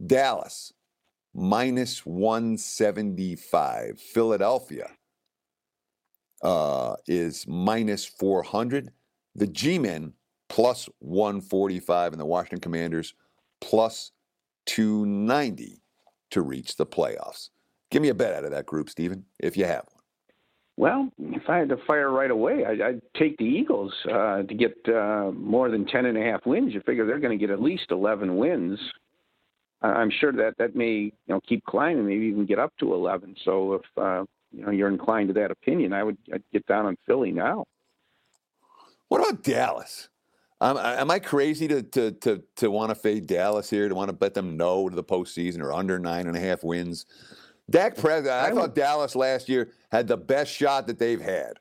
Dallas, 0.05 0.73
minus 1.33 2.05
175. 2.05 3.99
Philadelphia 3.99 4.89
uh, 6.41 6.95
is 7.07 7.45
minus 7.47 8.05
400. 8.05 8.91
The 9.35 9.47
G 9.47 9.79
Men 9.79 10.13
plus 10.49 10.87
145, 10.99 12.13
and 12.13 12.21
the 12.21 12.25
Washington 12.25 12.59
Commanders 12.59 13.13
plus 13.61 14.11
290 14.67 15.81
to 16.31 16.41
reach 16.41 16.75
the 16.77 16.85
playoffs. 16.85 17.49
Give 17.89 18.01
me 18.01 18.09
a 18.09 18.13
bet 18.13 18.33
out 18.33 18.45
of 18.45 18.51
that 18.51 18.65
group, 18.65 18.89
Stephen, 18.89 19.25
if 19.39 19.57
you 19.57 19.65
have 19.65 19.85
one. 19.91 20.03
Well, 20.77 21.09
if 21.17 21.49
I 21.49 21.57
had 21.57 21.69
to 21.69 21.77
fire 21.87 22.11
right 22.11 22.31
away, 22.31 22.65
I'd, 22.65 22.81
I'd 22.81 23.01
take 23.17 23.37
the 23.37 23.45
Eagles 23.45 23.93
uh, 24.11 24.43
to 24.43 24.53
get 24.53 24.75
uh, 24.93 25.31
more 25.31 25.69
than 25.69 25.85
ten 25.85 26.05
and 26.05 26.17
a 26.17 26.21
half 26.21 26.45
wins. 26.45 26.73
You 26.73 26.81
figure 26.81 27.05
they're 27.05 27.19
going 27.19 27.37
to 27.37 27.41
get 27.41 27.53
at 27.53 27.61
least 27.61 27.91
eleven 27.91 28.35
wins. 28.35 28.77
I'm 29.81 30.11
sure 30.19 30.31
that 30.33 30.57
that 30.57 30.75
may 30.75 30.91
you 30.91 31.11
know 31.27 31.39
keep 31.47 31.63
climbing, 31.65 32.05
maybe 32.05 32.25
even 32.25 32.45
get 32.45 32.59
up 32.59 32.73
to 32.79 32.93
eleven. 32.93 33.35
So 33.45 33.75
if 33.75 33.83
uh, 33.97 34.25
you 34.51 34.65
know 34.65 34.71
you're 34.71 34.89
inclined 34.89 35.29
to 35.29 35.33
that 35.35 35.51
opinion, 35.51 35.93
I 35.93 36.03
would 36.03 36.17
I'd 36.33 36.43
get 36.51 36.65
down 36.65 36.85
on 36.85 36.97
Philly 37.05 37.31
now. 37.31 37.65
What 39.09 39.21
about 39.21 39.43
Dallas? 39.43 40.09
Um, 40.61 40.77
am 40.77 41.11
I 41.11 41.19
crazy 41.19 41.67
to 41.67 41.83
to 41.83 42.11
to 42.11 42.43
to 42.57 42.71
want 42.71 42.89
to 42.89 42.95
fade 42.95 43.27
Dallas 43.27 43.69
here? 43.69 43.89
To 43.89 43.95
want 43.95 44.09
to 44.09 44.15
bet 44.15 44.33
them 44.33 44.55
no 44.57 44.89
to 44.89 44.95
the 44.95 45.03
postseason 45.03 45.61
or 45.61 45.73
under 45.73 45.99
nine 45.99 46.27
and 46.27 46.37
a 46.37 46.39
half 46.39 46.63
wins? 46.63 47.05
Dak 47.69 47.97
Prescott. 47.97 48.45
I, 48.45 48.47
I 48.47 48.51
thought 48.51 48.75
Dallas 48.75 49.15
last 49.15 49.49
year 49.49 49.71
had 49.91 50.07
the 50.07 50.17
best 50.17 50.51
shot 50.51 50.87
that 50.87 50.99
they've 50.99 51.21
had 51.21 51.53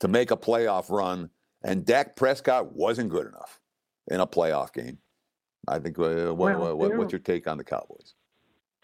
to 0.00 0.08
make 0.08 0.30
a 0.30 0.36
playoff 0.36 0.90
run, 0.90 1.30
and 1.62 1.84
Dak 1.84 2.16
Prescott 2.16 2.74
wasn't 2.74 3.10
good 3.10 3.26
enough 3.26 3.60
in 4.08 4.20
a 4.20 4.26
playoff 4.26 4.72
game. 4.72 4.98
I 5.66 5.78
think. 5.78 5.98
Uh, 5.98 6.34
what, 6.34 6.58
well, 6.58 6.76
what, 6.76 6.96
what's 6.96 7.12
your 7.12 7.18
take 7.18 7.48
on 7.48 7.58
the 7.58 7.64
Cowboys? 7.64 8.14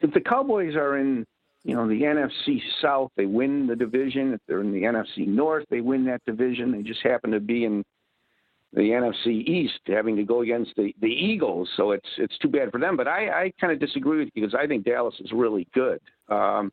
If 0.00 0.12
the 0.12 0.20
Cowboys 0.20 0.74
are 0.74 0.98
in, 0.98 1.24
you 1.64 1.76
know, 1.76 1.86
the 1.86 2.02
NFC 2.02 2.60
South, 2.80 3.10
they 3.16 3.26
win 3.26 3.66
the 3.66 3.76
division. 3.76 4.34
If 4.34 4.40
they're 4.48 4.60
in 4.60 4.72
the 4.72 4.82
NFC 4.82 5.26
North, 5.26 5.64
they 5.70 5.80
win 5.80 6.04
that 6.06 6.24
division. 6.26 6.72
They 6.72 6.82
just 6.82 7.02
happen 7.02 7.30
to 7.30 7.40
be 7.40 7.64
in 7.64 7.84
the 8.72 8.80
NFC 8.80 9.46
East, 9.46 9.80
having 9.86 10.16
to 10.16 10.24
go 10.24 10.40
against 10.40 10.72
the 10.76 10.94
the 11.00 11.08
Eagles. 11.08 11.68
So 11.76 11.92
it's 11.92 12.08
it's 12.18 12.36
too 12.38 12.48
bad 12.48 12.72
for 12.72 12.80
them. 12.80 12.96
But 12.96 13.06
I, 13.06 13.44
I 13.44 13.52
kind 13.60 13.72
of 13.72 13.78
disagree 13.78 14.18
with 14.18 14.30
you 14.34 14.42
because 14.42 14.54
I 14.54 14.66
think 14.66 14.84
Dallas 14.84 15.14
is 15.20 15.30
really 15.32 15.68
good. 15.72 16.00
Um, 16.28 16.72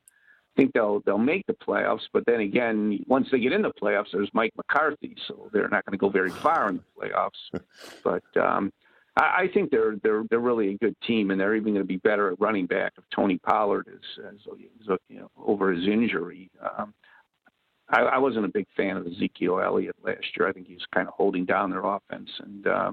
I 0.55 0.61
think 0.61 0.73
they'll 0.73 1.01
they'll 1.01 1.17
make 1.17 1.45
the 1.45 1.53
playoffs, 1.53 2.07
but 2.11 2.25
then 2.25 2.39
again, 2.39 3.03
once 3.07 3.27
they 3.31 3.39
get 3.39 3.53
in 3.53 3.61
the 3.61 3.71
playoffs, 3.71 4.11
there's 4.11 4.29
Mike 4.33 4.53
McCarthy, 4.57 5.15
so 5.27 5.49
they're 5.53 5.69
not 5.69 5.85
going 5.85 5.91
to 5.91 5.97
go 5.97 6.09
very 6.09 6.31
far 6.31 6.69
in 6.69 6.77
the 6.77 7.07
playoffs. 7.07 7.61
but 8.03 8.23
um, 8.41 8.73
I, 9.19 9.41
I 9.41 9.47
think 9.53 9.69
they're 9.69 9.95
they're 10.01 10.23
they're 10.29 10.39
really 10.39 10.69
a 10.69 10.77
good 10.77 10.95
team, 11.05 11.31
and 11.31 11.39
they're 11.39 11.55
even 11.55 11.73
going 11.73 11.83
to 11.83 11.87
be 11.87 11.97
better 11.97 12.31
at 12.31 12.39
running 12.39 12.65
back 12.65 12.93
if 12.97 13.03
Tony 13.13 13.37
Pollard 13.37 13.87
is, 13.87 14.23
is, 14.33 14.41
is 14.41 14.97
you 15.09 15.19
know, 15.19 15.29
over 15.45 15.71
his 15.71 15.85
injury. 15.87 16.49
Um, 16.77 16.93
I, 17.89 18.01
I 18.01 18.17
wasn't 18.17 18.45
a 18.45 18.49
big 18.49 18.67
fan 18.77 18.97
of 18.97 19.05
Ezekiel 19.07 19.59
Elliott 19.59 19.95
last 20.03 20.25
year. 20.37 20.47
I 20.47 20.53
think 20.53 20.67
he's 20.67 20.85
kind 20.93 21.07
of 21.07 21.13
holding 21.15 21.45
down 21.45 21.69
their 21.69 21.83
offense, 21.83 22.29
and 22.39 22.67
uh, 22.67 22.91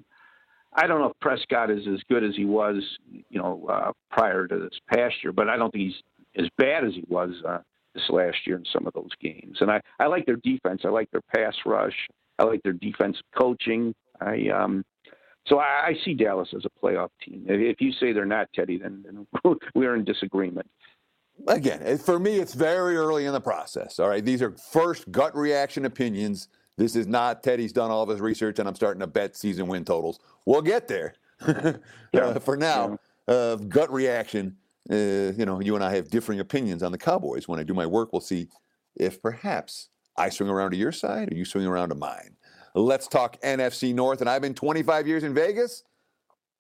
I 0.74 0.86
don't 0.86 1.00
know 1.00 1.10
if 1.10 1.20
Prescott 1.20 1.70
is 1.70 1.86
as 1.86 2.00
good 2.08 2.24
as 2.24 2.34
he 2.34 2.44
was, 2.44 2.82
you 3.10 3.38
know, 3.38 3.66
uh, 3.68 3.92
prior 4.10 4.46
to 4.46 4.58
this 4.58 4.78
past 4.92 5.14
year, 5.22 5.32
but 5.32 5.48
I 5.48 5.56
don't 5.56 5.70
think 5.70 5.84
he's 5.84 6.44
as 6.44 6.50
bad 6.58 6.84
as 6.84 6.92
he 6.92 7.04
was 7.08 7.30
uh, 7.48 7.58
this 7.94 8.04
last 8.10 8.38
year 8.46 8.56
in 8.56 8.64
some 8.72 8.86
of 8.86 8.92
those 8.92 9.10
games. 9.22 9.58
And 9.60 9.70
I, 9.70 9.80
I 9.98 10.06
like 10.06 10.26
their 10.26 10.36
defense. 10.36 10.82
I 10.84 10.88
like 10.88 11.10
their 11.10 11.22
pass 11.34 11.54
rush. 11.64 11.94
I 12.38 12.44
like 12.44 12.62
their 12.62 12.74
defensive 12.74 13.24
coaching. 13.36 13.94
I 14.20 14.48
um, 14.48 14.84
so 15.46 15.58
I, 15.58 15.88
I 15.88 15.96
see 16.04 16.14
Dallas 16.14 16.48
as 16.56 16.64
a 16.64 16.84
playoff 16.84 17.10
team. 17.24 17.44
If 17.48 17.80
you 17.80 17.92
say 17.92 18.12
they're 18.12 18.24
not, 18.24 18.48
Teddy, 18.54 18.78
then, 18.78 19.04
then 19.04 19.26
we're 19.74 19.94
in 19.94 20.04
disagreement 20.04 20.68
again, 21.46 21.98
for 21.98 22.18
me, 22.18 22.38
it's 22.38 22.54
very 22.54 22.96
early 22.96 23.26
in 23.26 23.32
the 23.32 23.40
process. 23.40 23.98
All 23.98 24.08
right, 24.08 24.24
these 24.24 24.42
are 24.42 24.52
first 24.52 25.10
gut 25.10 25.36
reaction 25.36 25.84
opinions. 25.84 26.48
This 26.76 26.96
is 26.96 27.06
not 27.06 27.42
Teddy's 27.42 27.72
done 27.72 27.90
all 27.90 28.02
of 28.02 28.08
his 28.08 28.20
research, 28.20 28.58
and 28.58 28.68
I'm 28.68 28.74
starting 28.74 29.00
to 29.00 29.06
bet 29.06 29.36
season 29.36 29.66
win 29.66 29.84
totals. 29.84 30.20
We'll 30.44 30.62
get 30.62 30.88
there. 30.88 31.14
yeah. 31.46 32.20
uh, 32.20 32.38
for 32.38 32.56
now, 32.56 32.98
yeah. 33.28 33.34
uh, 33.34 33.56
gut 33.56 33.92
reaction. 33.92 34.56
Uh, 34.90 35.32
you 35.36 35.44
know, 35.46 35.60
you 35.60 35.74
and 35.74 35.82
I 35.82 35.94
have 35.96 36.10
differing 36.10 36.40
opinions 36.40 36.82
on 36.82 36.92
the 36.92 36.98
Cowboys. 36.98 37.48
When 37.48 37.58
I 37.58 37.64
do 37.64 37.74
my 37.74 37.86
work, 37.86 38.12
we'll 38.12 38.20
see 38.20 38.48
if 38.94 39.20
perhaps 39.20 39.88
I 40.16 40.28
swing 40.28 40.48
around 40.48 40.70
to 40.70 40.76
your 40.76 40.92
side 40.92 41.32
or 41.32 41.36
you 41.36 41.44
swing 41.44 41.66
around 41.66 41.88
to 41.88 41.94
mine. 41.94 42.36
Let's 42.76 43.08
talk 43.08 43.40
NFC 43.40 43.94
North. 43.94 44.20
And 44.20 44.28
I've 44.28 44.42
been 44.42 44.54
25 44.54 45.06
years 45.06 45.24
in 45.24 45.32
Vegas. 45.32 45.82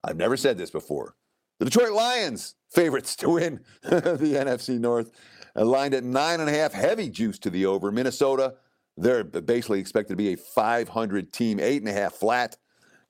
I've 0.02 0.16
never 0.16 0.36
said 0.36 0.56
this 0.56 0.70
before. 0.70 1.14
The 1.58 1.66
Detroit 1.66 1.92
Lions, 1.92 2.54
favorites 2.70 3.14
to 3.16 3.30
win 3.30 3.60
the 3.82 3.90
NFC 3.90 4.78
North, 4.78 5.12
uh, 5.54 5.62
aligned 5.62 5.92
at 5.92 6.04
nine 6.04 6.40
and 6.40 6.48
a 6.48 6.52
half, 6.52 6.72
heavy 6.72 7.10
juice 7.10 7.38
to 7.40 7.50
the 7.50 7.66
over. 7.66 7.92
Minnesota, 7.92 8.54
they're 8.96 9.24
basically 9.24 9.78
expected 9.78 10.14
to 10.14 10.16
be 10.16 10.32
a 10.32 10.36
500 10.36 11.32
team, 11.34 11.60
eight 11.60 11.82
and 11.82 11.88
a 11.88 11.92
half 11.92 12.14
flat. 12.14 12.56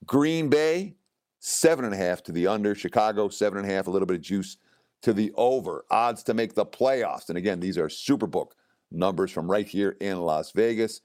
Green 0.05 0.49
Bay, 0.49 0.97
seven 1.39 1.85
and 1.85 1.95
a 1.95 1.97
half 1.97 2.25
to 2.25 2.33
the 2.33 2.49
under. 2.49 2.75
Chicago, 2.75 3.29
seven 3.29 3.59
and 3.59 3.71
a 3.71 3.73
half, 3.73 3.87
a 3.87 3.91
little 3.91 4.07
bit 4.07 4.17
of 4.17 4.23
juice 4.23 4.57
to 5.03 5.13
the 5.13 5.33
over. 5.37 5.85
Odds 5.93 6.25
to 6.25 6.35
make 6.35 6.55
the 6.55 6.67
playoffs. 6.67 7.29
And 7.29 7.39
again, 7.39 7.61
these 7.61 7.79
are 7.79 7.89
Superbook 7.89 8.53
numbers 8.91 9.31
from 9.31 9.49
right 9.49 9.67
here 9.67 9.97
in 10.01 10.21
Las 10.21 10.51
Vegas. 10.51 11.03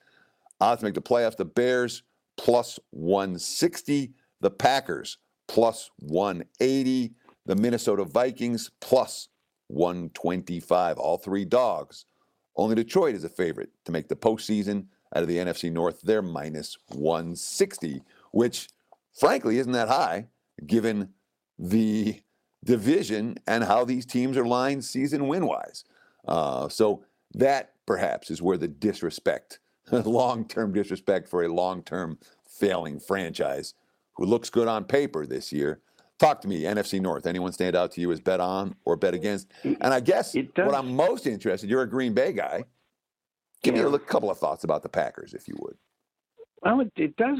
Odds 0.61 0.79
to 0.79 0.85
make 0.85 0.93
the 0.93 1.01
playoffs. 1.01 1.35
The 1.35 1.45
Bears, 1.45 2.03
plus 2.37 2.79
160. 2.91 4.13
The 4.39 4.51
Packers 4.51 5.17
plus 5.47 5.89
180. 5.99 7.13
The 7.45 7.55
Minnesota 7.55 8.05
Vikings 8.05 8.71
plus 8.79 9.27
125. 9.67 10.97
All 10.97 11.17
three 11.17 11.45
dogs. 11.45 12.05
Only 12.55 12.75
Detroit 12.75 13.15
is 13.15 13.23
a 13.23 13.29
favorite 13.29 13.69
to 13.85 13.91
make 13.91 14.07
the 14.07 14.15
postseason 14.15 14.85
out 15.15 15.23
of 15.23 15.27
the 15.27 15.37
NFC 15.37 15.71
North. 15.71 16.01
They're 16.01 16.21
minus 16.21 16.77
160, 16.89 18.03
which 18.31 18.69
frankly 19.17 19.57
isn't 19.57 19.71
that 19.73 19.87
high 19.87 20.27
given 20.65 21.09
the 21.57 22.21
division 22.63 23.37
and 23.47 23.63
how 23.63 23.85
these 23.85 24.05
teams 24.05 24.37
are 24.37 24.45
lined 24.45 24.85
season 24.85 25.27
win 25.27 25.45
wise. 25.45 25.83
Uh, 26.27 26.69
so 26.69 27.03
that 27.33 27.73
perhaps 27.85 28.29
is 28.29 28.41
where 28.41 28.57
the 28.57 28.67
disrespect, 28.67 29.59
long 29.91 30.47
term 30.47 30.73
disrespect 30.73 31.27
for 31.29 31.43
a 31.43 31.53
long 31.53 31.83
term 31.83 32.17
failing 32.47 32.99
franchise 32.99 33.73
who 34.15 34.25
looks 34.25 34.49
good 34.49 34.67
on 34.67 34.83
paper 34.83 35.25
this 35.25 35.51
year. 35.51 35.81
Talk 36.19 36.41
to 36.41 36.47
me, 36.47 36.63
NFC 36.63 37.01
North. 37.01 37.25
Anyone 37.25 37.51
stand 37.51 37.75
out 37.75 37.91
to 37.93 38.01
you 38.01 38.11
as 38.11 38.19
bet 38.19 38.39
on 38.39 38.75
or 38.85 38.95
bet 38.95 39.15
against? 39.15 39.47
And 39.63 39.85
I 39.85 39.99
guess 39.99 40.35
what 40.55 40.75
I'm 40.75 40.95
most 40.95 41.25
interested, 41.25 41.67
you're 41.67 41.81
a 41.81 41.89
Green 41.89 42.13
Bay 42.13 42.31
guy. 42.31 42.63
Give 43.63 43.75
yeah. 43.75 43.85
me 43.85 43.95
a 43.95 43.99
couple 43.99 44.29
of 44.29 44.37
thoughts 44.37 44.63
about 44.63 44.83
the 44.83 44.89
Packers, 44.89 45.33
if 45.33 45.47
you 45.47 45.55
would. 45.59 45.75
Well, 46.61 46.81
it, 46.81 46.91
it 46.95 47.15
does 47.15 47.39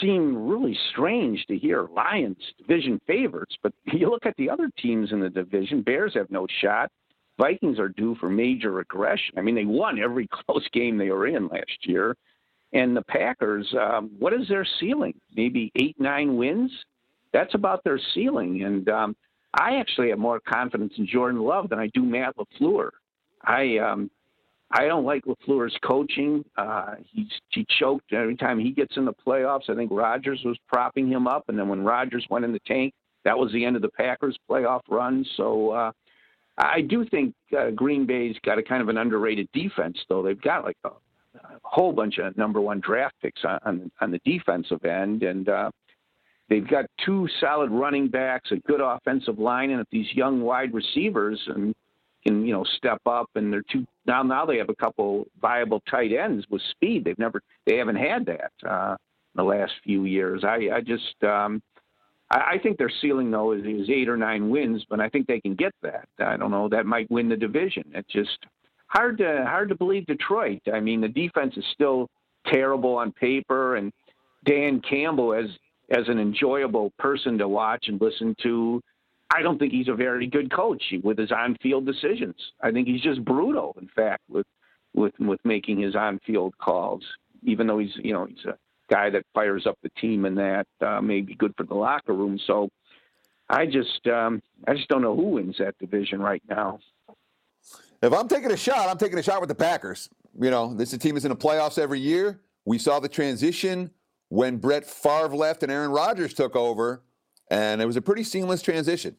seem 0.00 0.46
really 0.46 0.76
strange 0.90 1.44
to 1.46 1.58
hear 1.58 1.88
Lions 1.94 2.36
division 2.58 3.00
favorites, 3.06 3.56
but 3.62 3.72
you 3.92 4.10
look 4.10 4.26
at 4.26 4.36
the 4.36 4.50
other 4.50 4.70
teams 4.78 5.12
in 5.12 5.20
the 5.20 5.30
division. 5.30 5.82
Bears 5.82 6.14
have 6.14 6.30
no 6.30 6.46
shot. 6.60 6.90
Vikings 7.38 7.78
are 7.78 7.88
due 7.88 8.14
for 8.16 8.28
major 8.28 8.70
regression. 8.70 9.34
I 9.36 9.40
mean, 9.40 9.54
they 9.54 9.64
won 9.64 9.98
every 9.98 10.28
close 10.46 10.66
game 10.72 10.98
they 10.98 11.10
were 11.10 11.26
in 11.26 11.48
last 11.48 11.78
year. 11.86 12.16
And 12.72 12.96
the 12.96 13.02
Packers, 13.02 13.72
um, 13.78 14.10
what 14.18 14.32
is 14.32 14.48
their 14.48 14.66
ceiling? 14.80 15.14
Maybe 15.36 15.70
eight, 15.76 15.98
nine 16.00 16.36
wins? 16.36 16.70
That's 17.32 17.54
about 17.54 17.84
their 17.84 18.00
ceiling. 18.14 18.62
And 18.62 18.88
um, 18.88 19.16
I 19.54 19.76
actually 19.76 20.08
have 20.10 20.18
more 20.18 20.40
confidence 20.40 20.94
in 20.96 21.06
Jordan 21.06 21.42
Love 21.42 21.68
than 21.68 21.78
I 21.78 21.88
do 21.92 22.02
Matt 22.02 22.34
LaFleur. 22.36 22.90
I 23.44 23.78
um, 23.78 24.10
I 24.70 24.86
don't 24.86 25.04
like 25.04 25.24
LaFleur's 25.24 25.76
coaching. 25.84 26.44
Uh, 26.56 26.94
he's 27.10 27.28
he 27.50 27.66
choked 27.78 28.12
every 28.12 28.36
time 28.36 28.58
he 28.58 28.70
gets 28.70 28.96
in 28.96 29.04
the 29.04 29.12
playoffs. 29.12 29.68
I 29.68 29.74
think 29.74 29.90
Rodgers 29.92 30.40
was 30.44 30.56
propping 30.68 31.08
him 31.08 31.26
up, 31.26 31.44
and 31.48 31.58
then 31.58 31.68
when 31.68 31.84
Rodgers 31.84 32.26
went 32.30 32.44
in 32.44 32.52
the 32.52 32.60
tank, 32.60 32.94
that 33.24 33.38
was 33.38 33.52
the 33.52 33.64
end 33.64 33.76
of 33.76 33.82
the 33.82 33.90
Packers' 33.90 34.36
playoff 34.48 34.80
run. 34.88 35.26
So 35.36 35.70
uh, 35.70 35.92
I 36.62 36.80
do 36.80 37.04
think 37.04 37.34
uh, 37.56 37.70
Green 37.70 38.06
Bay's 38.06 38.36
got 38.44 38.58
a 38.58 38.62
kind 38.62 38.82
of 38.82 38.88
an 38.88 38.96
underrated 38.96 39.48
defense, 39.52 39.98
though. 40.08 40.22
They've 40.22 40.40
got 40.40 40.64
like 40.64 40.76
a, 40.84 40.88
a 40.88 41.58
whole 41.64 41.92
bunch 41.92 42.18
of 42.18 42.36
number 42.36 42.60
one 42.60 42.80
draft 42.80 43.14
picks 43.20 43.42
on 43.44 43.90
on, 44.00 44.10
the 44.10 44.20
defensive 44.24 44.84
end, 44.84 45.24
and 45.24 45.48
uh, 45.48 45.70
they've 46.48 46.66
got 46.66 46.86
two 47.04 47.28
solid 47.40 47.70
running 47.70 48.08
backs, 48.08 48.52
a 48.52 48.56
good 48.68 48.80
offensive 48.80 49.38
line, 49.38 49.70
and 49.70 49.80
if 49.80 49.88
these 49.90 50.06
young 50.14 50.42
wide 50.42 50.72
receivers 50.72 51.40
and 51.48 51.74
can 52.24 52.46
you 52.46 52.52
know 52.52 52.64
step 52.76 53.00
up 53.06 53.28
and 53.34 53.52
they're 53.52 53.64
two 53.70 53.84
now 54.06 54.22
now 54.22 54.46
they 54.46 54.56
have 54.56 54.68
a 54.68 54.74
couple 54.76 55.26
viable 55.40 55.82
tight 55.90 56.12
ends 56.12 56.46
with 56.50 56.62
speed 56.70 57.04
they've 57.04 57.18
never 57.18 57.42
they 57.66 57.76
haven't 57.76 57.96
had 57.96 58.24
that 58.24 58.52
uh 58.68 58.92
in 58.92 59.36
the 59.36 59.42
last 59.42 59.72
few 59.82 60.04
years 60.04 60.44
i 60.44 60.68
i 60.72 60.80
just 60.80 61.16
um 61.24 61.60
I, 62.32 62.54
I 62.54 62.58
think 62.62 62.78
their 62.78 62.92
ceiling 63.00 63.30
though 63.30 63.52
is, 63.52 63.64
is 63.64 63.88
eight 63.90 64.08
or 64.08 64.16
nine 64.16 64.50
wins, 64.50 64.84
but 64.90 65.00
I 65.00 65.08
think 65.08 65.26
they 65.26 65.40
can 65.40 65.54
get 65.54 65.72
that. 65.82 66.08
I 66.18 66.36
don't 66.36 66.50
know. 66.50 66.68
That 66.68 66.86
might 66.86 67.10
win 67.10 67.28
the 67.28 67.36
division. 67.36 67.84
It's 67.94 68.12
just 68.12 68.38
hard 68.88 69.18
to 69.18 69.44
hard 69.46 69.68
to 69.68 69.74
believe 69.74 70.06
Detroit. 70.06 70.62
I 70.72 70.80
mean, 70.80 71.00
the 71.00 71.08
defense 71.08 71.56
is 71.56 71.64
still 71.72 72.08
terrible 72.46 72.96
on 72.96 73.12
paper, 73.12 73.76
and 73.76 73.92
Dan 74.44 74.80
Campbell 74.88 75.34
as 75.34 75.46
as 75.90 76.08
an 76.08 76.18
enjoyable 76.18 76.92
person 76.98 77.38
to 77.38 77.48
watch 77.48 77.84
and 77.88 78.00
listen 78.00 78.34
to 78.42 78.80
I 79.34 79.42
don't 79.42 79.58
think 79.58 79.72
he's 79.72 79.88
a 79.88 79.94
very 79.94 80.26
good 80.26 80.52
coach 80.52 80.82
with 81.02 81.18
his 81.18 81.32
on-field 81.32 81.86
decisions. 81.86 82.34
I 82.60 82.70
think 82.70 82.86
he's 82.86 83.00
just 83.00 83.24
brutal, 83.24 83.76
in 83.80 83.88
fact, 83.94 84.22
with 84.28 84.46
with 84.94 85.14
with 85.18 85.40
making 85.44 85.80
his 85.80 85.96
on-field 85.96 86.54
calls. 86.58 87.02
Even 87.44 87.66
though 87.66 87.78
he's 87.78 87.92
you 87.96 88.12
know 88.12 88.26
he's 88.26 88.44
a 88.44 88.56
guy 88.92 89.08
that 89.08 89.24
fires 89.32 89.66
up 89.66 89.78
the 89.82 89.88
team 90.00 90.26
and 90.26 90.36
that 90.36 90.66
uh, 90.84 91.00
may 91.00 91.22
be 91.22 91.34
good 91.34 91.54
for 91.56 91.64
the 91.64 91.74
locker 91.74 92.12
room. 92.12 92.38
So 92.46 92.68
I 93.48 93.64
just 93.64 94.06
um, 94.06 94.42
I 94.68 94.74
just 94.74 94.88
don't 94.88 95.02
know 95.02 95.16
who 95.16 95.30
wins 95.30 95.56
that 95.58 95.78
division 95.78 96.20
right 96.20 96.42
now. 96.48 96.78
If 98.02 98.12
I'm 98.12 98.28
taking 98.28 98.50
a 98.50 98.56
shot, 98.56 98.88
I'm 98.88 98.98
taking 98.98 99.18
a 99.18 99.22
shot 99.22 99.40
with 99.40 99.48
the 99.48 99.54
Packers. 99.54 100.10
You 100.38 100.50
know, 100.50 100.74
this 100.74 100.90
team 100.98 101.16
is 101.16 101.24
in 101.24 101.30
the 101.30 101.36
playoffs 101.36 101.78
every 101.78 102.00
year. 102.00 102.40
We 102.64 102.78
saw 102.78 103.00
the 103.00 103.08
transition 103.08 103.90
when 104.28 104.58
Brett 104.58 104.84
Favre 104.84 105.36
left 105.36 105.62
and 105.62 105.72
Aaron 105.72 105.90
Rodgers 105.90 106.34
took 106.34 106.56
over, 106.56 107.02
and 107.50 107.80
it 107.80 107.86
was 107.86 107.96
a 107.96 108.02
pretty 108.02 108.24
seamless 108.24 108.62
transition. 108.62 109.16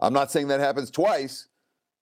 I'm 0.00 0.12
not 0.12 0.30
saying 0.30 0.48
that 0.48 0.60
happens 0.60 0.90
twice, 0.90 1.48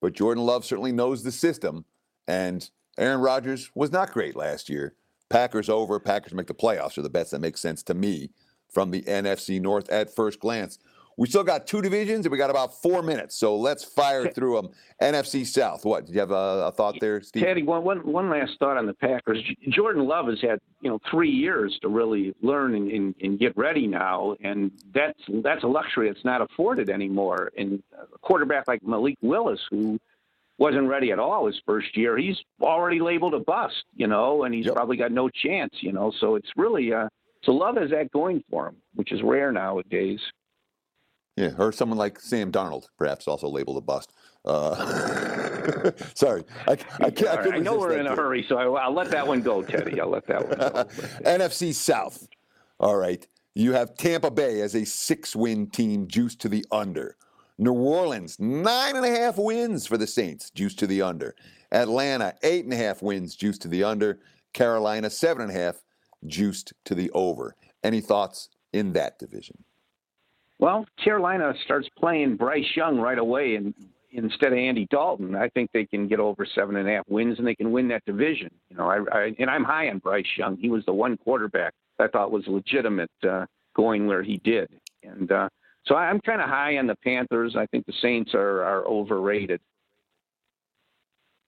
but 0.00 0.12
Jordan 0.12 0.44
Love 0.44 0.64
certainly 0.64 0.92
knows 0.92 1.22
the 1.22 1.32
system. 1.32 1.84
And 2.26 2.68
Aaron 2.98 3.20
Rodgers 3.20 3.70
was 3.74 3.92
not 3.92 4.12
great 4.12 4.34
last 4.34 4.68
year. 4.68 4.94
Packers 5.28 5.68
over, 5.68 5.98
Packers 5.98 6.34
make 6.34 6.46
the 6.46 6.54
playoffs 6.54 6.98
are 6.98 7.02
the 7.02 7.10
bets 7.10 7.30
that 7.30 7.40
make 7.40 7.56
sense 7.56 7.82
to 7.84 7.94
me 7.94 8.30
from 8.70 8.90
the 8.90 9.02
NFC 9.02 9.60
North 9.60 9.88
at 9.90 10.14
first 10.14 10.40
glance. 10.40 10.78
We 11.16 11.28
still 11.28 11.44
got 11.44 11.66
two 11.66 11.80
divisions 11.80 12.26
and 12.26 12.32
we 12.32 12.38
got 12.38 12.50
about 12.50 12.82
four 12.82 13.00
minutes, 13.00 13.36
so 13.36 13.56
let's 13.56 13.84
fire 13.84 14.28
through 14.32 14.56
them. 14.56 14.70
NFC 15.00 15.46
South. 15.46 15.84
What 15.84 16.06
did 16.06 16.14
you 16.14 16.20
have 16.20 16.32
a, 16.32 16.66
a 16.66 16.72
thought 16.72 16.96
there, 17.00 17.20
Steve? 17.20 17.44
Teddy, 17.44 17.62
one, 17.62 17.84
one, 17.84 17.98
one 18.00 18.30
last 18.30 18.52
thought 18.58 18.76
on 18.76 18.86
the 18.86 18.94
Packers. 18.94 19.40
Jordan 19.68 20.06
Love 20.06 20.26
has 20.26 20.40
had 20.40 20.58
you 20.80 20.90
know 20.90 20.98
three 21.08 21.30
years 21.30 21.78
to 21.82 21.88
really 21.88 22.34
learn 22.42 22.74
and, 22.74 22.90
and, 22.90 23.14
and 23.22 23.38
get 23.38 23.56
ready 23.56 23.86
now, 23.86 24.34
and 24.42 24.72
that's 24.92 25.20
that's 25.42 25.62
a 25.62 25.68
luxury 25.68 26.08
that's 26.08 26.24
not 26.24 26.40
afforded 26.40 26.90
anymore. 26.90 27.52
And 27.56 27.80
a 27.92 28.18
quarterback 28.18 28.66
like 28.66 28.82
Malik 28.82 29.16
Willis, 29.22 29.60
who 29.70 30.00
wasn't 30.58 30.88
ready 30.88 31.10
at 31.10 31.18
all 31.18 31.46
his 31.46 31.60
first 31.66 31.96
year, 31.96 32.16
he's 32.16 32.36
already 32.60 33.00
labeled 33.00 33.34
a 33.34 33.40
bust, 33.40 33.84
you 33.94 34.06
know, 34.06 34.44
and 34.44 34.54
he's 34.54 34.66
yep. 34.66 34.74
probably 34.74 34.96
got 34.96 35.12
no 35.12 35.28
chance, 35.28 35.74
you 35.80 35.92
know. 35.92 36.12
So 36.20 36.36
it's 36.36 36.50
really 36.56 36.92
uh, 36.92 37.08
so 37.44 37.52
Love 37.52 37.76
has 37.76 37.90
that 37.90 38.10
going 38.10 38.42
for 38.50 38.68
him, 38.68 38.76
which 38.94 39.12
is 39.12 39.22
rare 39.22 39.52
nowadays. 39.52 40.20
Yeah, 41.36 41.50
or 41.58 41.72
someone 41.72 41.98
like 41.98 42.20
Sam 42.20 42.52
Darnold, 42.52 42.84
perhaps 42.96 43.26
also 43.26 43.48
labeled 43.48 43.76
a 43.76 43.80
bust. 43.80 44.12
Uh, 44.44 45.90
sorry, 46.14 46.44
I, 46.68 46.72
I, 46.72 47.10
can't, 47.10 47.26
I, 47.26 47.56
I 47.56 47.58
know 47.58 47.76
we're 47.76 47.98
in 47.98 48.06
a 48.06 48.14
hurry, 48.14 48.44
so 48.48 48.56
I, 48.56 48.66
will 48.66 48.94
let 48.94 49.10
that 49.10 49.26
one 49.26 49.42
go, 49.42 49.62
Teddy. 49.62 50.00
I'll 50.00 50.10
let 50.10 50.26
that 50.28 50.48
one 50.48 50.58
go. 50.58 50.84
NFC 51.24 51.74
South. 51.74 52.28
All 52.78 52.96
right, 52.96 53.26
you 53.54 53.72
have 53.72 53.96
Tampa 53.96 54.30
Bay 54.30 54.60
as 54.60 54.76
a 54.76 54.84
six-win 54.84 55.70
team, 55.70 56.06
juiced 56.06 56.40
to 56.42 56.48
the 56.48 56.64
under. 56.70 57.16
New 57.58 57.72
Orleans, 57.72 58.38
nine 58.40 58.96
and 58.96 59.04
a 59.04 59.10
half 59.10 59.38
wins 59.38 59.86
for 59.86 59.96
the 59.96 60.06
Saints, 60.06 60.50
juiced 60.50 60.78
to 60.80 60.86
the 60.86 61.02
under. 61.02 61.34
Atlanta, 61.70 62.34
eight 62.42 62.64
and 62.64 62.72
a 62.72 62.76
half 62.76 63.02
wins, 63.02 63.36
juiced 63.36 63.62
to 63.62 63.68
the 63.68 63.84
under. 63.84 64.20
Carolina, 64.52 65.10
seven 65.10 65.42
and 65.42 65.50
a 65.50 65.54
half, 65.54 65.82
juiced 66.26 66.72
to 66.84 66.94
the 66.94 67.10
over. 67.10 67.54
Any 67.82 68.00
thoughts 68.00 68.48
in 68.72 68.92
that 68.94 69.18
division? 69.18 69.62
Well, 70.58 70.86
Carolina 71.02 71.52
starts 71.64 71.88
playing 71.98 72.36
Bryce 72.36 72.76
Young 72.76 72.98
right 72.98 73.18
away, 73.18 73.56
and 73.56 73.74
instead 74.10 74.52
of 74.52 74.58
Andy 74.58 74.86
Dalton, 74.90 75.34
I 75.34 75.48
think 75.48 75.70
they 75.72 75.84
can 75.84 76.06
get 76.08 76.20
over 76.20 76.46
seven 76.46 76.76
and 76.76 76.88
a 76.88 76.92
half 76.92 77.04
wins, 77.08 77.38
and 77.38 77.46
they 77.46 77.56
can 77.56 77.72
win 77.72 77.88
that 77.88 78.04
division. 78.04 78.50
You 78.70 78.76
know, 78.76 78.88
I, 78.88 79.16
I 79.16 79.34
and 79.38 79.50
I'm 79.50 79.64
high 79.64 79.88
on 79.90 79.98
Bryce 79.98 80.26
Young. 80.36 80.56
He 80.56 80.70
was 80.70 80.84
the 80.86 80.92
one 80.92 81.16
quarterback 81.16 81.74
I 81.98 82.06
thought 82.08 82.30
was 82.30 82.46
legitimate 82.46 83.10
uh, 83.28 83.46
going 83.74 84.06
where 84.06 84.22
he 84.22 84.38
did, 84.38 84.68
and 85.02 85.30
uh, 85.30 85.48
so 85.86 85.96
I'm 85.96 86.20
kind 86.20 86.40
of 86.40 86.48
high 86.48 86.78
on 86.78 86.86
the 86.86 86.96
Panthers. 86.96 87.56
I 87.56 87.66
think 87.66 87.86
the 87.86 87.92
Saints 88.00 88.34
are 88.34 88.62
are 88.62 88.86
overrated. 88.86 89.60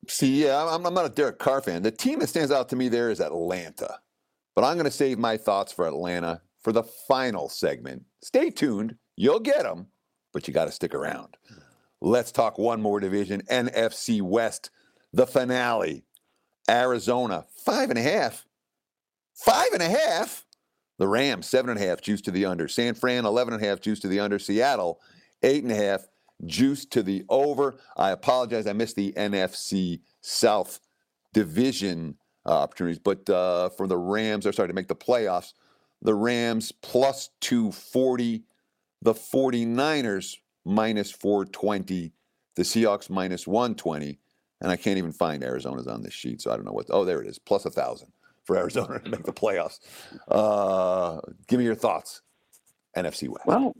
See, 0.08 0.44
yeah, 0.44 0.64
I'm, 0.64 0.86
I'm 0.86 0.94
not 0.94 1.06
a 1.06 1.14
Derek 1.14 1.38
Carr 1.38 1.60
fan. 1.60 1.82
The 1.82 1.90
team 1.90 2.20
that 2.20 2.28
stands 2.28 2.52
out 2.52 2.68
to 2.68 2.76
me 2.76 2.88
there 2.88 3.10
is 3.10 3.20
Atlanta, 3.20 3.98
but 4.54 4.64
I'm 4.64 4.76
going 4.76 4.84
to 4.84 4.90
save 4.90 5.18
my 5.18 5.36
thoughts 5.36 5.72
for 5.72 5.86
Atlanta 5.86 6.42
for 6.60 6.72
the 6.72 6.84
final 6.84 7.48
segment. 7.48 8.04
Stay 8.22 8.50
tuned. 8.50 8.96
You'll 9.16 9.40
get 9.40 9.62
them, 9.62 9.88
but 10.32 10.46
you 10.46 10.54
got 10.54 10.66
to 10.66 10.72
stick 10.72 10.94
around. 10.94 11.36
Let's 12.00 12.30
talk 12.30 12.58
one 12.58 12.80
more 12.80 13.00
division 13.00 13.42
NFC 13.50 14.22
West, 14.22 14.70
the 15.12 15.26
finale. 15.26 16.04
Arizona, 16.68 17.46
five 17.64 17.90
and 17.90 17.98
a 17.98 18.02
half. 18.02 18.46
Five 19.34 19.72
and 19.72 19.82
a 19.82 19.88
half? 19.88 20.45
The 20.98 21.08
Rams, 21.08 21.46
seven 21.46 21.70
and 21.70 21.78
a 21.78 21.86
half, 21.86 22.00
juice 22.00 22.20
to 22.22 22.30
the 22.30 22.46
under. 22.46 22.68
San 22.68 22.94
Fran, 22.94 23.26
11 23.26 23.54
and 23.54 23.62
a 23.62 23.66
half, 23.66 23.80
juice 23.80 24.00
to 24.00 24.08
the 24.08 24.20
under. 24.20 24.38
Seattle, 24.38 25.00
eight 25.42 25.62
and 25.62 25.72
a 25.72 25.76
half, 25.76 26.06
juice 26.44 26.84
to 26.86 27.02
the 27.02 27.24
over. 27.28 27.78
I 27.96 28.10
apologize, 28.10 28.66
I 28.66 28.72
missed 28.72 28.96
the 28.96 29.12
NFC 29.12 30.00
South 30.20 30.80
division 31.32 32.16
uh, 32.46 32.50
opportunities, 32.50 32.98
but 32.98 33.28
uh, 33.28 33.68
for 33.70 33.86
the 33.86 33.98
Rams, 33.98 34.46
are 34.46 34.52
starting 34.52 34.72
to 34.72 34.80
make 34.80 34.88
the 34.88 34.94
playoffs 34.94 35.52
the 36.02 36.14
Rams 36.14 36.72
plus 36.72 37.30
240, 37.40 38.44
the 39.02 39.14
49ers 39.14 40.36
minus 40.64 41.10
420, 41.10 42.12
the 42.54 42.62
Seahawks 42.62 43.10
minus 43.10 43.46
120, 43.46 44.18
and 44.60 44.70
I 44.70 44.76
can't 44.76 44.98
even 44.98 45.12
find 45.12 45.42
Arizona's 45.42 45.86
on 45.86 46.02
this 46.02 46.14
sheet, 46.14 46.40
so 46.40 46.50
I 46.50 46.56
don't 46.56 46.64
know 46.64 46.72
what. 46.72 46.86
Oh, 46.90 47.04
there 47.04 47.20
it 47.20 47.26
is, 47.26 47.38
plus 47.38 47.64
1,000 47.64 48.12
for 48.46 48.56
Arizona 48.56 49.00
to 49.00 49.10
make 49.10 49.24
the 49.24 49.32
playoffs. 49.32 49.78
Uh, 50.28 51.20
give 51.48 51.58
me 51.58 51.64
your 51.64 51.74
thoughts. 51.74 52.22
NFC 52.96 53.28
West. 53.28 53.46
Well, 53.46 53.74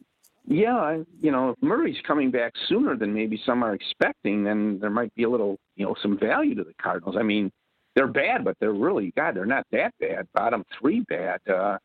yeah, 0.47 0.99
you 1.21 1.33
know, 1.33 1.51
if 1.51 1.57
Murray's 1.63 1.97
coming 2.07 2.31
back 2.31 2.53
sooner 2.69 2.97
than 2.97 3.13
maybe 3.13 3.41
some 3.45 3.65
are 3.65 3.75
expecting, 3.75 4.45
then 4.45 4.79
there 4.81 4.91
might 4.91 5.13
be 5.15 5.25
a 5.25 5.31
little, 5.31 5.59
you 5.75 5.85
know, 5.85 5.97
some 6.03 6.19
value 6.19 6.55
to 6.55 6.63
the 6.63 6.75
Cardinals. 6.81 7.17
I 7.19 7.23
mean, 7.23 7.51
they're 7.97 8.07
bad, 8.07 8.45
but 8.45 8.57
they're 8.61 8.73
really 8.73 9.13
God. 9.17 9.35
They're 9.35 9.47
not 9.47 9.67
that 9.73 9.95
bad. 9.99 10.29
Bottom 10.35 10.65
three 10.79 11.01
bad. 11.09 11.41
Uh, 11.49 11.79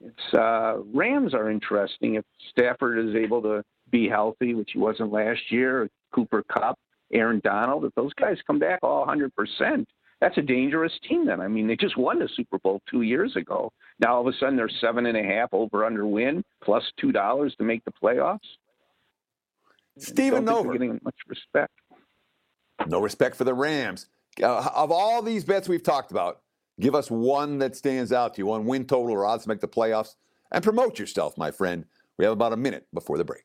it's 0.00 0.34
uh, 0.34 0.78
Rams 0.92 1.34
are 1.34 1.50
interesting 1.50 2.14
if 2.14 2.24
Stafford 2.48 2.98
is 2.98 3.14
able 3.14 3.42
to 3.42 3.62
be 3.90 4.08
healthy, 4.08 4.54
which 4.54 4.70
he 4.72 4.78
wasn't 4.78 5.12
last 5.12 5.40
year. 5.50 5.88
Cooper 6.12 6.42
Kupp, 6.50 6.76
Aaron 7.12 7.40
Donald. 7.44 7.84
If 7.84 7.94
those 7.94 8.14
guys 8.14 8.38
come 8.46 8.58
back 8.58 8.80
all 8.82 9.00
100 9.00 9.34
percent, 9.36 9.86
that's 10.20 10.36
a 10.38 10.42
dangerous 10.42 10.92
team. 11.08 11.26
Then 11.26 11.40
I 11.40 11.48
mean, 11.48 11.66
they 11.66 11.76
just 11.76 11.96
won 11.96 12.18
the 12.18 12.28
Super 12.34 12.58
Bowl 12.58 12.80
two 12.90 13.02
years 13.02 13.36
ago. 13.36 13.72
Now 13.98 14.16
all 14.16 14.20
of 14.20 14.26
a 14.26 14.36
sudden 14.38 14.56
they're 14.56 14.70
seven 14.80 15.06
and 15.06 15.16
a 15.16 15.22
half 15.22 15.48
over 15.52 15.84
under 15.84 16.06
win 16.06 16.44
plus 16.62 16.84
two 16.98 17.12
dollars 17.12 17.54
to 17.58 17.64
make 17.64 17.84
the 17.84 17.92
playoffs. 17.92 18.38
Stephen 19.98 20.46
Nover 20.46 20.72
getting 20.72 21.00
much 21.02 21.16
respect. 21.26 21.72
No 22.86 23.00
respect 23.00 23.36
for 23.36 23.44
the 23.44 23.54
Rams. 23.54 24.06
Uh, 24.42 24.70
of 24.74 24.90
all 24.90 25.20
these 25.20 25.44
bets 25.44 25.68
we've 25.68 25.82
talked 25.82 26.10
about, 26.10 26.40
give 26.78 26.94
us 26.94 27.10
one 27.10 27.58
that 27.58 27.76
stands 27.76 28.12
out 28.12 28.34
to 28.34 28.38
you, 28.38 28.46
one 28.46 28.64
win 28.64 28.86
total 28.86 29.10
or 29.10 29.26
odds 29.26 29.42
to 29.42 29.48
make 29.48 29.60
the 29.60 29.68
playoffs, 29.68 30.14
and 30.50 30.64
promote 30.64 30.98
yourself, 30.98 31.36
my 31.36 31.50
friend. 31.50 31.84
We 32.16 32.24
have 32.24 32.32
about 32.32 32.52
a 32.52 32.56
minute 32.56 32.86
before 32.94 33.18
the 33.18 33.24
break. 33.24 33.44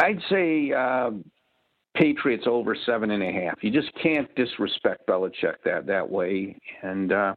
I'd 0.00 0.20
say 0.28 0.72
uh, 0.72 1.10
Patriots 1.94 2.44
over 2.46 2.74
seven 2.86 3.10
and 3.10 3.22
a 3.22 3.30
half. 3.30 3.62
You 3.62 3.70
just 3.70 3.90
can't 4.02 4.32
disrespect 4.34 5.06
Belichick 5.06 5.56
that 5.64 5.86
that 5.86 6.08
way. 6.08 6.56
And 6.82 7.12
uh, 7.12 7.34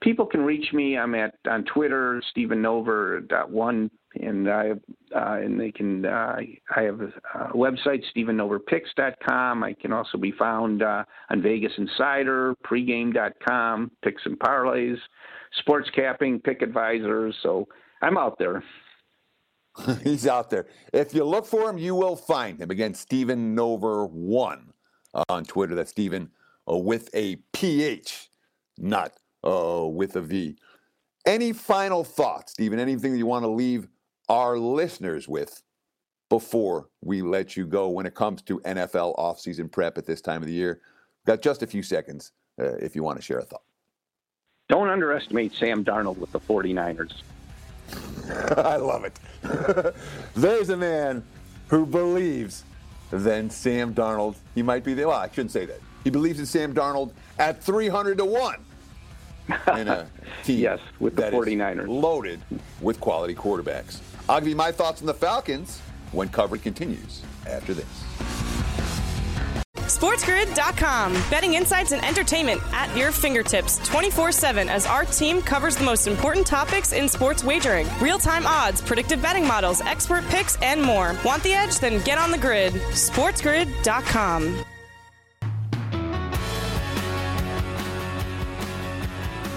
people 0.00 0.26
can 0.26 0.42
reach 0.42 0.72
me. 0.72 0.98
I'm 0.98 1.14
at 1.14 1.34
on 1.48 1.64
Twitter, 1.64 2.20
Stephen 2.30 2.60
Nover 2.60 3.48
one, 3.48 3.90
and 4.20 4.50
I 4.50 4.72
uh, 5.14 5.38
and 5.40 5.58
they 5.58 5.70
can. 5.70 6.04
Uh, 6.04 6.36
I 6.74 6.82
have 6.82 7.00
a, 7.00 7.12
a 7.34 7.52
website, 7.54 8.02
StephenNoverPicks.com. 8.16 9.62
I 9.62 9.72
can 9.74 9.92
also 9.92 10.18
be 10.18 10.32
found 10.32 10.82
uh, 10.82 11.04
on 11.30 11.40
Vegas 11.40 11.72
Insider, 11.78 12.56
Pregame.com, 12.66 13.90
Picks 14.02 14.22
and 14.24 14.38
Parlays, 14.38 14.98
Sports 15.60 15.90
Capping, 15.94 16.40
Pick 16.40 16.62
Advisors. 16.62 17.36
So 17.42 17.68
I'm 18.00 18.18
out 18.18 18.38
there. 18.38 18.64
He's 20.02 20.26
out 20.26 20.50
there. 20.50 20.66
If 20.92 21.14
you 21.14 21.24
look 21.24 21.46
for 21.46 21.68
him, 21.68 21.78
you 21.78 21.94
will 21.94 22.16
find 22.16 22.60
him. 22.60 22.70
Again, 22.70 22.94
Stephen 22.94 23.56
Nover 23.56 24.10
one 24.10 24.72
uh, 25.14 25.24
on 25.28 25.44
Twitter. 25.44 25.74
That's 25.74 25.90
Stephen 25.90 26.30
uh, 26.70 26.76
with 26.76 27.08
a 27.14 27.36
PH, 27.52 28.30
not 28.78 29.12
uh, 29.44 29.86
with 29.86 30.16
a 30.16 30.20
V. 30.20 30.56
Any 31.26 31.52
final 31.52 32.04
thoughts, 32.04 32.52
Stephen? 32.52 32.78
Anything 32.78 33.12
that 33.12 33.18
you 33.18 33.26
want 33.26 33.44
to 33.44 33.50
leave 33.50 33.88
our 34.28 34.58
listeners 34.58 35.28
with 35.28 35.62
before 36.28 36.88
we 37.02 37.22
let 37.22 37.56
you 37.56 37.66
go 37.66 37.88
when 37.88 38.06
it 38.06 38.14
comes 38.14 38.42
to 38.42 38.58
NFL 38.60 39.16
offseason 39.16 39.70
prep 39.70 39.98
at 39.98 40.06
this 40.06 40.20
time 40.20 40.42
of 40.42 40.48
the 40.48 40.54
year? 40.54 40.80
We've 41.20 41.36
got 41.36 41.42
just 41.42 41.62
a 41.62 41.66
few 41.66 41.82
seconds 41.82 42.32
uh, 42.60 42.74
if 42.76 42.96
you 42.96 43.02
want 43.02 43.18
to 43.18 43.22
share 43.22 43.38
a 43.38 43.44
thought. 43.44 43.62
Don't 44.68 44.88
underestimate 44.88 45.54
Sam 45.54 45.84
Darnold 45.84 46.16
with 46.16 46.32
the 46.32 46.40
49ers. 46.40 47.12
I 48.56 48.76
love 48.76 49.04
it. 49.04 49.18
There's 50.34 50.70
a 50.70 50.76
man 50.76 51.22
who 51.68 51.86
believes 51.86 52.64
then 53.10 53.50
Sam 53.50 53.94
Darnold, 53.94 54.36
he 54.54 54.62
might 54.62 54.84
be 54.84 54.94
there. 54.94 55.08
Well, 55.08 55.18
I 55.18 55.28
shouldn't 55.28 55.50
say 55.50 55.66
that. 55.66 55.80
He 56.04 56.10
believes 56.10 56.38
in 56.40 56.46
Sam 56.46 56.74
Darnold 56.74 57.12
at 57.38 57.62
300 57.62 58.18
to 58.18 58.24
1 58.24 58.56
in 59.78 59.88
a 59.88 60.06
team 60.44 60.60
yes, 60.60 60.80
with 60.98 61.16
the 61.16 61.22
49ers. 61.22 61.88
loaded 61.88 62.40
with 62.80 63.00
quality 63.00 63.34
quarterbacks. 63.34 64.00
I'll 64.28 64.40
give 64.40 64.48
you 64.48 64.56
my 64.56 64.72
thoughts 64.72 65.00
on 65.00 65.06
the 65.06 65.14
Falcons 65.14 65.80
when 66.12 66.28
coverage 66.28 66.62
continues 66.62 67.22
after 67.46 67.74
this. 67.74 67.86
SportsGrid.com. 69.92 71.12
Betting 71.28 71.52
insights 71.54 71.92
and 71.92 72.02
entertainment 72.02 72.62
at 72.72 72.96
your 72.96 73.12
fingertips 73.12 73.76
24 73.86 74.32
7 74.32 74.68
as 74.70 74.86
our 74.86 75.04
team 75.04 75.42
covers 75.42 75.76
the 75.76 75.84
most 75.84 76.06
important 76.06 76.46
topics 76.46 76.94
in 76.94 77.06
sports 77.08 77.44
wagering 77.44 77.86
real 78.00 78.18
time 78.18 78.46
odds, 78.46 78.80
predictive 78.80 79.20
betting 79.20 79.46
models, 79.46 79.82
expert 79.82 80.24
picks, 80.28 80.56
and 80.62 80.80
more. 80.80 81.14
Want 81.24 81.42
the 81.42 81.52
edge? 81.52 81.78
Then 81.78 82.02
get 82.04 82.16
on 82.16 82.30
the 82.30 82.38
grid. 82.38 82.72
SportsGrid.com. 82.72 84.64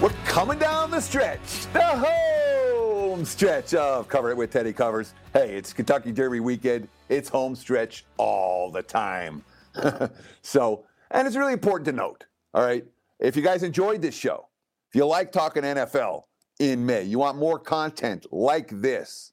We're 0.02 0.10
coming 0.26 0.58
down 0.58 0.90
the 0.90 1.00
stretch, 1.00 1.66
the 1.72 1.82
home 1.82 3.24
stretch 3.24 3.72
of 3.72 4.06
Cover 4.08 4.30
It 4.30 4.36
with 4.36 4.52
Teddy 4.52 4.74
Covers. 4.74 5.14
Hey, 5.32 5.56
it's 5.56 5.72
Kentucky 5.72 6.12
Derby 6.12 6.40
weekend. 6.40 6.88
It's 7.08 7.30
home 7.30 7.56
stretch 7.56 8.04
all 8.18 8.70
the 8.70 8.82
time. 8.82 9.42
so, 10.42 10.84
and 11.10 11.26
it's 11.26 11.36
really 11.36 11.52
important 11.52 11.86
to 11.86 11.92
note, 11.92 12.26
all 12.54 12.64
right, 12.64 12.84
if 13.18 13.36
you 13.36 13.42
guys 13.42 13.62
enjoyed 13.62 14.02
this 14.02 14.14
show, 14.14 14.48
if 14.88 14.94
you 14.94 15.06
like 15.06 15.32
talking 15.32 15.62
NFL 15.62 16.22
in 16.58 16.84
May, 16.84 17.02
you 17.02 17.18
want 17.18 17.38
more 17.38 17.58
content 17.58 18.26
like 18.32 18.68
this, 18.80 19.32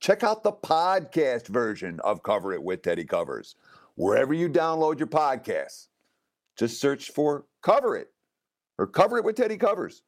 check 0.00 0.22
out 0.22 0.42
the 0.42 0.52
podcast 0.52 1.48
version 1.48 2.00
of 2.04 2.22
Cover 2.22 2.52
It 2.52 2.62
with 2.62 2.82
Teddy 2.82 3.04
Covers. 3.04 3.56
Wherever 3.96 4.32
you 4.32 4.48
download 4.48 4.98
your 4.98 5.08
podcasts, 5.08 5.88
just 6.56 6.80
search 6.80 7.10
for 7.10 7.44
Cover 7.62 7.96
It 7.96 8.12
or 8.78 8.86
Cover 8.86 9.18
It 9.18 9.24
with 9.24 9.36
Teddy 9.36 9.56
Covers. 9.56 10.02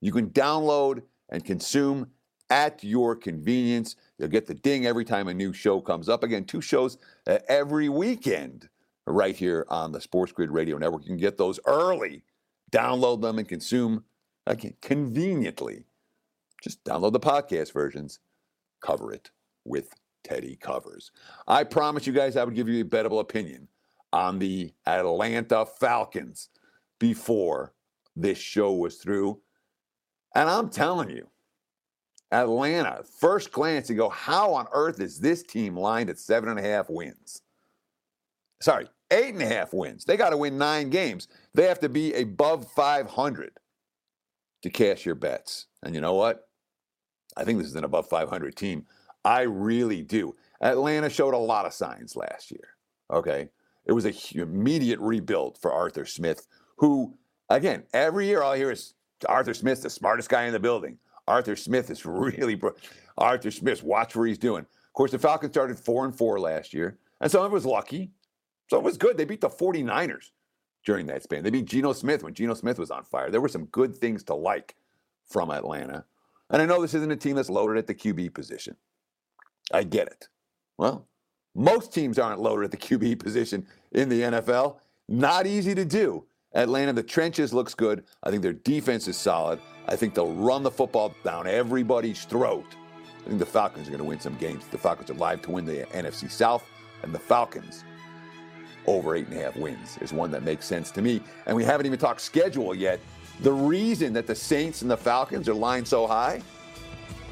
You 0.00 0.12
can 0.12 0.30
download 0.30 1.02
and 1.30 1.44
consume 1.44 2.08
at 2.50 2.82
your 2.84 3.16
convenience. 3.16 3.96
You'll 4.18 4.28
get 4.28 4.46
the 4.46 4.54
ding 4.54 4.86
every 4.86 5.04
time 5.04 5.28
a 5.28 5.34
new 5.34 5.52
show 5.52 5.80
comes 5.80 6.08
up. 6.08 6.22
Again, 6.22 6.44
two 6.44 6.60
shows 6.60 6.98
uh, 7.26 7.38
every 7.48 7.88
weekend 7.88 8.68
right 9.06 9.36
here 9.36 9.64
on 9.68 9.92
the 9.92 10.00
Sports 10.00 10.32
Grid 10.32 10.50
Radio 10.50 10.78
Network. 10.78 11.02
You 11.02 11.08
can 11.08 11.16
get 11.16 11.38
those 11.38 11.60
early, 11.66 12.24
download 12.72 13.22
them, 13.22 13.38
and 13.38 13.48
consume 13.48 14.04
again 14.46 14.74
conveniently. 14.82 15.84
Just 16.62 16.82
download 16.84 17.12
the 17.12 17.20
podcast 17.20 17.72
versions, 17.72 18.18
cover 18.80 19.12
it 19.12 19.30
with 19.64 19.94
Teddy 20.24 20.56
Covers. 20.56 21.12
I 21.46 21.64
promise 21.64 22.06
you 22.06 22.12
guys 22.12 22.36
I 22.36 22.44
would 22.44 22.54
give 22.54 22.68
you 22.68 22.82
a 22.82 22.86
bettable 22.88 23.20
opinion 23.20 23.68
on 24.12 24.38
the 24.38 24.72
Atlanta 24.86 25.66
Falcons 25.66 26.48
before 26.98 27.72
this 28.16 28.38
show 28.38 28.72
was 28.72 28.96
through. 28.96 29.40
And 30.34 30.48
I'm 30.48 30.70
telling 30.70 31.10
you, 31.10 31.28
Atlanta, 32.32 33.04
first 33.20 33.52
glance, 33.52 33.88
you 33.88 33.96
go, 33.96 34.08
how 34.08 34.54
on 34.54 34.66
earth 34.72 35.00
is 35.00 35.20
this 35.20 35.42
team 35.42 35.76
lined 35.76 36.10
at 36.10 36.18
seven 36.18 36.48
and 36.48 36.58
a 36.58 36.62
half 36.62 36.90
wins? 36.90 37.42
Sorry, 38.60 38.88
eight 39.10 39.34
and 39.34 39.42
a 39.42 39.46
half 39.46 39.72
wins. 39.72 40.04
They 40.04 40.16
got 40.16 40.30
to 40.30 40.36
win 40.36 40.58
nine 40.58 40.90
games. 40.90 41.28
They 41.54 41.66
have 41.66 41.80
to 41.80 41.88
be 41.88 42.12
above 42.14 42.70
500 42.72 43.52
to 44.62 44.70
cash 44.70 45.06
your 45.06 45.14
bets. 45.14 45.66
And 45.82 45.94
you 45.94 46.00
know 46.00 46.14
what? 46.14 46.48
I 47.36 47.44
think 47.44 47.58
this 47.58 47.68
is 47.68 47.76
an 47.76 47.84
above 47.84 48.08
500 48.08 48.56
team. 48.56 48.86
I 49.24 49.42
really 49.42 50.02
do. 50.02 50.34
Atlanta 50.60 51.10
showed 51.10 51.34
a 51.34 51.38
lot 51.38 51.66
of 51.66 51.72
signs 51.72 52.16
last 52.16 52.50
year. 52.50 52.68
Okay. 53.12 53.48
It 53.84 53.92
was 53.92 54.06
a 54.06 54.12
immediate 54.34 54.98
rebuild 55.00 55.58
for 55.58 55.72
Arthur 55.72 56.04
Smith, 56.04 56.46
who, 56.76 57.16
again, 57.48 57.84
every 57.92 58.26
year 58.26 58.42
all 58.42 58.52
I 58.52 58.56
hear 58.56 58.70
is 58.70 58.94
Arthur 59.28 59.54
Smith's 59.54 59.82
the 59.82 59.90
smartest 59.90 60.28
guy 60.28 60.44
in 60.44 60.52
the 60.52 60.60
building. 60.60 60.98
Arthur 61.28 61.56
Smith 61.56 61.90
is 61.90 62.04
really, 62.06 62.54
bro- 62.54 62.74
Arthur 63.18 63.50
Smith, 63.50 63.82
watch 63.82 64.16
what 64.16 64.28
he's 64.28 64.38
doing. 64.38 64.62
Of 64.62 64.92
course, 64.92 65.12
the 65.12 65.18
Falcons 65.18 65.52
started 65.52 65.78
four 65.78 66.04
and 66.04 66.16
four 66.16 66.40
last 66.40 66.72
year, 66.74 66.98
and 67.20 67.30
some 67.30 67.44
of 67.44 67.52
it 67.52 67.54
was 67.54 67.66
lucky. 67.66 68.10
So 68.68 68.76
it 68.76 68.82
was 68.82 68.96
good. 68.96 69.16
They 69.16 69.24
beat 69.24 69.40
the 69.40 69.48
49ers 69.48 70.30
during 70.84 71.06
that 71.06 71.22
span. 71.22 71.42
They 71.42 71.50
beat 71.50 71.66
Geno 71.66 71.92
Smith 71.92 72.22
when 72.22 72.34
Geno 72.34 72.54
Smith 72.54 72.78
was 72.78 72.90
on 72.90 73.04
fire. 73.04 73.30
There 73.30 73.40
were 73.40 73.48
some 73.48 73.66
good 73.66 73.96
things 73.96 74.22
to 74.24 74.34
like 74.34 74.76
from 75.28 75.50
Atlanta. 75.50 76.04
And 76.50 76.62
I 76.62 76.66
know 76.66 76.80
this 76.80 76.94
isn't 76.94 77.10
a 77.10 77.16
team 77.16 77.36
that's 77.36 77.50
loaded 77.50 77.76
at 77.76 77.86
the 77.86 77.94
QB 77.94 78.34
position. 78.34 78.76
I 79.72 79.82
get 79.82 80.06
it. 80.06 80.28
Well, 80.78 81.06
most 81.54 81.92
teams 81.92 82.18
aren't 82.18 82.40
loaded 82.40 82.66
at 82.66 82.70
the 82.70 82.76
QB 82.76 83.18
position 83.22 83.66
in 83.92 84.08
the 84.08 84.22
NFL. 84.22 84.76
Not 85.08 85.46
easy 85.46 85.74
to 85.74 85.84
do. 85.84 86.24
Atlanta, 86.54 86.92
the 86.92 87.02
trenches 87.02 87.52
looks 87.52 87.74
good. 87.74 88.04
I 88.22 88.30
think 88.30 88.42
their 88.42 88.52
defense 88.52 89.08
is 89.08 89.16
solid. 89.16 89.60
I 89.88 89.96
think 89.96 90.14
they'll 90.14 90.32
run 90.32 90.62
the 90.62 90.70
football 90.70 91.14
down 91.22 91.46
everybody's 91.46 92.24
throat. 92.24 92.64
I 93.24 93.28
think 93.28 93.38
the 93.38 93.46
Falcons 93.46 93.88
are 93.88 93.90
going 93.90 93.98
to 93.98 94.04
win 94.04 94.20
some 94.20 94.36
games. 94.36 94.66
The 94.68 94.78
Falcons 94.78 95.10
are 95.10 95.14
live 95.14 95.42
to 95.42 95.50
win 95.50 95.64
the 95.64 95.84
NFC 95.92 96.30
South, 96.30 96.64
and 97.02 97.12
the 97.12 97.18
Falcons 97.18 97.84
over 98.86 99.16
eight 99.16 99.26
and 99.28 99.38
a 99.38 99.42
half 99.42 99.56
wins 99.56 99.98
is 100.00 100.12
one 100.12 100.30
that 100.30 100.42
makes 100.42 100.64
sense 100.66 100.90
to 100.92 101.02
me. 101.02 101.20
And 101.46 101.56
we 101.56 101.64
haven't 101.64 101.86
even 101.86 101.98
talked 101.98 102.20
schedule 102.20 102.74
yet. 102.74 103.00
The 103.40 103.52
reason 103.52 104.12
that 104.14 104.26
the 104.26 104.34
Saints 104.34 104.82
and 104.82 104.90
the 104.90 104.96
Falcons 104.96 105.48
are 105.48 105.54
lined 105.54 105.86
so 105.86 106.06
high, 106.06 106.42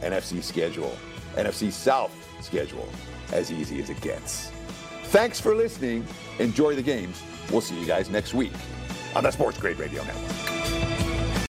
NFC 0.00 0.42
schedule, 0.42 0.96
NFC 1.34 1.72
South 1.72 2.12
schedule, 2.42 2.88
as 3.32 3.50
easy 3.50 3.80
as 3.80 3.90
it 3.90 4.00
gets. 4.00 4.50
Thanks 5.05 5.40
for 5.40 5.55
listening. 5.55 6.05
Enjoy 6.38 6.74
the 6.74 6.82
games. 6.82 7.22
We'll 7.50 7.61
see 7.61 7.78
you 7.78 7.86
guys 7.86 8.11
next 8.11 8.34
week 8.34 8.52
on 9.14 9.24
the 9.24 9.30
Sports 9.30 9.59
Grid 9.59 9.78
Radio 9.78 10.02
Network. 10.05 10.63